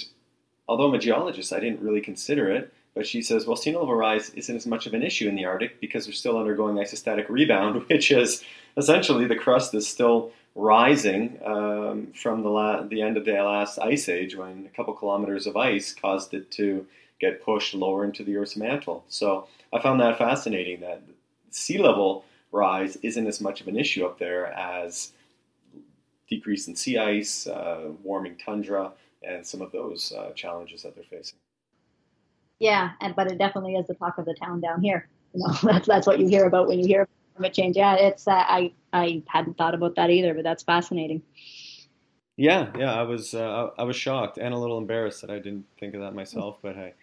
although 0.68 0.86
I'm 0.86 0.94
a 0.94 1.00
geologist, 1.00 1.52
I 1.52 1.58
didn't 1.58 1.80
really 1.80 2.02
consider 2.02 2.48
it. 2.48 2.72
But 2.96 3.06
she 3.06 3.20
says, 3.20 3.46
well, 3.46 3.56
sea 3.56 3.76
level 3.76 3.94
rise 3.94 4.30
isn't 4.30 4.56
as 4.56 4.66
much 4.66 4.86
of 4.86 4.94
an 4.94 5.02
issue 5.02 5.28
in 5.28 5.36
the 5.36 5.44
Arctic 5.44 5.82
because 5.82 6.06
they're 6.06 6.14
still 6.14 6.38
undergoing 6.38 6.76
isostatic 6.76 7.28
rebound, 7.28 7.84
which 7.88 8.10
is 8.10 8.42
essentially 8.78 9.26
the 9.26 9.36
crust 9.36 9.74
is 9.74 9.86
still 9.86 10.32
rising 10.54 11.38
um, 11.44 12.10
from 12.14 12.42
the, 12.42 12.48
la- 12.48 12.82
the 12.84 13.02
end 13.02 13.18
of 13.18 13.26
the 13.26 13.32
last 13.32 13.78
ice 13.78 14.08
age 14.08 14.34
when 14.34 14.64
a 14.64 14.74
couple 14.74 14.94
kilometers 14.94 15.46
of 15.46 15.58
ice 15.58 15.92
caused 15.92 16.32
it 16.32 16.50
to 16.52 16.86
get 17.20 17.44
pushed 17.44 17.74
lower 17.74 18.02
into 18.02 18.24
the 18.24 18.34
Earth's 18.34 18.56
mantle. 18.56 19.04
So 19.08 19.46
I 19.74 19.82
found 19.82 20.00
that 20.00 20.16
fascinating 20.16 20.80
that 20.80 21.02
sea 21.50 21.76
level 21.76 22.24
rise 22.50 22.96
isn't 23.02 23.26
as 23.26 23.42
much 23.42 23.60
of 23.60 23.68
an 23.68 23.76
issue 23.76 24.06
up 24.06 24.18
there 24.18 24.46
as 24.46 25.12
decrease 26.30 26.66
in 26.66 26.74
sea 26.74 26.96
ice, 26.96 27.46
uh, 27.46 27.90
warming 28.02 28.36
tundra, 28.36 28.92
and 29.22 29.46
some 29.46 29.60
of 29.60 29.70
those 29.70 30.14
uh, 30.16 30.30
challenges 30.30 30.82
that 30.82 30.94
they're 30.94 31.04
facing. 31.04 31.38
Yeah, 32.58 32.92
and 33.00 33.14
but 33.14 33.30
it 33.30 33.38
definitely 33.38 33.74
is 33.74 33.86
the 33.86 33.94
talk 33.94 34.18
of 34.18 34.24
the 34.24 34.34
town 34.34 34.60
down 34.60 34.80
here. 34.80 35.08
You 35.34 35.46
know, 35.46 35.54
that's 35.62 35.86
that's 35.86 36.06
what 36.06 36.18
you 36.18 36.28
hear 36.28 36.46
about 36.46 36.68
when 36.68 36.78
you 36.78 36.86
hear 36.86 37.08
climate 37.34 37.54
change. 37.54 37.76
Yeah, 37.76 37.94
it's 37.96 38.26
uh, 38.26 38.32
I 38.32 38.72
I 38.92 39.22
hadn't 39.26 39.58
thought 39.58 39.74
about 39.74 39.96
that 39.96 40.10
either, 40.10 40.34
but 40.34 40.44
that's 40.44 40.62
fascinating. 40.62 41.22
Yeah, 42.36 42.70
yeah, 42.78 42.94
I 42.94 43.02
was 43.02 43.34
uh, 43.34 43.70
I 43.78 43.84
was 43.84 43.96
shocked 43.96 44.38
and 44.38 44.52
a 44.52 44.58
little 44.58 44.78
embarrassed 44.78 45.22
that 45.22 45.30
I 45.30 45.38
didn't 45.38 45.64
think 45.80 45.94
of 45.94 46.00
that 46.02 46.14
myself. 46.14 46.58
But 46.62 46.76
hey, 46.76 46.94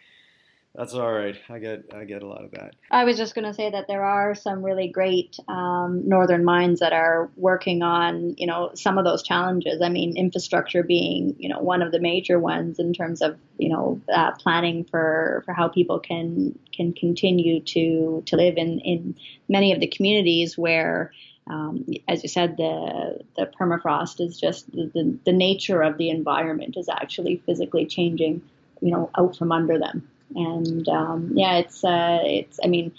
that's 0.76 0.96
all 0.96 1.12
right. 1.12 1.40
I 1.50 1.60
get 1.60 1.94
I 1.94 2.04
get 2.04 2.24
a 2.24 2.28
lot 2.28 2.44
of 2.44 2.52
that. 2.52 2.76
I 2.90 3.04
was 3.04 3.16
just 3.16 3.36
going 3.36 3.46
to 3.46 3.54
say 3.54 3.70
that 3.70 3.88
there 3.88 4.04
are 4.04 4.34
some 4.34 4.64
really 4.64 4.88
great 4.88 5.38
um, 5.48 6.08
northern 6.10 6.44
mines 6.44 6.80
that 6.80 6.94
are 6.94 7.30
working 7.36 7.84
on 7.84 8.34
you 8.40 8.48
know 8.48 8.72
some 8.74 8.98
of 8.98 9.06
those 9.06 9.22
challenges. 9.22 9.84
I 9.84 9.90
mean, 9.90 10.18
infrastructure 10.18 10.82
being 10.82 11.36
you 11.38 11.48
know 11.48 11.60
one 11.60 11.84
of 11.84 11.92
the 11.92 12.00
major 12.00 12.40
ones 12.40 12.80
in 12.80 12.92
terms 12.92 13.22
of 13.22 13.38
you 13.60 13.70
know 13.70 14.02
uh, 14.12 14.32
planning 14.32 14.84
for 14.84 15.44
for 15.46 15.54
how 15.54 15.68
people 15.68 16.00
can 16.00 16.58
can 16.76 16.94
continue 16.94 17.62
to 17.62 18.24
to 18.26 18.36
live 18.36 18.58
in 18.58 18.80
in 18.80 19.16
many 19.48 19.74
of 19.74 19.80
the 19.80 19.88
communities 19.88 20.58
where. 20.58 21.12
Um, 21.46 21.88
as 22.08 22.24
you 22.24 22.30
said, 22.30 22.56
the 22.56 23.20
the 23.36 23.52
permafrost 23.60 24.22
is 24.22 24.40
just 24.40 24.72
the, 24.72 24.90
the, 24.94 25.18
the 25.26 25.34
nature 25.34 25.82
of 25.82 25.98
the 25.98 26.10
environment 26.10 26.78
is 26.78 26.88
actually 26.88 27.44
physically 27.46 27.86
changing, 27.86 28.42
you 28.80 28.92
know, 28.92 29.10
out 29.18 29.36
from 29.36 29.52
under 29.52 29.78
them 29.78 30.08
and 30.36 30.88
um, 30.88 31.32
yeah, 31.34 31.58
it's 31.58 31.84
uh, 31.84 32.20
it's 32.24 32.60
I 32.64 32.68
mean, 32.68 32.94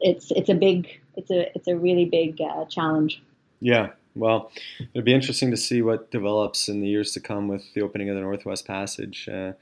it's 0.00 0.30
it's 0.30 0.48
a 0.48 0.54
big 0.54 1.00
it's 1.16 1.30
a 1.30 1.54
it's 1.54 1.68
a 1.68 1.76
really 1.76 2.04
big 2.04 2.40
uh, 2.40 2.64
challenge. 2.66 3.22
Yeah, 3.60 3.90
well, 4.14 4.50
it'll 4.94 5.04
be 5.04 5.14
interesting 5.14 5.50
to 5.50 5.56
see 5.56 5.82
what 5.82 6.10
develops 6.10 6.68
in 6.68 6.80
the 6.80 6.88
years 6.88 7.12
to 7.12 7.20
come 7.20 7.48
with 7.48 7.74
the 7.74 7.82
opening 7.82 8.08
of 8.08 8.16
the 8.16 8.22
Northwest 8.22 8.66
Passage 8.66 9.28
uh, 9.28 9.52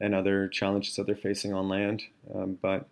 and 0.00 0.14
other 0.14 0.48
challenges 0.48 0.96
that 0.96 1.06
they're 1.06 1.14
facing 1.14 1.52
on 1.52 1.68
land. 1.68 2.02
Um, 2.34 2.58
but 2.60 2.88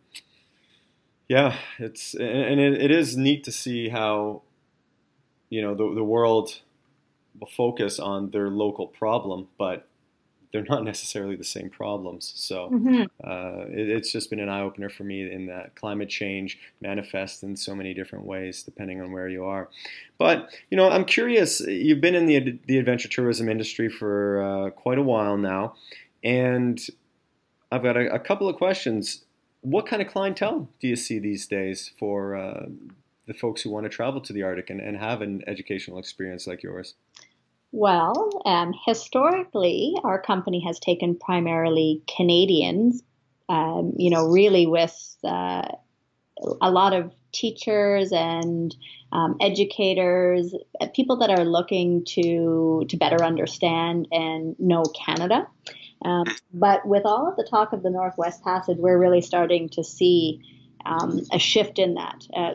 yeah, 1.28 1.56
it's 1.78 2.14
and 2.14 2.58
it, 2.60 2.80
it 2.80 2.90
is 2.90 3.16
neat 3.16 3.44
to 3.44 3.52
see 3.52 3.88
how 3.88 4.42
you 5.48 5.62
know 5.62 5.74
the 5.74 5.94
the 5.94 6.04
world 6.04 6.60
will 7.38 7.48
focus 7.48 7.98
on 7.98 8.30
their 8.30 8.48
local 8.48 8.86
problem, 8.86 9.48
but 9.58 9.86
they're 10.52 10.64
not 10.68 10.84
necessarily 10.84 11.36
the 11.36 11.44
same 11.44 11.70
problems. 11.70 12.32
So 12.34 12.70
mm-hmm. 12.70 13.02
uh, 13.22 13.64
it, 13.68 13.88
it's 13.88 14.10
just 14.10 14.30
been 14.30 14.40
an 14.40 14.48
eye 14.48 14.62
opener 14.62 14.88
for 14.88 15.04
me 15.04 15.30
in 15.30 15.46
that 15.46 15.76
climate 15.76 16.08
change 16.08 16.58
manifests 16.80 17.42
in 17.42 17.56
so 17.56 17.74
many 17.74 17.94
different 17.94 18.24
ways 18.24 18.62
depending 18.62 19.00
on 19.00 19.12
where 19.12 19.28
you 19.28 19.44
are. 19.44 19.68
But 20.18 20.50
you 20.70 20.76
know, 20.76 20.90
I'm 20.90 21.04
curious. 21.04 21.60
You've 21.60 22.00
been 22.00 22.14
in 22.14 22.26
the 22.26 22.58
the 22.66 22.78
adventure 22.78 23.08
tourism 23.08 23.48
industry 23.48 23.88
for 23.88 24.42
uh, 24.42 24.70
quite 24.70 24.98
a 24.98 25.02
while 25.02 25.36
now, 25.36 25.74
and 26.24 26.80
I've 27.70 27.82
got 27.82 27.96
a, 27.96 28.12
a, 28.12 28.18
couple 28.18 28.48
of 28.48 28.56
questions. 28.56 29.24
What 29.62 29.86
kind 29.86 30.02
of 30.02 30.08
clientele 30.08 30.68
do 30.80 30.88
you 30.88 30.96
see 30.96 31.18
these 31.18 31.46
days 31.46 31.92
for 31.98 32.34
uh, 32.34 32.66
the 33.26 33.34
folks 33.34 33.62
who 33.62 33.70
want 33.70 33.84
to 33.84 33.90
travel 33.90 34.20
to 34.22 34.32
the 34.32 34.42
Arctic 34.42 34.70
and, 34.70 34.80
and 34.80 34.96
have 34.96 35.22
an 35.22 35.44
educational 35.46 35.98
experience 35.98 36.46
like 36.46 36.62
yours? 36.62 36.94
Well, 37.72 38.42
um, 38.44 38.74
historically, 38.84 39.94
our 40.02 40.20
company 40.20 40.64
has 40.66 40.80
taken 40.80 41.16
primarily 41.16 42.02
Canadians, 42.16 43.02
um, 43.48 43.92
you 43.96 44.10
know, 44.10 44.26
really 44.26 44.66
with 44.66 45.16
uh, 45.22 45.68
a 46.60 46.70
lot 46.70 46.94
of 46.94 47.12
teachers 47.32 48.12
and 48.12 48.74
um, 49.12 49.36
educators, 49.40 50.52
uh, 50.80 50.86
people 50.94 51.18
that 51.18 51.30
are 51.30 51.44
looking 51.44 52.04
to 52.06 52.84
to 52.88 52.96
better 52.96 53.22
understand 53.22 54.08
and 54.10 54.56
know 54.58 54.82
Canada. 54.82 55.46
Um, 56.04 56.24
but 56.52 56.86
with 56.86 57.04
all 57.04 57.28
of 57.28 57.36
the 57.36 57.46
talk 57.48 57.72
of 57.72 57.82
the 57.82 57.90
Northwest 57.90 58.42
Passage, 58.42 58.78
we're 58.78 58.98
really 58.98 59.20
starting 59.20 59.68
to 59.70 59.84
see 59.84 60.40
um, 60.84 61.20
a 61.32 61.38
shift 61.38 61.78
in 61.78 61.94
that. 61.94 62.26
Uh, 62.34 62.54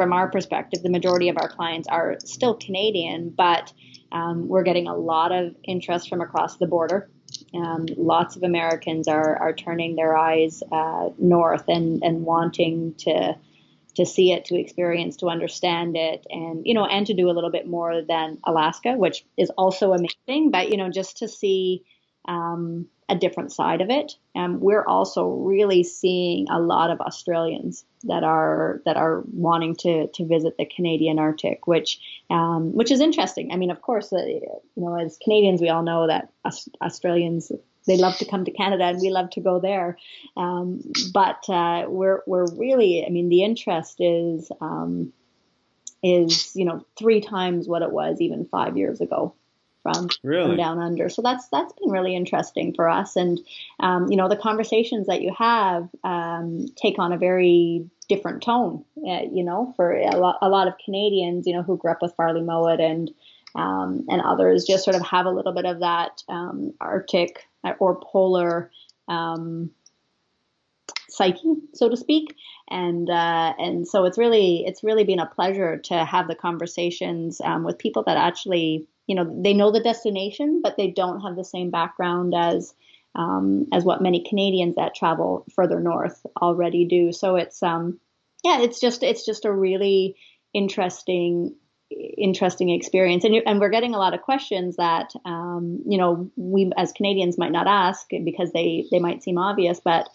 from 0.00 0.14
our 0.14 0.30
perspective, 0.30 0.82
the 0.82 0.88
majority 0.88 1.28
of 1.28 1.36
our 1.36 1.50
clients 1.50 1.86
are 1.86 2.16
still 2.24 2.54
Canadian, 2.54 3.28
but 3.28 3.70
um, 4.12 4.48
we're 4.48 4.62
getting 4.62 4.88
a 4.88 4.96
lot 4.96 5.30
of 5.30 5.54
interest 5.62 6.08
from 6.08 6.22
across 6.22 6.56
the 6.56 6.66
border. 6.66 7.10
Um, 7.54 7.84
lots 7.98 8.34
of 8.34 8.42
Americans 8.42 9.08
are, 9.08 9.36
are 9.36 9.52
turning 9.52 9.96
their 9.96 10.16
eyes 10.16 10.62
uh, 10.72 11.10
north 11.18 11.64
and, 11.68 12.02
and 12.02 12.22
wanting 12.22 12.94
to 13.00 13.36
to 13.96 14.06
see 14.06 14.32
it, 14.32 14.46
to 14.46 14.58
experience, 14.58 15.16
to 15.16 15.26
understand 15.26 15.98
it, 15.98 16.26
and 16.30 16.62
you 16.64 16.72
know, 16.72 16.86
and 16.86 17.06
to 17.08 17.12
do 17.12 17.28
a 17.28 17.32
little 17.32 17.50
bit 17.50 17.66
more 17.66 18.00
than 18.00 18.38
Alaska, 18.44 18.92
which 18.92 19.26
is 19.36 19.50
also 19.58 19.92
amazing. 19.92 20.50
But 20.50 20.70
you 20.70 20.78
know, 20.78 20.88
just 20.88 21.18
to 21.18 21.28
see 21.28 21.84
um, 22.26 22.86
a 23.08 23.16
different 23.16 23.52
side 23.52 23.80
of 23.80 23.90
it. 23.90 24.12
Um, 24.36 24.60
we're 24.60 24.84
also 24.84 25.26
really 25.26 25.82
seeing 25.82 26.46
a 26.48 26.60
lot 26.60 26.90
of 26.90 27.00
Australians 27.00 27.84
that 28.04 28.22
are 28.22 28.80
that 28.84 28.96
are 28.96 29.24
wanting 29.32 29.74
to 29.76 30.06
to 30.08 30.24
visit 30.24 30.56
the 30.56 30.64
Canadian 30.64 31.18
Arctic, 31.18 31.66
which 31.66 31.98
um, 32.30 32.72
which 32.72 32.90
is 32.90 33.00
interesting. 33.00 33.52
I 33.52 33.56
mean, 33.56 33.70
of 33.70 33.82
course, 33.82 34.12
uh, 34.12 34.24
you 34.24 34.62
know, 34.76 34.96
as 34.96 35.18
Canadians, 35.22 35.60
we 35.60 35.68
all 35.68 35.82
know 35.82 36.06
that 36.06 36.30
Australians 36.80 37.50
they 37.86 37.96
love 37.96 38.16
to 38.18 38.24
come 38.24 38.44
to 38.44 38.52
Canada 38.52 38.84
and 38.84 39.00
we 39.00 39.10
love 39.10 39.30
to 39.30 39.40
go 39.40 39.58
there. 39.58 39.98
Um, 40.36 40.82
but 41.12 41.48
uh, 41.48 41.86
we're 41.88 42.22
we're 42.26 42.46
really, 42.54 43.04
I 43.04 43.10
mean, 43.10 43.28
the 43.28 43.42
interest 43.42 43.96
is 44.00 44.50
um, 44.60 45.12
is 46.02 46.54
you 46.54 46.64
know 46.64 46.84
three 46.96 47.20
times 47.20 47.66
what 47.66 47.82
it 47.82 47.90
was 47.90 48.20
even 48.20 48.46
five 48.46 48.76
years 48.76 49.00
ago 49.00 49.34
from, 49.82 50.08
really? 50.22 50.48
from 50.48 50.56
down 50.56 50.78
under. 50.78 51.08
So 51.08 51.22
that's 51.22 51.48
that's 51.48 51.72
been 51.74 51.90
really 51.90 52.14
interesting 52.14 52.74
for 52.74 52.88
us. 52.88 53.16
And 53.16 53.40
um, 53.80 54.10
you 54.10 54.16
know, 54.16 54.28
the 54.28 54.36
conversations 54.36 55.06
that 55.06 55.22
you 55.22 55.34
have 55.36 55.88
um, 56.04 56.66
take 56.76 56.98
on 56.98 57.12
a 57.12 57.18
very 57.18 57.88
different 58.08 58.42
tone. 58.42 58.84
Uh, 58.98 59.22
you 59.32 59.44
know, 59.44 59.72
for 59.76 59.92
a 59.92 60.16
lot, 60.16 60.38
a 60.42 60.48
lot 60.48 60.68
of 60.68 60.74
Canadians, 60.84 61.46
you 61.46 61.54
know, 61.54 61.62
who 61.62 61.76
grew 61.76 61.92
up 61.92 62.02
with 62.02 62.14
Farley 62.14 62.42
Mowat 62.42 62.80
and 62.80 63.10
um, 63.54 64.04
and 64.08 64.20
others, 64.20 64.64
just 64.64 64.84
sort 64.84 64.96
of 64.96 65.02
have 65.02 65.26
a 65.26 65.30
little 65.30 65.52
bit 65.52 65.64
of 65.64 65.80
that 65.80 66.22
um, 66.28 66.72
Arctic 66.80 67.44
or 67.78 67.98
polar. 68.00 68.70
Um, 69.08 69.70
psyche, 71.08 71.56
so 71.74 71.88
to 71.88 71.96
speak, 71.96 72.36
and 72.68 73.10
uh, 73.10 73.54
and 73.58 73.86
so 73.86 74.04
it's 74.04 74.16
really 74.16 74.64
it's 74.66 74.84
really 74.84 75.04
been 75.04 75.18
a 75.18 75.26
pleasure 75.26 75.78
to 75.78 76.04
have 76.04 76.28
the 76.28 76.34
conversations 76.34 77.40
um, 77.40 77.64
with 77.64 77.78
people 77.78 78.04
that 78.04 78.16
actually 78.16 78.86
you 79.10 79.16
know 79.16 79.42
they 79.42 79.54
know 79.54 79.72
the 79.72 79.82
destination, 79.82 80.60
but 80.62 80.76
they 80.76 80.86
don't 80.86 81.20
have 81.22 81.34
the 81.34 81.44
same 81.44 81.72
background 81.72 82.32
as 82.32 82.72
um, 83.16 83.66
as 83.72 83.82
what 83.82 84.00
many 84.00 84.24
Canadians 84.28 84.76
that 84.76 84.94
travel 84.94 85.44
further 85.52 85.80
north 85.80 86.24
already 86.40 86.84
do. 86.84 87.10
So 87.10 87.34
it's 87.34 87.60
um, 87.60 87.98
yeah, 88.44 88.60
it's 88.60 88.78
just 88.78 89.02
it's 89.02 89.26
just 89.26 89.44
a 89.44 89.52
really 89.52 90.14
interesting 90.54 91.56
interesting 91.90 92.70
experience 92.70 93.24
and, 93.24 93.34
and 93.46 93.58
we're 93.58 93.68
getting 93.68 93.96
a 93.96 93.98
lot 93.98 94.14
of 94.14 94.22
questions 94.22 94.76
that 94.76 95.10
um, 95.24 95.82
you 95.84 95.98
know 95.98 96.30
we 96.36 96.70
as 96.76 96.92
Canadians 96.92 97.36
might 97.36 97.50
not 97.50 97.66
ask 97.66 98.08
because 98.24 98.52
they 98.52 98.86
they 98.92 99.00
might 99.00 99.24
seem 99.24 99.38
obvious 99.38 99.80
but 99.84 100.08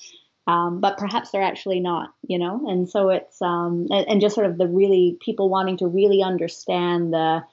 um, 0.47 0.80
but 0.80 0.97
perhaps 0.97 1.32
they're 1.32 1.41
actually 1.41 1.82
not 1.82 2.13
you 2.26 2.39
know 2.39 2.65
and 2.69 2.89
so 2.89 3.09
it's 3.09 3.41
um, 3.41 3.88
and, 3.89 4.07
and, 4.07 4.22
just 4.22 4.36
sort 4.36 4.47
of 4.47 4.57
the 4.57 4.69
really 4.69 5.17
people 5.19 5.49
wanting 5.49 5.76
to 5.80 5.88
really 5.88 6.24
understand 6.24 7.11
the 7.11 7.43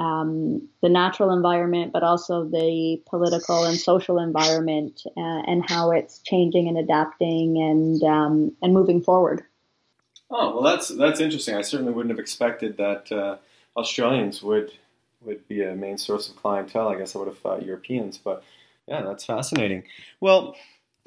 um, 0.00 0.66
the 0.80 0.88
natural 0.88 1.30
environment, 1.30 1.92
but 1.92 2.02
also 2.02 2.44
the 2.44 3.02
political 3.06 3.64
and 3.66 3.78
social 3.78 4.18
environment, 4.18 5.02
uh, 5.14 5.42
and 5.46 5.68
how 5.68 5.90
it's 5.90 6.20
changing 6.20 6.68
and 6.68 6.78
adapting 6.78 7.58
and 7.58 8.02
um, 8.02 8.56
and 8.62 8.72
moving 8.72 9.02
forward. 9.02 9.42
Oh 10.30 10.54
well, 10.54 10.62
that's 10.62 10.88
that's 10.88 11.20
interesting. 11.20 11.54
I 11.54 11.60
certainly 11.60 11.92
wouldn't 11.92 12.12
have 12.12 12.18
expected 12.18 12.78
that 12.78 13.12
uh, 13.12 13.36
Australians 13.76 14.42
would 14.42 14.72
would 15.20 15.46
be 15.48 15.62
a 15.62 15.74
main 15.74 15.98
source 15.98 16.30
of 16.30 16.36
clientele. 16.36 16.88
I 16.88 16.96
guess 16.96 17.14
I 17.14 17.18
would 17.18 17.28
have 17.28 17.38
thought 17.38 17.66
Europeans, 17.66 18.16
but 18.16 18.42
yeah, 18.88 19.02
that's 19.02 19.26
fascinating. 19.26 19.82
Well, 20.18 20.56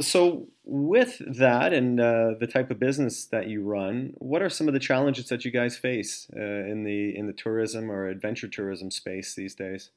so 0.02 0.48
with 0.64 1.22
that 1.28 1.74
and 1.74 2.00
uh, 2.00 2.34
the 2.40 2.48
type 2.48 2.72
of 2.72 2.80
business 2.80 3.26
that 3.26 3.48
you 3.48 3.64
run, 3.64 4.14
what 4.18 4.42
are 4.42 4.50
some 4.50 4.68
of 4.68 4.74
the 4.74 4.80
challenges 4.80 5.28
that 5.28 5.46
you 5.46 5.52
guys 5.52 5.78
face 5.78 6.28
uh, 6.36 6.40
in 6.42 6.84
the 6.84 7.16
in 7.16 7.28
the 7.28 7.34
tourism 7.34 7.92
or 7.92 8.08
adventure 8.08 8.48
tourism 8.48 8.92
space 8.92 9.36
these 9.36 9.56
days? 9.56 9.92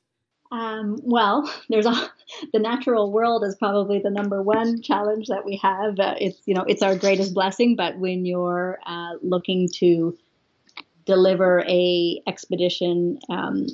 Um, 0.53 0.99
well, 1.03 1.51
there's 1.69 1.87
a, 1.87 2.11
the 2.53 2.59
natural 2.59 3.11
world 3.11 3.45
is 3.45 3.57
probably 3.57 4.01
the 4.01 4.11
number 4.11 4.43
one 4.43 4.83
challenge 4.83 5.29
that 5.29 5.45
we 5.45 5.57
have. 5.63 5.99
Uh, 5.99 6.15
it's 6.21 6.41
you 6.47 6.55
know 6.55 6.65
it's 6.69 6.83
our 6.83 6.97
greatest 6.97 7.35
blessing, 7.35 7.77
but 7.77 7.99
when 7.99 8.27
you're 8.27 8.79
uh, 8.87 9.15
looking 9.23 9.69
to 9.77 10.17
deliver 11.05 11.65
a 11.69 12.21
expedition 12.27 13.19
um, 13.31 13.67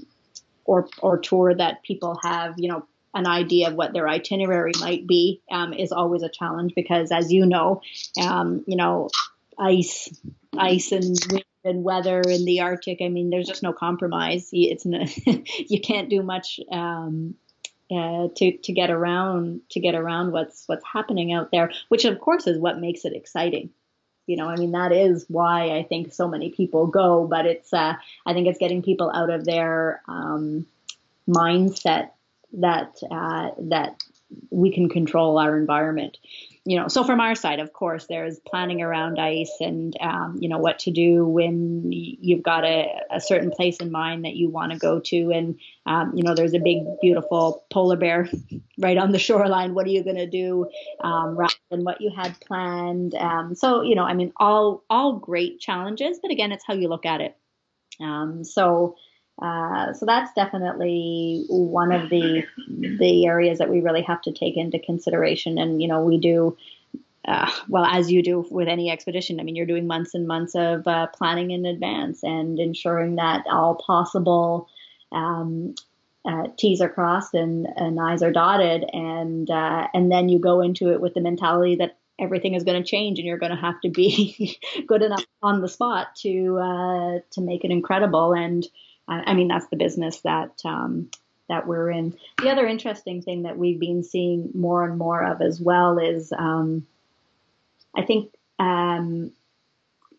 or 0.65 0.89
or 0.99 1.19
tour 1.19 1.55
that 1.55 1.83
people 1.83 2.19
have 2.23 2.55
you 2.59 2.69
know 2.69 2.87
an 3.15 3.27
idea 3.27 3.69
of 3.69 3.75
what 3.75 3.93
their 3.93 4.09
itinerary 4.09 4.73
might 4.81 5.07
be 5.07 5.43
um, 5.51 5.73
is 5.73 5.93
always 5.93 6.23
a 6.23 6.29
challenge 6.29 6.73
because 6.75 7.13
as 7.13 7.33
you 7.33 7.47
know 7.47 7.83
um, 8.21 8.65
you 8.67 8.77
know 8.77 9.09
ice 9.59 10.09
ice 10.57 10.93
and 10.93 11.17
wind 11.31 11.45
and 11.65 11.85
weather 11.85 12.21
in 12.23 12.45
the 12.45 12.61
arctic 12.61 12.99
i 13.03 13.09
mean 13.09 13.31
there's 13.31 13.47
just 13.47 13.63
no 13.63 13.73
compromise. 13.73 14.49
It's 14.53 14.85
no, 14.85 15.05
you 15.69 15.81
can't 15.81 16.11
do 16.11 16.23
much 16.23 16.59
um, 16.71 17.35
uh, 17.91 18.29
to 18.37 18.57
to 18.57 18.73
get 18.73 18.91
around 18.91 19.61
to 19.71 19.81
get 19.81 19.95
around 19.95 20.33
what's 20.33 20.65
what's 20.67 20.85
happening 20.85 21.33
out 21.33 21.51
there 21.51 21.71
which 21.89 22.05
of 22.05 22.19
course 22.19 22.47
is 22.47 22.59
what 22.59 22.81
makes 22.81 23.05
it 23.05 23.15
exciting. 23.15 23.71
You 24.27 24.37
know 24.37 24.49
i 24.49 24.57
mean 24.57 24.73
that 24.73 24.93
is 24.93 25.27
why 25.29 25.77
i 25.77 25.83
think 25.83 26.15
so 26.15 26.29
many 26.29 26.51
people 26.51 26.87
go 26.87 27.27
but 27.27 27.45
it's 27.45 27.73
uh, 27.73 27.95
i 28.25 28.33
think 28.33 28.47
it's 28.47 28.59
getting 28.59 28.81
people 28.81 29.11
out 29.13 29.31
of 29.31 29.45
their 29.45 30.01
um, 30.07 30.65
mindset 31.29 32.11
that 32.55 32.99
uh, 33.11 33.51
that 33.59 34.03
we 34.51 34.73
can 34.73 34.89
control 34.89 35.39
our 35.39 35.57
environment. 35.57 36.19
You 36.65 36.77
know 36.77 36.87
so 36.87 37.03
from 37.03 37.21
our 37.21 37.35
side 37.35 37.59
of 37.59 37.73
course 37.73 38.07
there's 38.07 38.39
planning 38.39 38.83
around 38.83 39.19
ice 39.19 39.57
and 39.61 39.97
um, 40.01 40.37
you 40.39 40.49
know 40.49 40.59
what 40.59 40.79
to 40.81 40.93
do 40.93 41.27
when 41.27 41.91
you've 41.91 42.45
got 42.45 42.65
a, 42.65 42.89
a 43.11 43.21
certain 43.21 43.51
place 43.51 43.79
in 43.79 43.91
mind 43.91 44.25
that 44.25 44.37
you 44.37 44.49
want 44.49 44.71
to 44.71 44.79
go 44.79 45.01
to. 45.01 45.33
And 45.33 45.59
um, 45.87 46.13
you 46.15 46.23
know 46.23 46.35
there's 46.35 46.55
a 46.55 46.61
big 46.61 46.85
beautiful 47.01 47.65
polar 47.71 47.97
bear 47.97 48.29
right 48.79 48.97
on 48.97 49.11
the 49.11 49.19
shoreline. 49.19 49.75
What 49.75 49.87
are 49.87 49.91
you 49.91 50.05
going 50.05 50.17
to 50.17 50.31
do 50.31 50.69
um, 51.01 51.37
rather 51.37 51.55
than 51.71 51.83
what 51.83 52.01
you 52.01 52.13
had 52.15 52.39
planned? 52.41 53.17
Um, 53.17 53.55
so 53.55 53.83
you 53.83 53.97
know 53.97 54.05
i 54.05 54.15
mean 54.15 54.33
all 54.37 54.85
all 54.89 55.15
great 55.15 55.59
challenges 55.59 56.21
but 56.23 56.31
again 56.31 56.53
it's 56.53 56.65
how 56.67 56.75
you 56.75 56.89
look 56.89 57.07
at 57.07 57.21
it. 57.21 57.37
Um, 58.01 58.45
so 58.45 58.97
uh, 59.41 59.93
so 59.93 60.07
that's 60.07 60.33
definitely 60.35 61.45
one 61.49 61.93
of 61.93 62.11
the 62.11 62.45
the 62.69 63.27
areas 63.27 63.59
that 63.59 63.71
we 63.71 63.81
really 63.81 64.03
have 64.03 64.23
to 64.23 64.33
take 64.33 64.57
into 64.57 64.79
consideration. 64.79 65.59
And 65.59 65.81
you 65.81 65.89
know, 65.89 66.03
we 66.03 66.19
do 66.19 66.57
uh, 67.25 67.51
well 67.69 67.85
as 67.85 68.11
you 68.11 68.23
do 68.23 68.47
with 68.51 68.69
any 68.69 68.91
expedition. 68.91 69.41
I 69.41 69.45
mean, 69.45 69.57
you're 69.57 69.67
doing 69.67 69.87
months 69.87 70.15
and 70.15 70.27
months 70.27 70.55
of 70.55 70.87
uh, 70.87 71.07
planning 71.09 71.51
in 71.51 71.67
advance 71.67 72.23
and 72.23 72.59
ensuring 72.59 73.17
that 73.17 73.45
all 73.51 73.77
possible 73.77 74.69
um, 75.13 75.75
uh, 76.25 76.49
T's 76.57 76.81
are 76.81 76.89
crossed 76.89 77.35
and, 77.35 77.67
and 77.77 78.01
I's 78.01 78.23
are 78.23 78.33
dotted, 78.33 78.85
and 78.93 79.51
uh, 79.51 79.89
and 79.93 80.11
then 80.11 80.29
you 80.29 80.39
go 80.39 80.61
into 80.61 80.93
it 80.93 81.01
with 81.01 81.15
the 81.15 81.21
mentality 81.21 81.77
that 81.77 81.97
everything 82.19 82.55
is 82.55 82.63
going 82.63 82.81
to 82.81 82.89
change 82.89 83.19
and 83.19 83.27
you're 83.27 83.39
going 83.39 83.51
to 83.51 83.61
have 83.61 83.81
to 83.81 83.89
be 83.89 84.59
good 84.87 85.03
enough 85.03 85.25
on 85.43 85.61
the 85.61 85.69
spot 85.69 86.15
to 86.17 86.59
uh, 86.59 87.19
to 87.33 87.41
make 87.41 87.65
it 87.65 87.71
incredible 87.71 88.33
and 88.33 88.67
I 89.09 89.35
mean, 89.35 89.49
that's 89.49 89.67
the 89.67 89.77
business 89.77 90.21
that 90.21 90.61
um, 90.65 91.11
that 91.49 91.67
we're 91.67 91.91
in. 91.91 92.17
The 92.41 92.51
other 92.51 92.67
interesting 92.67 93.23
thing 93.23 93.43
that 93.43 93.59
we've 93.59 93.81
been 93.81 94.03
seeing 94.03 94.51
more 94.55 94.85
and 94.85 94.99
more 94.99 95.23
of 95.23 95.43
as 95.43 95.61
well 95.61 95.99
is, 95.99 96.33
um, 96.33 96.87
I 97.97 98.03
think, 98.03 98.33
um, 98.59 99.33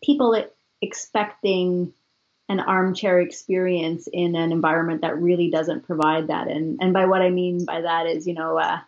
people 0.03 0.41
expecting 0.81 1.93
an 2.49 2.59
armchair 2.59 3.19
experience 3.19 4.07
in 4.11 4.35
an 4.35 4.51
environment 4.51 5.01
that 5.01 5.17
really 5.17 5.49
doesn't 5.49 5.87
provide 5.87 6.27
that. 6.27 6.47
And 6.47 6.77
and 6.81 6.93
by 6.93 7.05
what 7.05 7.21
I 7.21 7.29
mean 7.29 7.65
by 7.65 7.81
that 7.81 8.07
is, 8.07 8.27
you 8.27 8.33
know. 8.33 8.57
Uh, 8.57 8.79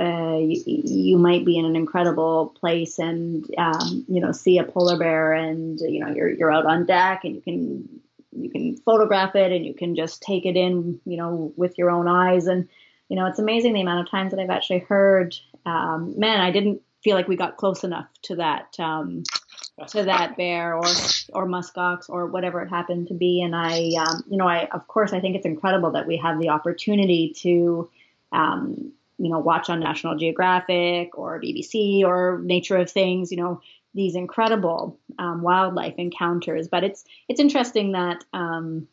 uh, 0.00 0.38
you, 0.38 0.60
you, 0.66 1.18
might 1.18 1.44
be 1.44 1.56
in 1.56 1.64
an 1.64 1.76
incredible 1.76 2.52
place 2.58 2.98
and 2.98 3.46
um, 3.56 4.04
you 4.08 4.20
know 4.20 4.32
see 4.32 4.58
a 4.58 4.64
polar 4.64 4.98
bear 4.98 5.32
and 5.32 5.78
you 5.78 6.00
know 6.00 6.12
you're 6.12 6.28
you're 6.28 6.50
out 6.50 6.66
on 6.66 6.84
deck 6.84 7.20
and 7.22 7.36
you 7.36 7.40
can 7.40 8.00
you 8.36 8.50
can 8.50 8.76
photograph 8.78 9.34
it 9.34 9.52
and 9.52 9.64
you 9.64 9.74
can 9.74 9.94
just 9.94 10.22
take 10.22 10.46
it 10.46 10.56
in, 10.56 11.00
you 11.04 11.16
know, 11.16 11.52
with 11.56 11.78
your 11.78 11.90
own 11.90 12.08
eyes. 12.08 12.46
And, 12.46 12.68
you 13.08 13.16
know, 13.16 13.26
it's 13.26 13.38
amazing 13.38 13.74
the 13.74 13.80
amount 13.80 14.06
of 14.06 14.10
times 14.10 14.32
that 14.32 14.40
I've 14.40 14.50
actually 14.50 14.80
heard, 14.80 15.34
um, 15.66 16.18
man, 16.18 16.40
I 16.40 16.50
didn't 16.50 16.82
feel 17.02 17.16
like 17.16 17.28
we 17.28 17.36
got 17.36 17.56
close 17.56 17.84
enough 17.84 18.08
to 18.22 18.36
that, 18.36 18.78
um, 18.78 19.22
to 19.88 20.04
that 20.04 20.36
bear 20.36 20.74
or, 20.74 20.86
or 21.32 21.46
muskox 21.46 22.08
or 22.08 22.26
whatever 22.26 22.62
it 22.62 22.68
happened 22.68 23.08
to 23.08 23.14
be. 23.14 23.42
And 23.42 23.54
I, 23.54 23.90
um, 23.98 24.24
you 24.28 24.36
know, 24.36 24.48
I, 24.48 24.66
of 24.66 24.86
course, 24.86 25.12
I 25.12 25.20
think 25.20 25.36
it's 25.36 25.46
incredible 25.46 25.92
that 25.92 26.06
we 26.06 26.16
have 26.18 26.40
the 26.40 26.50
opportunity 26.50 27.34
to, 27.38 27.90
um, 28.32 28.92
you 29.18 29.30
know, 29.30 29.38
watch 29.38 29.70
on 29.70 29.80
National 29.80 30.16
Geographic 30.16 31.16
or 31.16 31.40
BBC 31.40 32.02
or 32.04 32.40
Nature 32.42 32.78
of 32.78 32.90
Things, 32.90 33.30
you 33.30 33.36
know, 33.36 33.60
these 33.94 34.14
incredible 34.14 34.98
um, 35.18 35.42
wildlife 35.42 35.94
encounters. 35.98 36.68
But 36.68 36.84
it's 36.84 37.04
it's 37.28 37.40
interesting 37.40 37.92
that 37.92 38.24
um, 38.32 38.88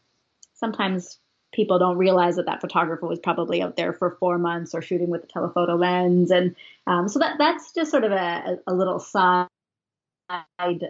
sometimes 0.53 1.17
people 1.53 1.79
don't 1.79 1.97
realize 1.97 2.37
that 2.37 2.45
that 2.45 2.61
photographer 2.61 3.05
was 3.05 3.19
probably 3.19 3.61
out 3.61 3.75
there 3.75 3.93
for 3.93 4.11
four 4.19 4.37
months 4.37 4.73
or 4.73 4.81
shooting 4.81 5.09
with 5.09 5.23
a 5.23 5.27
telephoto 5.27 5.75
lens, 5.75 6.31
and 6.31 6.55
um, 6.87 7.07
so 7.07 7.19
that 7.19 7.37
that's 7.37 7.73
just 7.73 7.91
sort 7.91 8.03
of 8.03 8.11
a, 8.11 8.59
a 8.67 8.73
little 8.73 8.99
side 8.99 9.47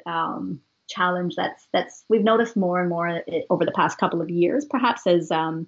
um, 0.06 0.62
challenge 0.88 1.36
that's 1.36 1.68
that's 1.72 2.04
we've 2.10 2.24
noticed 2.24 2.56
more 2.56 2.80
and 2.80 2.90
more 2.90 3.24
over 3.50 3.66
the 3.66 3.72
past 3.72 3.98
couple 3.98 4.22
of 4.22 4.30
years, 4.30 4.66
perhaps 4.66 5.08
as 5.08 5.32
um, 5.32 5.68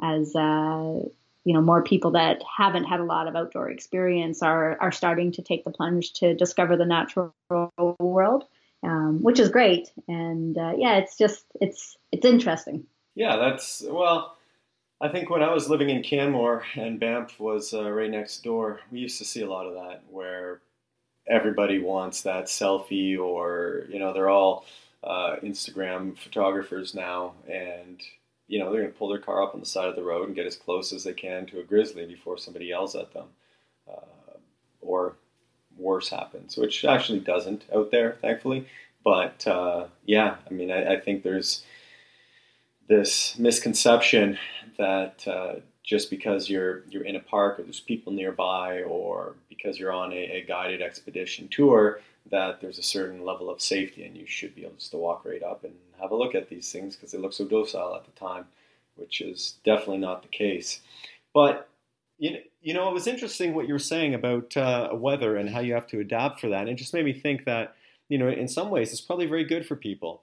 as 0.00 0.34
uh, 0.34 1.00
you 1.44 1.54
know 1.54 1.60
more 1.60 1.82
people 1.82 2.10
that 2.12 2.42
haven't 2.56 2.84
had 2.84 3.00
a 3.00 3.04
lot 3.04 3.28
of 3.28 3.36
outdoor 3.36 3.70
experience 3.70 4.42
are 4.42 4.76
are 4.80 4.92
starting 4.92 5.32
to 5.32 5.42
take 5.42 5.64
the 5.64 5.70
plunge 5.70 6.12
to 6.12 6.34
discover 6.34 6.76
the 6.76 6.86
natural 6.86 7.34
world 7.98 8.44
um, 8.84 9.22
which 9.22 9.38
is 9.38 9.48
great. 9.48 9.90
And 10.08 10.56
uh, 10.58 10.72
yeah 10.76 10.96
it's 10.96 11.16
just 11.16 11.44
it's 11.60 11.96
it's 12.10 12.26
interesting. 12.26 12.84
Yeah 13.14 13.36
that's 13.36 13.82
well 13.86 14.36
i 15.02 15.08
think 15.08 15.28
when 15.28 15.42
i 15.42 15.52
was 15.52 15.68
living 15.68 15.90
in 15.90 16.02
canmore 16.02 16.64
and 16.76 16.98
banff 16.98 17.38
was 17.38 17.74
uh, 17.74 17.90
right 17.90 18.10
next 18.10 18.42
door 18.44 18.80
we 18.90 19.00
used 19.00 19.18
to 19.18 19.24
see 19.24 19.42
a 19.42 19.50
lot 19.50 19.66
of 19.66 19.74
that 19.74 20.02
where 20.08 20.60
everybody 21.28 21.80
wants 21.80 22.22
that 22.22 22.46
selfie 22.46 23.18
or 23.18 23.84
you 23.90 23.98
know 23.98 24.12
they're 24.12 24.30
all 24.30 24.64
uh, 25.04 25.36
instagram 25.42 26.16
photographers 26.16 26.94
now. 26.94 27.34
And 27.50 28.00
you 28.52 28.58
know, 28.58 28.70
they're 28.70 28.82
going 28.82 28.92
to 28.92 28.98
pull 28.98 29.08
their 29.08 29.18
car 29.18 29.42
up 29.42 29.54
on 29.54 29.60
the 29.60 29.66
side 29.66 29.88
of 29.88 29.96
the 29.96 30.02
road 30.02 30.26
and 30.26 30.36
get 30.36 30.44
as 30.44 30.56
close 30.56 30.92
as 30.92 31.04
they 31.04 31.14
can 31.14 31.46
to 31.46 31.58
a 31.58 31.62
grizzly 31.62 32.04
before 32.04 32.36
somebody 32.36 32.66
yells 32.66 32.94
at 32.94 33.14
them. 33.14 33.28
Uh, 33.90 34.34
or 34.82 35.16
worse 35.78 36.10
happens, 36.10 36.58
which 36.58 36.84
actually 36.84 37.20
doesn't 37.20 37.64
out 37.74 37.90
there, 37.90 38.18
thankfully. 38.20 38.66
But 39.02 39.46
uh, 39.46 39.86
yeah, 40.04 40.36
I 40.50 40.52
mean, 40.52 40.70
I, 40.70 40.96
I, 40.96 41.00
think 41.00 41.22
there's 41.22 41.64
this 42.88 43.38
misconception 43.38 44.38
that 44.76 45.26
uh, 45.26 45.60
just 45.82 46.10
because 46.10 46.50
you're 46.50 46.82
you're 46.90 47.06
in 47.06 47.16
a 47.16 47.20
park 47.20 47.58
or 47.58 47.62
there's 47.62 47.80
people 47.80 48.12
nearby, 48.12 48.82
or 48.82 49.36
because 49.48 49.78
you're 49.78 49.92
on 49.92 50.12
a, 50.12 50.16
a, 50.16 50.44
guided 50.46 50.82
expedition 50.82 51.48
tour, 51.48 52.00
that 52.30 52.60
there's 52.60 52.78
a 52.78 52.82
certain 52.82 53.24
level 53.24 53.48
of 53.48 53.62
safety 53.62 54.04
and 54.04 54.14
you 54.14 54.26
should 54.26 54.54
be 54.54 54.66
able 54.66 54.76
to 54.76 54.96
walk 54.98 55.24
right 55.24 55.42
up 55.42 55.64
and 55.64 55.74
have 56.02 56.10
a 56.10 56.16
look 56.16 56.34
at 56.34 56.48
these 56.48 56.70
things 56.70 56.96
because 56.96 57.12
they 57.12 57.18
look 57.18 57.32
so 57.32 57.46
docile 57.46 57.96
at 57.96 58.04
the 58.04 58.10
time, 58.12 58.44
which 58.96 59.20
is 59.20 59.54
definitely 59.64 59.98
not 59.98 60.22
the 60.22 60.28
case. 60.28 60.80
But 61.32 61.68
you 62.18 62.32
know, 62.32 62.38
you 62.60 62.74
know, 62.74 62.88
it 62.88 62.94
was 62.94 63.08
interesting 63.08 63.54
what 63.54 63.66
you 63.66 63.74
were 63.74 63.80
saying 63.80 64.14
about 64.14 64.56
uh, 64.56 64.90
weather 64.92 65.36
and 65.36 65.50
how 65.50 65.60
you 65.60 65.74
have 65.74 65.88
to 65.88 65.98
adapt 65.98 66.40
for 66.40 66.48
that. 66.50 66.60
And 66.60 66.70
it 66.70 66.76
just 66.76 66.94
made 66.94 67.04
me 67.04 67.12
think 67.12 67.44
that, 67.46 67.74
you 68.08 68.18
know, 68.18 68.28
in 68.28 68.46
some 68.46 68.70
ways, 68.70 68.92
it's 68.92 69.00
probably 69.00 69.26
very 69.26 69.44
good 69.44 69.66
for 69.66 69.74
people 69.74 70.22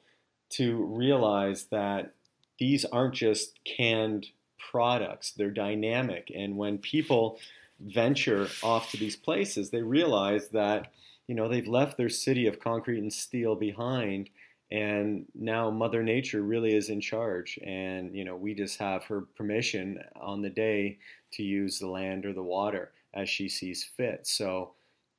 to 0.51 0.77
realize 0.85 1.65
that 1.65 2.13
these 2.57 2.85
aren't 2.85 3.15
just 3.15 3.59
canned 3.65 4.27
products; 4.71 5.31
they're 5.31 5.51
dynamic. 5.51 6.31
And 6.33 6.55
when 6.55 6.77
people 6.77 7.39
venture 7.79 8.47
off 8.63 8.91
to 8.91 8.97
these 8.97 9.15
places, 9.15 9.69
they 9.69 9.81
realize 9.81 10.49
that, 10.49 10.91
you 11.27 11.35
know, 11.35 11.47
they've 11.47 11.67
left 11.67 11.97
their 11.97 12.09
city 12.09 12.47
of 12.47 12.59
concrete 12.59 12.99
and 12.99 13.11
steel 13.11 13.55
behind 13.55 14.29
and 14.71 15.25
now 15.33 15.69
mother 15.69 16.03
nature 16.03 16.41
really 16.41 16.75
is 16.75 16.89
in 16.89 17.01
charge 17.01 17.57
and 17.63 18.15
you 18.15 18.23
know 18.23 18.35
we 18.35 18.53
just 18.53 18.77
have 18.77 19.03
her 19.03 19.21
permission 19.35 19.99
on 20.19 20.41
the 20.41 20.49
day 20.49 20.97
to 21.31 21.43
use 21.43 21.79
the 21.79 21.87
land 21.87 22.25
or 22.25 22.33
the 22.33 22.43
water 22.43 22.91
as 23.13 23.27
she 23.27 23.49
sees 23.49 23.83
fit 23.83 24.27
so 24.27 24.71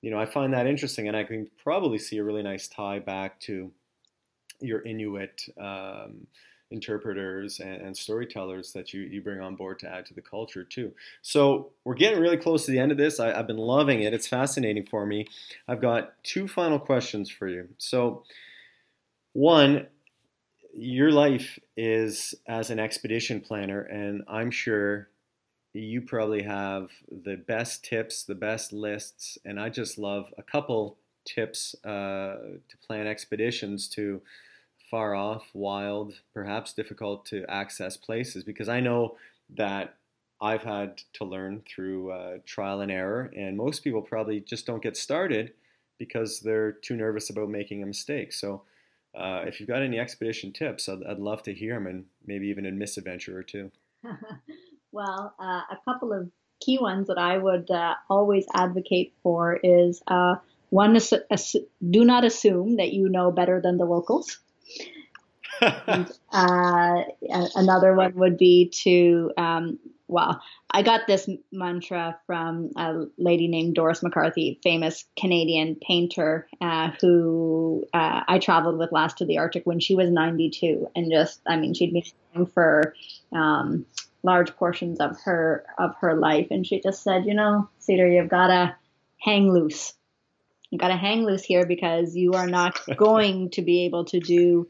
you 0.03 0.11
know 0.11 0.21
i 0.21 0.25
find 0.25 0.53
that 0.53 0.67
interesting 0.67 1.09
and 1.09 1.17
i 1.17 1.25
can 1.25 1.49
probably 1.63 1.99
see 1.99 2.19
a 2.19 2.25
really 2.25 2.43
nice 2.43 2.69
tie 2.69 3.01
back 3.01 3.41
to 3.41 3.71
your 4.61 4.83
Inuit 4.83 5.43
um, 5.59 6.27
interpreters 6.71 7.61
and, 7.61 7.81
and, 7.81 7.97
storytellers 7.97 8.73
that 8.73 8.95
you, 8.95 9.01
you 9.03 9.21
bring 9.21 9.41
on 9.41 9.57
board 9.57 9.79
to 9.81 9.89
add 9.89 10.07
to 10.07 10.15
the 10.15 10.23
culture 10.23 10.63
too. 10.63 10.93
So 11.23 11.71
we're 11.85 11.95
getting 11.95 12.21
really 12.21 12.37
close 12.37 12.65
to 12.67 12.71
the 12.71 12.79
end 12.79 12.93
of 12.93 12.99
this. 12.99 13.19
I, 13.19 13.37
have 13.37 13.47
been 13.47 13.57
loving 13.57 14.03
it. 14.03 14.15
It's 14.15 14.29
fascinating 14.29 14.87
for 14.87 15.05
me. 15.05 15.27
I've 15.67 15.81
got 15.81 16.23
two 16.23 16.47
final 16.47 16.79
questions 16.79 17.29
for 17.29 17.49
you. 17.49 17.69
So 17.79 18.23
one, 19.33 19.87
your 20.75 21.13
life 21.13 21.59
is 21.77 22.35
as 22.47 22.71
an 22.71 22.79
expedition 22.79 23.41
planner, 23.41 23.83
and 23.83 24.23
I'm 24.29 24.51
sure 24.51 25.09
you 25.75 26.03
probably 26.03 26.43
have 26.43 26.91
the 27.11 27.37
best 27.37 27.85
tips, 27.85 28.25
the 28.25 28.35
best 28.35 28.73
lists, 28.73 29.39
and 29.45 29.61
I 29.61 29.71
just 29.71 29.99
love 29.99 30.33
a 30.39 30.43
couple 30.43 30.99
tips 31.25 31.75
uh, 31.85 32.59
to 32.69 32.77
plan 32.87 33.07
expeditions 33.07 33.89
to 33.91 34.23
far 34.91 35.15
off, 35.15 35.45
wild, 35.55 36.21
perhaps 36.35 36.73
difficult 36.73 37.25
to 37.27 37.45
access 37.49 37.97
places 37.97 38.43
because 38.45 38.69
I 38.69 38.81
know 38.81 39.17
that 39.51 39.97
I've 40.41 40.63
had 40.63 40.99
to 41.15 41.25
learn 41.25 41.63
through 41.69 42.13
uh, 42.13 42.39
trial 42.47 42.81
and 42.81 42.91
error, 42.91 43.33
and 43.37 43.57
most 43.57 43.85
people 43.85 44.03
probably 44.03 44.41
just 44.41 44.67
don't 44.67 44.83
get 44.83 44.97
started 44.97 45.53
because 45.99 46.41
they're 46.41 46.73
too 46.73 46.97
nervous 46.97 47.31
about 47.31 47.51
making 47.51 47.83
a 47.83 47.87
mistake. 47.87 48.33
So, 48.33 48.63
uh, 49.15 49.43
if 49.47 49.61
you've 49.61 49.69
got 49.69 49.83
any 49.83 49.99
expedition 49.99 50.53
tips, 50.53 50.89
I'd, 50.89 51.03
I'd, 51.05 51.19
love 51.19 51.43
to 51.45 51.55
hear 51.55 51.75
them 51.75 51.87
and 51.87 52.05
maybe 52.27 52.49
even 52.49 52.67
a 52.67 52.71
misadventure 52.71 53.37
or 53.37 53.43
two. 53.43 53.71
well, 54.93 55.35
uh, 55.39 55.63
a 55.71 55.79
couple 55.85 56.13
of 56.13 56.31
key 56.61 56.79
ones 56.79 57.09
that 57.09 57.19
I 57.19 57.39
would 57.39 57.71
uh, 57.71 57.95
always 58.09 58.47
advocate 58.55 59.15
for 59.23 59.59
is 59.63 60.03
uh, 60.07 60.37
one, 60.69 60.97
do 60.97 62.05
not 62.05 62.25
assume 62.25 62.77
that 62.77 62.93
you 62.93 63.09
know 63.09 63.33
better 63.33 63.61
than 63.61 63.79
the 63.79 63.85
locals 63.85 64.39
and, 65.61 66.11
uh, 66.33 67.03
another 67.55 67.95
one 67.95 68.15
would 68.15 68.39
be 68.39 68.71
to, 68.85 69.33
um, 69.37 69.79
well, 70.11 70.43
I 70.71 70.83
got 70.83 71.07
this 71.07 71.29
mantra 71.53 72.19
from 72.27 72.71
a 72.77 73.05
lady 73.17 73.47
named 73.47 73.77
Doris 73.77 74.03
McCarthy, 74.03 74.59
famous 74.63 75.05
Canadian 75.17 75.77
painter, 75.77 76.49
uh, 76.61 76.91
who 77.01 77.85
uh, 77.95 78.23
I 78.27 78.39
traveled 78.41 78.79
with 78.79 78.93
last 78.93 79.19
to 79.19 79.25
the 79.25 79.39
Arctic 79.39 79.65
when 79.65 79.79
she 79.79 79.95
was 79.95 80.11
92, 80.11 80.89
and 80.97 81.11
just, 81.11 81.41
I 81.47 81.57
mean, 81.57 81.75
she'd 81.75 81.93
been 81.93 82.47
for 82.47 82.95
um, 83.33 83.87
large 84.23 84.55
portions 84.57 84.99
of 84.99 85.21
her 85.23 85.65
of 85.79 85.95
her 86.01 86.15
life, 86.15 86.49
and 86.51 86.67
she 86.67 86.81
just 86.81 87.03
said, 87.03 87.25
you 87.25 87.35
know, 87.35 87.69
Cedar, 87.79 88.09
you've 88.09 88.29
got 88.29 88.49
to 88.49 88.75
hang 89.19 89.53
loose. 89.53 89.93
You 90.71 90.79
got 90.79 90.89
to 90.89 90.97
hang 90.97 91.25
loose 91.25 91.43
here 91.45 91.67
because 91.67 92.17
you 92.17 92.33
are 92.33 92.49
not 92.49 92.79
going 92.97 93.51
to 93.51 93.63
be 93.63 93.85
able 93.85 94.07
to 94.07 94.19
do 94.19 94.67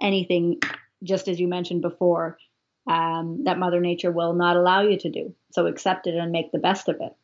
anything, 0.00 0.60
just 1.02 1.28
as 1.28 1.38
you 1.38 1.46
mentioned 1.46 1.82
before, 1.82 2.38
um, 2.86 3.44
that 3.44 3.58
Mother 3.58 3.80
Nature 3.80 4.10
will 4.10 4.34
not 4.34 4.56
allow 4.56 4.82
you 4.82 4.98
to 4.98 5.10
do. 5.10 5.34
So 5.52 5.66
accept 5.66 6.06
it 6.06 6.14
and 6.14 6.32
make 6.32 6.52
the 6.52 6.58
best 6.58 6.88
of 6.88 6.96
it. 7.00 7.14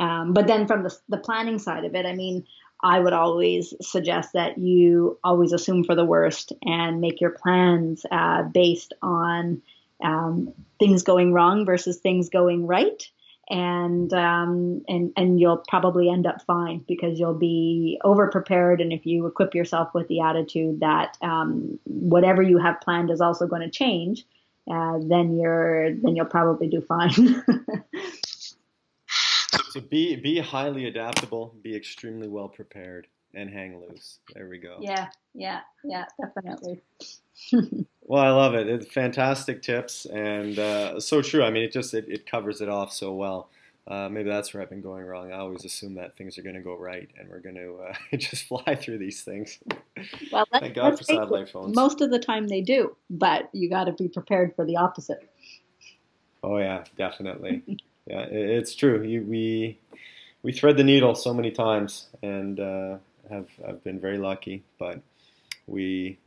Um, 0.00 0.32
but 0.32 0.46
then 0.46 0.66
from 0.66 0.82
the, 0.82 0.96
the 1.08 1.18
planning 1.18 1.58
side 1.58 1.84
of 1.84 1.94
it, 1.94 2.06
I 2.06 2.14
mean, 2.14 2.44
I 2.82 2.98
would 3.00 3.12
always 3.12 3.72
suggest 3.80 4.32
that 4.34 4.58
you 4.58 5.18
always 5.24 5.52
assume 5.52 5.84
for 5.84 5.94
the 5.94 6.04
worst 6.04 6.52
and 6.62 7.00
make 7.00 7.20
your 7.20 7.30
plans 7.30 8.04
uh, 8.10 8.42
based 8.42 8.92
on 9.02 9.62
um, 10.02 10.52
things 10.78 11.02
going 11.02 11.32
wrong 11.32 11.64
versus 11.64 11.98
things 11.98 12.28
going 12.28 12.66
right 12.66 13.08
and 13.50 14.12
um, 14.12 14.82
and 14.88 15.12
and 15.16 15.38
you'll 15.38 15.62
probably 15.68 16.08
end 16.08 16.26
up 16.26 16.42
fine 16.42 16.84
because 16.88 17.18
you'll 17.18 17.34
be 17.34 18.00
over 18.04 18.28
prepared. 18.30 18.80
And 18.80 18.92
if 18.92 19.04
you 19.04 19.26
equip 19.26 19.54
yourself 19.54 19.92
with 19.94 20.08
the 20.08 20.20
attitude 20.20 20.80
that 20.80 21.16
um, 21.20 21.78
whatever 21.84 22.42
you 22.42 22.58
have 22.58 22.80
planned 22.80 23.10
is 23.10 23.20
also 23.20 23.46
going 23.46 23.62
to 23.62 23.70
change, 23.70 24.24
uh, 24.70 24.98
then 25.02 25.36
you're 25.36 25.94
then 25.94 26.16
you'll 26.16 26.26
probably 26.26 26.68
do 26.68 26.80
fine. 26.80 27.10
so 29.70 29.80
be 29.80 30.16
be 30.16 30.40
highly 30.40 30.86
adaptable, 30.86 31.54
be 31.62 31.76
extremely 31.76 32.28
well 32.28 32.48
prepared, 32.48 33.06
and 33.34 33.50
hang 33.50 33.80
loose. 33.80 34.18
There 34.34 34.48
we 34.48 34.58
go. 34.58 34.78
Yeah, 34.80 35.08
yeah, 35.34 35.60
yeah, 35.84 36.06
definitely. 36.20 36.80
well, 38.02 38.22
I 38.22 38.30
love 38.30 38.54
it. 38.54 38.68
It's 38.68 38.86
fantastic 38.86 39.62
tips 39.62 40.06
and 40.06 40.58
uh, 40.58 41.00
so 41.00 41.20
true. 41.20 41.42
I 41.42 41.50
mean, 41.50 41.64
it 41.64 41.72
just 41.72 41.92
it, 41.92 42.06
it 42.08 42.26
covers 42.26 42.60
it 42.60 42.68
off 42.68 42.92
so 42.92 43.12
well. 43.12 43.50
Uh, 43.86 44.08
maybe 44.08 44.30
that's 44.30 44.54
where 44.54 44.62
I've 44.62 44.70
been 44.70 44.80
going 44.80 45.04
wrong. 45.04 45.30
I 45.30 45.36
always 45.36 45.64
assume 45.64 45.94
that 45.96 46.16
things 46.16 46.38
are 46.38 46.42
going 46.42 46.54
to 46.54 46.62
go 46.62 46.74
right 46.74 47.08
and 47.18 47.28
we're 47.28 47.40
going 47.40 47.56
to 47.56 47.80
uh, 47.86 47.94
just 48.16 48.44
fly 48.44 48.74
through 48.74 48.98
these 48.98 49.22
things. 49.22 49.58
Well, 50.32 50.44
thank 50.50 50.74
God 50.74 50.98
for 50.98 51.04
satellite 51.04 51.48
phones. 51.48 51.76
Most 51.76 52.00
of 52.00 52.10
the 52.10 52.18
time 52.18 52.48
they 52.48 52.60
do, 52.60 52.96
but 53.08 53.48
you 53.52 53.70
got 53.70 53.84
to 53.84 53.92
be 53.92 54.08
prepared 54.08 54.54
for 54.56 54.64
the 54.64 54.76
opposite. 54.76 55.30
Oh 56.42 56.58
yeah, 56.58 56.82
definitely. 56.98 57.62
yeah, 58.06 58.22
it, 58.22 58.32
it's 58.32 58.74
true. 58.74 59.02
You, 59.02 59.22
we 59.22 59.78
we 60.42 60.52
thread 60.52 60.76
the 60.76 60.84
needle 60.84 61.14
so 61.14 61.32
many 61.32 61.52
times 61.52 62.08
and 62.22 62.58
uh, 62.58 62.96
have 63.30 63.48
have 63.64 63.84
been 63.84 64.00
very 64.00 64.18
lucky, 64.18 64.64
but 64.78 65.00
we 65.68 66.18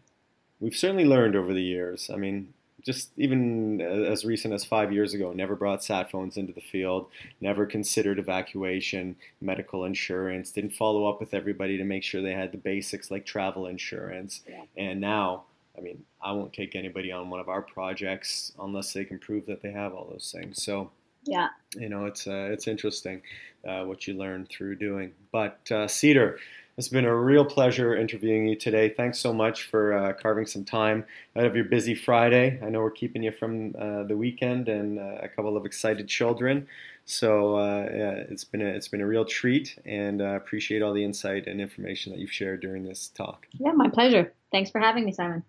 we've 0.62 0.76
certainly 0.76 1.06
learned 1.06 1.36
over 1.36 1.54
the 1.54 1.62
years. 1.62 2.10
I 2.12 2.16
mean, 2.16 2.54
just 2.88 3.12
even 3.18 3.82
as 3.82 4.24
recent 4.24 4.54
as 4.54 4.64
five 4.64 4.94
years 4.94 5.14
ago, 5.14 5.34
never 5.34 5.58
brought 5.58 5.84
sat 5.84 6.10
phones 6.10 6.38
into 6.38 6.54
the 6.54 6.62
field, 6.62 7.08
never 7.42 7.66
considered 7.66 8.18
evacuation, 8.18 9.18
medical 9.42 9.84
insurance, 9.84 10.52
didn't 10.52 10.70
follow 10.70 11.06
up 11.06 11.20
with 11.20 11.34
everybody 11.34 11.78
to 11.78 11.84
make 11.84 12.02
sure 12.02 12.22
they 12.22 12.32
had 12.32 12.54
the 12.54 12.58
basics 12.58 13.12
like 13.12 13.26
travel 13.26 13.68
insurance. 13.68 14.42
Yeah. 14.48 14.64
And 14.78 15.02
now, 15.02 15.44
I 15.78 15.82
mean, 15.82 16.06
I 16.22 16.32
won't 16.32 16.54
take 16.54 16.78
anybody 16.78 17.12
on 17.12 17.30
one 17.30 17.42
of 17.42 17.50
our 17.50 17.62
projects 17.62 18.54
unless 18.58 18.94
they 18.94 19.04
can 19.04 19.20
prove 19.20 19.46
that 19.48 19.62
they 19.62 19.72
have 19.74 19.94
all 19.94 20.08
those 20.10 20.34
things. 20.34 20.64
So, 20.64 20.90
yeah, 21.26 21.50
you 21.76 21.90
know, 21.90 22.06
it's 22.06 22.26
uh, 22.26 22.48
it's 22.54 22.70
interesting 22.70 23.22
uh, 23.68 23.84
what 23.84 24.08
you 24.08 24.14
learn 24.14 24.48
through 24.50 24.78
doing. 24.78 25.12
But 25.34 25.70
uh, 25.70 25.90
Cedar, 25.90 26.40
it's 26.78 26.90
been 26.90 27.06
a 27.06 27.16
real 27.16 27.44
pleasure 27.44 27.96
interviewing 27.96 28.48
you 28.48 28.56
today. 28.56 28.90
Thanks 28.90 29.18
so 29.18 29.34
much 29.34 29.64
for 29.64 29.94
uh, 29.94 30.14
carving 30.14 30.46
some 30.46 30.64
time 30.64 31.06
out 31.36 31.46
of 31.46 31.56
your 31.56 31.66
busy 31.66 31.96
Friday. 31.96 32.60
I 32.64 32.70
know 32.70 32.82
we're 32.82 32.92
keeping 32.92 33.24
you 33.24 33.32
from 33.32 33.74
uh, 33.78 34.04
the 34.04 34.16
weekend 34.16 34.70
and 34.70 35.00
uh, 35.00 35.18
a 35.24 35.28
couple 35.28 35.58
of 35.58 35.66
excited 35.66 36.08
children. 36.08 36.68
So 37.06 37.56
uh, 37.56 37.90
yeah, 37.92 38.12
it's 38.30 38.44
been 38.44 38.62
a, 38.62 38.68
it's 38.68 38.90
been 38.90 39.02
a 39.02 39.08
real 39.08 39.26
treat, 39.26 39.80
and 39.86 40.22
I 40.22 40.34
uh, 40.34 40.36
appreciate 40.36 40.84
all 40.84 40.94
the 40.94 41.04
insight 41.04 41.48
and 41.48 41.60
information 41.60 42.12
that 42.12 42.20
you've 42.20 42.32
shared 42.32 42.62
during 42.62 42.84
this 42.84 43.08
talk. 43.08 43.48
Yeah, 43.54 43.72
my 43.72 43.90
pleasure. 43.90 44.34
Thanks 44.52 44.70
for 44.70 44.80
having 44.80 45.04
me, 45.04 45.14
Simon. 45.14 45.44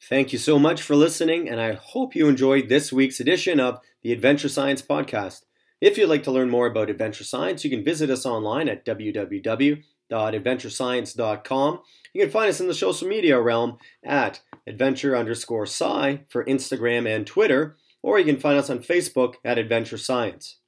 Thank 0.00 0.32
you 0.32 0.38
so 0.38 0.58
much 0.58 0.82
for 0.82 0.96
listening, 0.96 1.48
and 1.48 1.60
I 1.60 1.74
hope 1.74 2.16
you 2.16 2.28
enjoyed 2.28 2.68
this 2.68 2.92
week's 2.92 3.20
edition 3.20 3.60
of 3.60 3.78
the 4.02 4.12
Adventure 4.12 4.48
Science 4.48 4.82
Podcast. 4.82 5.42
If 5.80 5.96
you'd 5.96 6.08
like 6.08 6.24
to 6.24 6.32
learn 6.32 6.50
more 6.50 6.66
about 6.66 6.90
adventure 6.90 7.24
science, 7.24 7.62
you 7.62 7.70
can 7.70 7.84
visit 7.84 8.10
us 8.10 8.26
online 8.26 8.68
at 8.68 8.84
www 8.84 9.82
adventurescience.com. 10.10 11.80
You 12.12 12.22
can 12.22 12.30
find 12.30 12.48
us 12.48 12.60
in 12.60 12.68
the 12.68 12.74
social 12.74 13.08
media 13.08 13.40
realm 13.40 13.78
at 14.02 14.40
adventure 14.66 15.16
underscore 15.16 15.64
sci 15.64 16.20
for 16.28 16.44
Instagram 16.44 17.08
and 17.08 17.26
Twitter, 17.26 17.76
or 18.02 18.18
you 18.18 18.24
can 18.24 18.40
find 18.40 18.58
us 18.58 18.70
on 18.70 18.80
Facebook 18.80 19.34
at 19.44 19.58
Adventure 19.58 19.98
Science. 19.98 20.58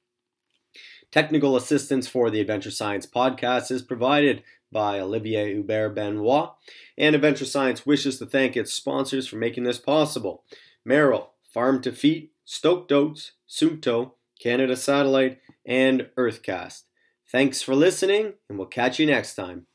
Technical 1.11 1.55
assistance 1.55 2.07
for 2.07 2.29
the 2.29 2.41
Adventure 2.41 2.71
Science 2.71 3.05
podcast 3.05 3.71
is 3.71 3.81
provided 3.81 4.43
by 4.71 4.99
Olivier 4.99 5.53
Hubert 5.53 5.95
Benoit, 5.95 6.49
and 6.97 7.15
Adventure 7.15 7.45
Science 7.45 7.85
wishes 7.85 8.19
to 8.19 8.25
thank 8.25 8.57
its 8.57 8.73
sponsors 8.73 9.27
for 9.27 9.37
making 9.37 9.63
this 9.63 9.79
possible 9.79 10.43
Merrell, 10.85 11.27
Farm 11.53 11.81
to 11.81 11.91
Feet, 11.91 12.33
Stoked 12.43 12.91
Oats, 12.91 13.31
Suunto, 13.47 14.11
Canada 14.39 14.75
Satellite, 14.75 15.39
and 15.65 16.09
Earthcast. 16.17 16.83
Thanks 17.31 17.61
for 17.61 17.75
listening, 17.75 18.33
and 18.49 18.57
we'll 18.57 18.67
catch 18.67 18.99
you 18.99 19.05
next 19.05 19.35
time. 19.35 19.67